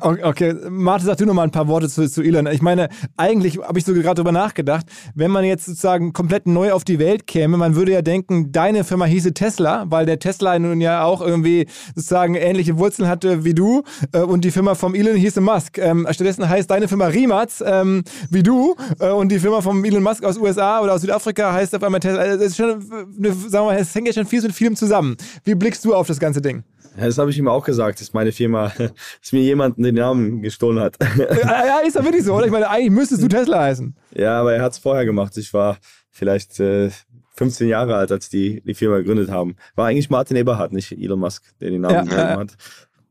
[0.00, 2.46] Okay, Martin, sag du noch mal ein paar Worte zu, zu Elon.
[2.46, 4.86] Ich meine, eigentlich habe ich so gerade drüber nachgedacht,
[5.16, 8.84] wenn man jetzt sozusagen komplett neu auf die Welt käme, man würde ja denken, deine
[8.84, 13.54] Firma hieße Tesla, weil der Tesla nun ja auch irgendwie sozusagen ähnliche Wurzeln hatte wie
[13.54, 13.82] du
[14.12, 15.78] äh, und die Firma vom Elon hieße Musk.
[15.78, 20.04] Ähm, stattdessen heißt deine Firma Rimatz ähm, wie du äh, und die Firma vom Elon
[20.04, 22.20] Musk aus USA oder aus Südafrika heißt auf einmal Tesla.
[22.20, 24.76] Also das ist schon, eine, sagen wir mal, es hängt ja schon viel mit vielem
[24.76, 25.16] zusammen.
[25.42, 26.62] Wie blickst du auf das ganze Ding?
[26.96, 30.80] Das habe ich ihm auch gesagt, dass meine Firma, dass mir jemand den Namen gestohlen
[30.80, 30.96] hat.
[31.18, 32.46] Ja, ist doch wirklich so, oder?
[32.46, 33.94] Ich meine, eigentlich müsstest du Tesla heißen.
[34.14, 35.36] Ja, aber er hat es vorher gemacht.
[35.36, 35.78] Ich war
[36.10, 36.90] vielleicht äh,
[37.34, 39.56] 15 Jahre alt, als die die Firma gegründet haben.
[39.74, 42.38] War eigentlich Martin Eberhardt, nicht Elon Musk, der den Namen ja, gegeben ja.
[42.38, 42.56] hat.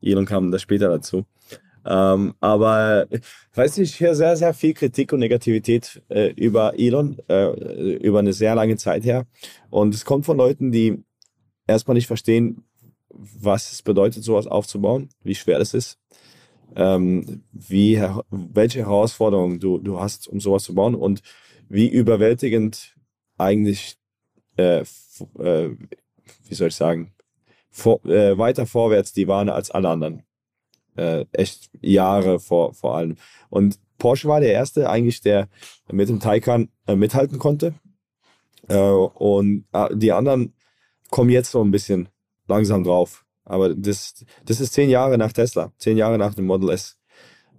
[0.01, 1.25] Elon kam da später dazu.
[1.83, 3.07] Ähm, aber
[3.55, 8.33] weiß ich höre sehr, sehr viel Kritik und Negativität äh, über Elon äh, über eine
[8.33, 9.25] sehr lange Zeit her.
[9.69, 11.03] Und es kommt von Leuten, die
[11.65, 12.63] erstmal nicht verstehen,
[13.09, 15.97] was es bedeutet, sowas aufzubauen, wie schwer das ist,
[16.75, 21.21] ähm, wie, welche Herausforderungen du, du hast, um sowas zu bauen und
[21.69, 22.95] wie überwältigend
[23.37, 23.97] eigentlich,
[24.57, 24.81] äh,
[25.39, 25.69] äh,
[26.47, 27.13] wie soll ich sagen,
[27.69, 30.23] vor, äh, weiter vorwärts die waren als alle anderen.
[30.95, 33.15] Äh, echt Jahre vor, vor allem.
[33.49, 35.47] Und Porsche war der erste eigentlich, der
[35.91, 37.73] mit dem Taycan äh, mithalten konnte.
[38.67, 40.53] Äh, und die anderen
[41.09, 42.09] kommen jetzt so ein bisschen
[42.47, 43.25] langsam drauf.
[43.51, 46.97] Aber das, das ist zehn Jahre nach Tesla, zehn Jahre nach dem Model S.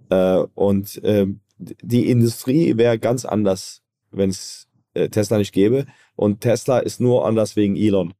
[0.09, 5.85] Äh, und äh, die Industrie wäre ganz anders, wenn es äh, Tesla nicht gäbe.
[6.15, 8.13] Und Tesla ist nur anders wegen Elon.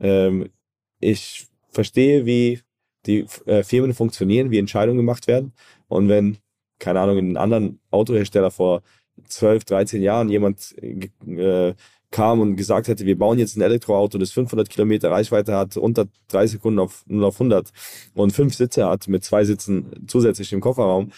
[0.00, 0.50] Ähm,
[0.98, 2.60] ich verstehe, wie
[3.06, 5.52] die äh, Firmen funktionieren, wie Entscheidungen gemacht werden.
[5.86, 6.38] Und wenn,
[6.80, 8.82] keine Ahnung, in einem anderen Autohersteller vor
[9.28, 11.74] 12, 13 Jahren jemand äh,
[12.12, 16.06] kam und gesagt hätte, wir bauen jetzt ein Elektroauto, das 500 Kilometer Reichweite hat, unter
[16.28, 17.70] drei Sekunden auf 0 auf 100
[18.14, 21.10] und fünf Sitze hat mit zwei Sitzen zusätzlich im Kofferraum,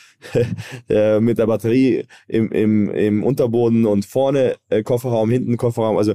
[0.88, 6.14] äh, mit der Batterie im, im, im Unterboden und vorne äh, Kofferraum, hinten Kofferraum, also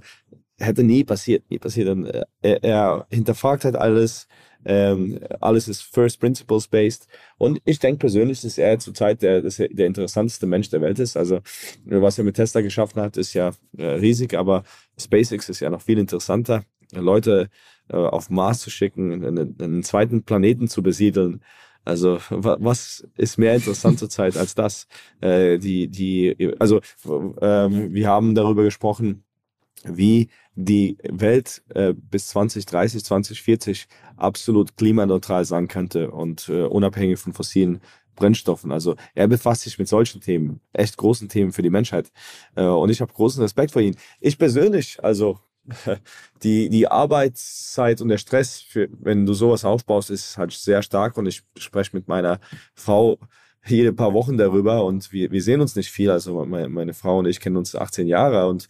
[0.57, 1.89] hätte nie passiert, nie passiert.
[1.89, 4.27] Und, äh, er, er hinterfragt halt alles,
[4.65, 7.07] ähm, alles ist First Principles based.
[7.37, 11.15] Und ich denke persönlich, dass er zurzeit der, der interessanteste Mensch der Welt ist.
[11.15, 11.39] Also,
[11.85, 14.63] was er mit Tesla geschaffen hat, ist ja äh, riesig, aber
[14.99, 16.63] SpaceX ist ja noch viel interessanter.
[16.91, 17.49] Leute
[17.89, 21.41] äh, auf Mars zu schicken, einen, einen zweiten Planeten zu besiedeln.
[21.85, 24.87] Also was ist mehr interessant zurzeit als das?
[25.21, 26.81] Äh, die, die, also
[27.41, 29.23] ähm, wir haben darüber gesprochen,
[29.85, 33.87] wie die Welt äh, bis 2030, 2040
[34.17, 37.81] absolut klimaneutral sein könnte und äh, unabhängig von fossilen
[38.15, 38.71] Brennstoffen.
[38.71, 42.11] Also er befasst sich mit solchen Themen, echt großen Themen für die Menschheit.
[42.55, 43.95] Äh, und ich habe großen Respekt vor ihm.
[44.19, 45.39] Ich persönlich, also
[46.43, 51.17] die, die Arbeitszeit und der Stress, für, wenn du sowas aufbaust, ist halt sehr stark.
[51.17, 52.39] Und ich spreche mit meiner
[52.75, 53.17] Frau
[53.65, 56.11] jede paar Wochen darüber und wir, wir sehen uns nicht viel.
[56.11, 58.67] Also meine, meine Frau und ich kennen uns 18 Jahre und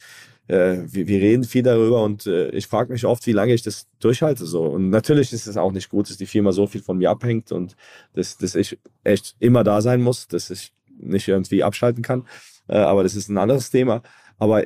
[0.49, 3.61] äh, wir, wir reden viel darüber und äh, ich frage mich oft, wie lange ich
[3.61, 4.45] das durchhalte.
[4.45, 4.63] So.
[4.63, 7.51] Und natürlich ist es auch nicht gut, dass die Firma so viel von mir abhängt
[7.51, 7.75] und
[8.13, 12.27] dass, dass ich echt immer da sein muss, dass ich nicht irgendwie abschalten kann.
[12.67, 14.01] Äh, aber das ist ein anderes Thema.
[14.39, 14.63] Aber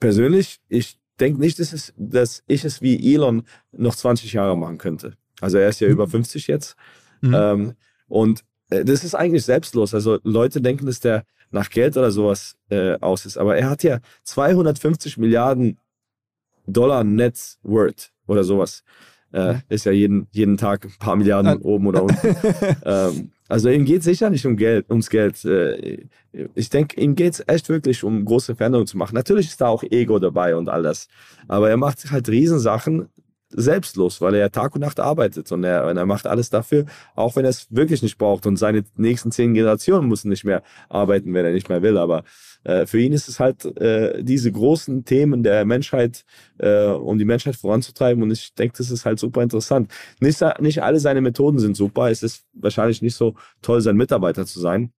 [0.00, 3.42] persönlich, ich denke nicht, dass, es, dass ich es wie Elon
[3.72, 5.18] noch 20 Jahre machen könnte.
[5.42, 5.94] Also er ist ja mhm.
[5.94, 6.76] über 50 jetzt.
[7.20, 7.34] Mhm.
[7.34, 7.74] Ähm,
[8.08, 9.92] und äh, das ist eigentlich selbstlos.
[9.92, 13.36] Also Leute denken, dass der nach Geld oder sowas äh, aus ist.
[13.36, 15.78] Aber er hat ja 250 Milliarden
[16.66, 18.82] Dollar Net Worth oder sowas.
[19.32, 22.36] äh, ist ja jeden, jeden Tag ein paar Milliarden An oben oder unten.
[22.84, 25.44] ähm, also ihm geht es sicher nicht um Geld, ums Geld.
[25.44, 26.06] Äh,
[26.54, 29.14] ich denke, ihm geht es echt wirklich um große Veränderungen zu machen.
[29.14, 31.08] Natürlich ist da auch Ego dabei und all das.
[31.48, 33.08] Aber er macht halt Riesensachen
[33.56, 36.84] selbstlos, weil er Tag und Nacht arbeitet und er, und er macht alles dafür,
[37.14, 38.46] auch wenn er es wirklich nicht braucht.
[38.46, 41.98] Und seine nächsten zehn Generationen müssen nicht mehr arbeiten, wenn er nicht mehr will.
[41.98, 42.22] Aber
[42.64, 46.24] äh, für ihn ist es halt äh, diese großen Themen der Menschheit,
[46.58, 48.22] äh, um die Menschheit voranzutreiben.
[48.22, 49.90] Und ich denke, das ist halt super interessant.
[50.20, 52.10] Nicht, nicht alle seine Methoden sind super.
[52.10, 54.92] Es ist wahrscheinlich nicht so toll, sein Mitarbeiter zu sein.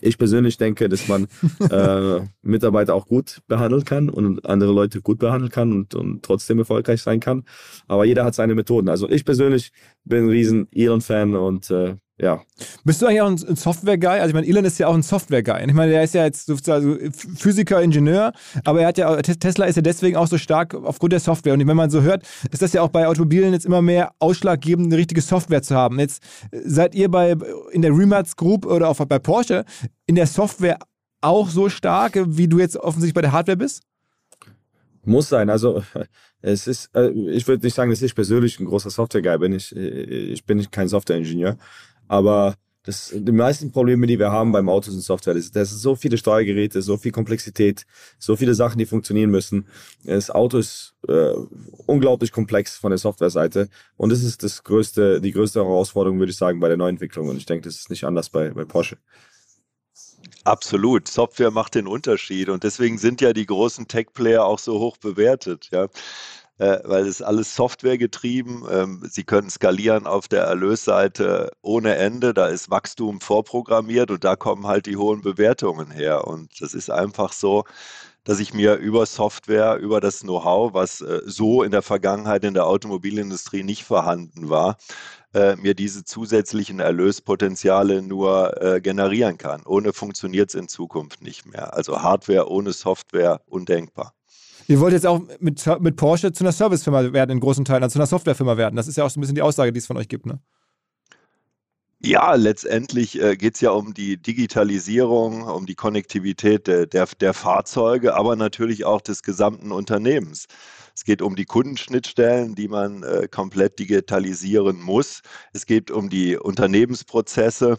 [0.00, 1.26] Ich persönlich denke, dass man
[1.70, 6.58] äh, Mitarbeiter auch gut behandeln kann und andere Leute gut behandeln kann und, und trotzdem
[6.58, 7.44] erfolgreich sein kann.
[7.86, 8.88] Aber jeder hat seine Methoden.
[8.88, 9.72] Also ich persönlich
[10.04, 12.42] bin ein riesen Elon-Fan und äh, ja.
[12.84, 14.20] Bist du eigentlich auch ein Software-Guy?
[14.20, 15.64] Also ich meine, Elon ist ja auch ein Software-Guy.
[15.66, 18.32] Ich meine, der ist ja jetzt sozusagen Physiker, Ingenieur,
[18.64, 21.54] aber er hat ja, Tesla ist ja deswegen auch so stark aufgrund der Software.
[21.54, 24.88] Und wenn man so hört, ist das ja auch bei Automobilen jetzt immer mehr ausschlaggebend,
[24.88, 25.98] eine richtige Software zu haben.
[25.98, 26.22] Jetzt
[26.52, 27.34] seid ihr bei,
[27.72, 29.64] in der Remarts Group oder auch bei Porsche
[30.06, 30.78] in der Software
[31.22, 33.82] auch so stark, wie du jetzt offensichtlich bei der Hardware bist?
[35.04, 35.48] Muss sein.
[35.48, 35.82] Also
[36.42, 39.52] es ist, äh, ich würde nicht sagen, dass ich persönlich ein großer Software-Guy bin.
[39.52, 41.56] Ich, äh, ich bin kein Software-Ingenieur.
[42.10, 45.34] Aber das, die meisten Probleme, die wir haben beim Auto sind Software.
[45.34, 47.86] Das, das sind so viele Steuergeräte, so viel Komplexität,
[48.18, 49.68] so viele Sachen, die funktionieren müssen.
[50.02, 51.34] Das Auto ist äh,
[51.86, 53.68] unglaublich komplex von der Softwareseite.
[53.96, 57.28] Und das ist das größte, die größte Herausforderung, würde ich sagen, bei der Neuentwicklung.
[57.28, 58.96] Und ich denke, das ist nicht anders bei, bei Porsche.
[60.42, 61.06] Absolut.
[61.06, 65.68] Software macht den Unterschied und deswegen sind ja die großen Tech-Player auch so hoch bewertet.
[65.70, 65.86] Ja
[66.60, 68.64] weil es alles Software getrieben.
[68.70, 72.34] Ähm, Sie können skalieren auf der Erlösseite ohne Ende.
[72.34, 76.26] Da ist Wachstum vorprogrammiert und da kommen halt die hohen Bewertungen her.
[76.26, 77.64] Und das ist einfach so,
[78.24, 82.54] dass ich mir über Software, über das Know-how, was äh, so in der Vergangenheit in
[82.54, 84.76] der Automobilindustrie nicht vorhanden war,
[85.34, 89.62] äh, mir diese zusätzlichen Erlöspotenziale nur äh, generieren kann.
[89.64, 91.74] Ohne funktioniert es in Zukunft nicht mehr.
[91.74, 94.14] Also Hardware ohne Software undenkbar.
[94.70, 97.94] Ihr wollt jetzt auch mit, mit Porsche zu einer Servicefirma werden, in großen Teilen, also
[97.94, 98.76] zu einer Softwarefirma werden.
[98.76, 100.38] Das ist ja auch so ein bisschen die Aussage, die es von euch gibt, ne?
[101.98, 107.34] Ja, letztendlich äh, geht es ja um die Digitalisierung, um die Konnektivität der, der, der,
[107.34, 110.46] Fahrzeuge, aber natürlich auch des gesamten Unternehmens.
[110.94, 115.22] Es geht um die Kundenschnittstellen, die man äh, komplett digitalisieren muss.
[115.52, 117.76] Es geht um die Unternehmensprozesse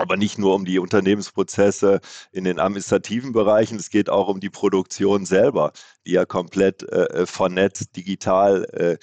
[0.00, 2.00] aber nicht nur um die Unternehmensprozesse
[2.32, 5.72] in den administrativen Bereichen, es geht auch um die Produktion selber,
[6.06, 8.98] die ja komplett äh, vernetzt, digital äh,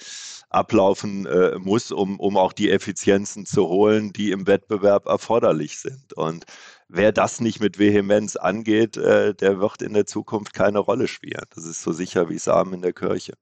[0.50, 6.12] ablaufen äh, muss, um, um auch die Effizienzen zu holen, die im Wettbewerb erforderlich sind.
[6.14, 6.44] Und
[6.88, 11.44] wer das nicht mit Vehemenz angeht, äh, der wird in der Zukunft keine Rolle spielen.
[11.54, 13.34] Das ist so sicher wie Samen in der Kirche.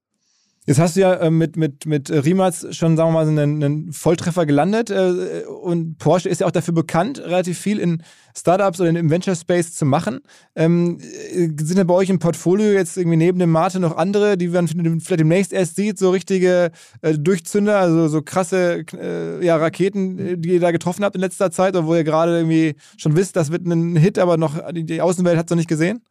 [0.67, 3.93] Jetzt hast du ja äh, mit, mit, mit Riemats schon, sagen wir mal, einen, einen
[3.93, 4.89] Volltreffer gelandet.
[4.89, 8.01] Äh, und Porsche ist ja auch dafür bekannt, relativ viel in
[8.35, 10.21] Startups oder im Venture Space zu machen.
[10.55, 14.37] Ähm, äh, sind da bei euch im Portfolio jetzt irgendwie neben dem Mate noch andere,
[14.37, 16.71] die man vielleicht demnächst erst sieht, so richtige
[17.01, 21.51] äh, Durchzünder, also so krasse äh, ja, Raketen, die ihr da getroffen habt in letzter
[21.51, 25.37] Zeit, wo ihr gerade irgendwie schon wisst, das wird ein Hit, aber noch die Außenwelt
[25.37, 26.01] hat es noch nicht gesehen?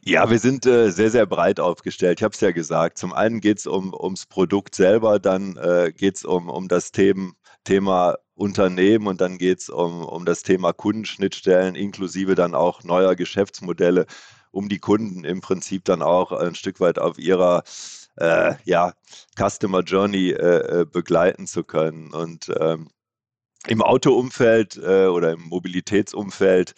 [0.00, 2.20] Ja, wir sind äh, sehr, sehr breit aufgestellt.
[2.20, 2.98] Ich habe es ja gesagt.
[2.98, 6.92] Zum einen geht es um, ums Produkt selber, dann äh, geht es um, um das
[6.92, 7.32] Thema,
[7.64, 13.16] Thema Unternehmen und dann geht es um, um das Thema Kundenschnittstellen, inklusive dann auch neuer
[13.16, 14.06] Geschäftsmodelle,
[14.52, 17.64] um die Kunden im Prinzip dann auch ein Stück weit auf ihrer
[18.16, 18.94] äh, ja,
[19.36, 22.12] Customer Journey äh, äh begleiten zu können.
[22.14, 22.88] Und ähm,
[23.66, 26.74] im Autoumfeld äh, oder im Mobilitätsumfeld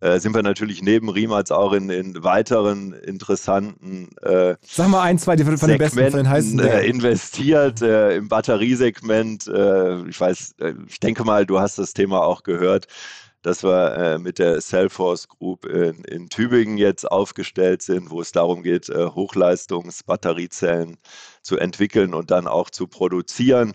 [0.00, 5.18] äh, sind wir natürlich neben Riemats auch in, in weiteren interessanten äh, Sag mal ein,
[5.18, 9.48] zwei die von, von den besten, von den heißen äh, investiert äh, im Batteriesegment.
[9.48, 12.86] Äh, ich weiß, äh, ich denke mal, du hast das Thema auch gehört,
[13.42, 18.64] dass wir mit der Cellforce Group in, in, Tübingen jetzt aufgestellt sind, wo es darum
[18.64, 20.96] geht, Hochleistungsbatteriezellen
[21.40, 23.74] zu entwickeln und dann auch zu produzieren.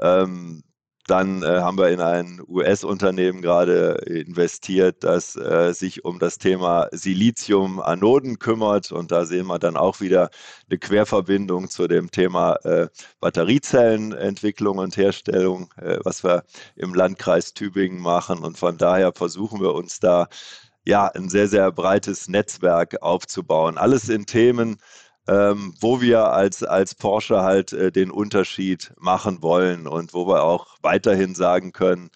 [0.00, 0.62] Ähm,
[1.06, 6.88] dann äh, haben wir in ein US-Unternehmen gerade investiert, das äh, sich um das Thema
[6.90, 8.90] Silizium-Anoden kümmert.
[8.90, 10.30] Und da sehen wir dann auch wieder
[10.68, 12.88] eine Querverbindung zu dem Thema äh,
[13.20, 18.40] Batteriezellenentwicklung und Herstellung, äh, was wir im Landkreis Tübingen machen.
[18.40, 20.26] Und von daher versuchen wir uns da
[20.84, 23.78] ja ein sehr, sehr breites Netzwerk aufzubauen.
[23.78, 24.78] Alles in Themen,
[25.28, 30.42] ähm, wo wir als, als Porsche halt äh, den Unterschied machen wollen und wo wir
[30.44, 32.10] auch weiterhin sagen können,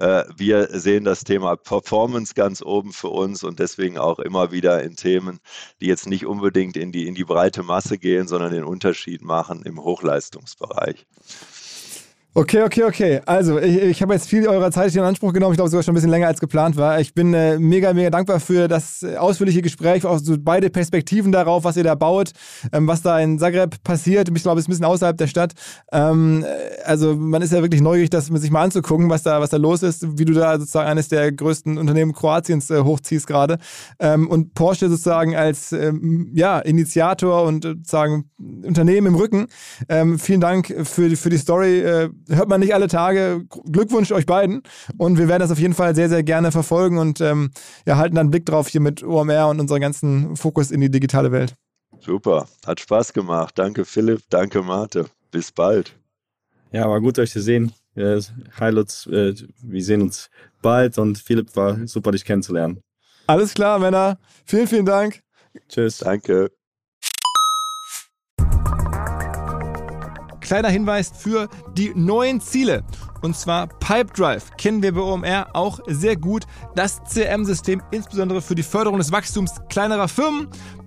[0.00, 4.80] Äh, wir sehen das Thema Performance ganz oben für uns und deswegen auch immer wieder
[4.84, 5.40] in Themen,
[5.80, 9.62] die jetzt nicht unbedingt in die, in die breite Masse gehen, sondern den Unterschied machen
[9.64, 11.04] im Hochleistungsbereich.
[12.34, 13.20] Okay, okay, okay.
[13.24, 15.54] Also, ich, ich habe jetzt viel eurer Zeit in Anspruch genommen.
[15.54, 17.00] Ich glaube sogar schon ein bisschen länger als geplant war.
[17.00, 21.64] Ich bin äh, mega, mega dankbar für das ausführliche Gespräch, auch so beide Perspektiven darauf,
[21.64, 22.32] was ihr da baut,
[22.70, 24.28] ähm, was da in Zagreb passiert.
[24.28, 25.54] Ich glaube, es ist ein bisschen außerhalb der Stadt.
[25.90, 29.50] Ähm, äh, also, man ist ja wirklich neugierig, das sich mal anzugucken, was da, was
[29.50, 33.56] da los ist, wie du da sozusagen eines der größten Unternehmen Kroatiens äh, hochziehst gerade.
[33.98, 39.46] Ähm, und Porsche sozusagen als ähm, ja, Initiator und sozusagen Unternehmen im Rücken.
[39.88, 43.44] Ähm, vielen Dank für, für die Story äh, hört man nicht alle Tage.
[43.70, 44.62] Glückwunsch euch beiden.
[44.96, 47.50] Und wir werden das auf jeden Fall sehr, sehr gerne verfolgen und ähm,
[47.86, 50.90] ja, halten dann einen Blick drauf hier mit OMR und unserem ganzen Fokus in die
[50.90, 51.54] digitale Welt.
[52.00, 53.58] Super, hat Spaß gemacht.
[53.58, 55.06] Danke Philipp, danke Marte.
[55.30, 55.94] Bis bald.
[56.70, 57.72] Ja, war gut euch zu sehen.
[57.96, 60.30] Hi Lutz, äh, wir sehen uns
[60.62, 62.80] bald und Philipp war super, dich kennenzulernen.
[63.26, 64.18] Alles klar, Männer.
[64.44, 65.20] Vielen, vielen Dank.
[65.68, 65.98] Tschüss.
[65.98, 66.50] Danke.
[70.48, 71.46] Kleiner Hinweis für
[71.76, 72.82] die neuen Ziele.
[73.20, 76.44] Und zwar Pipedrive kennen wir bei OMR auch sehr gut.
[76.74, 80.48] Das CRM-System insbesondere für die Förderung des Wachstums kleinerer Firmen.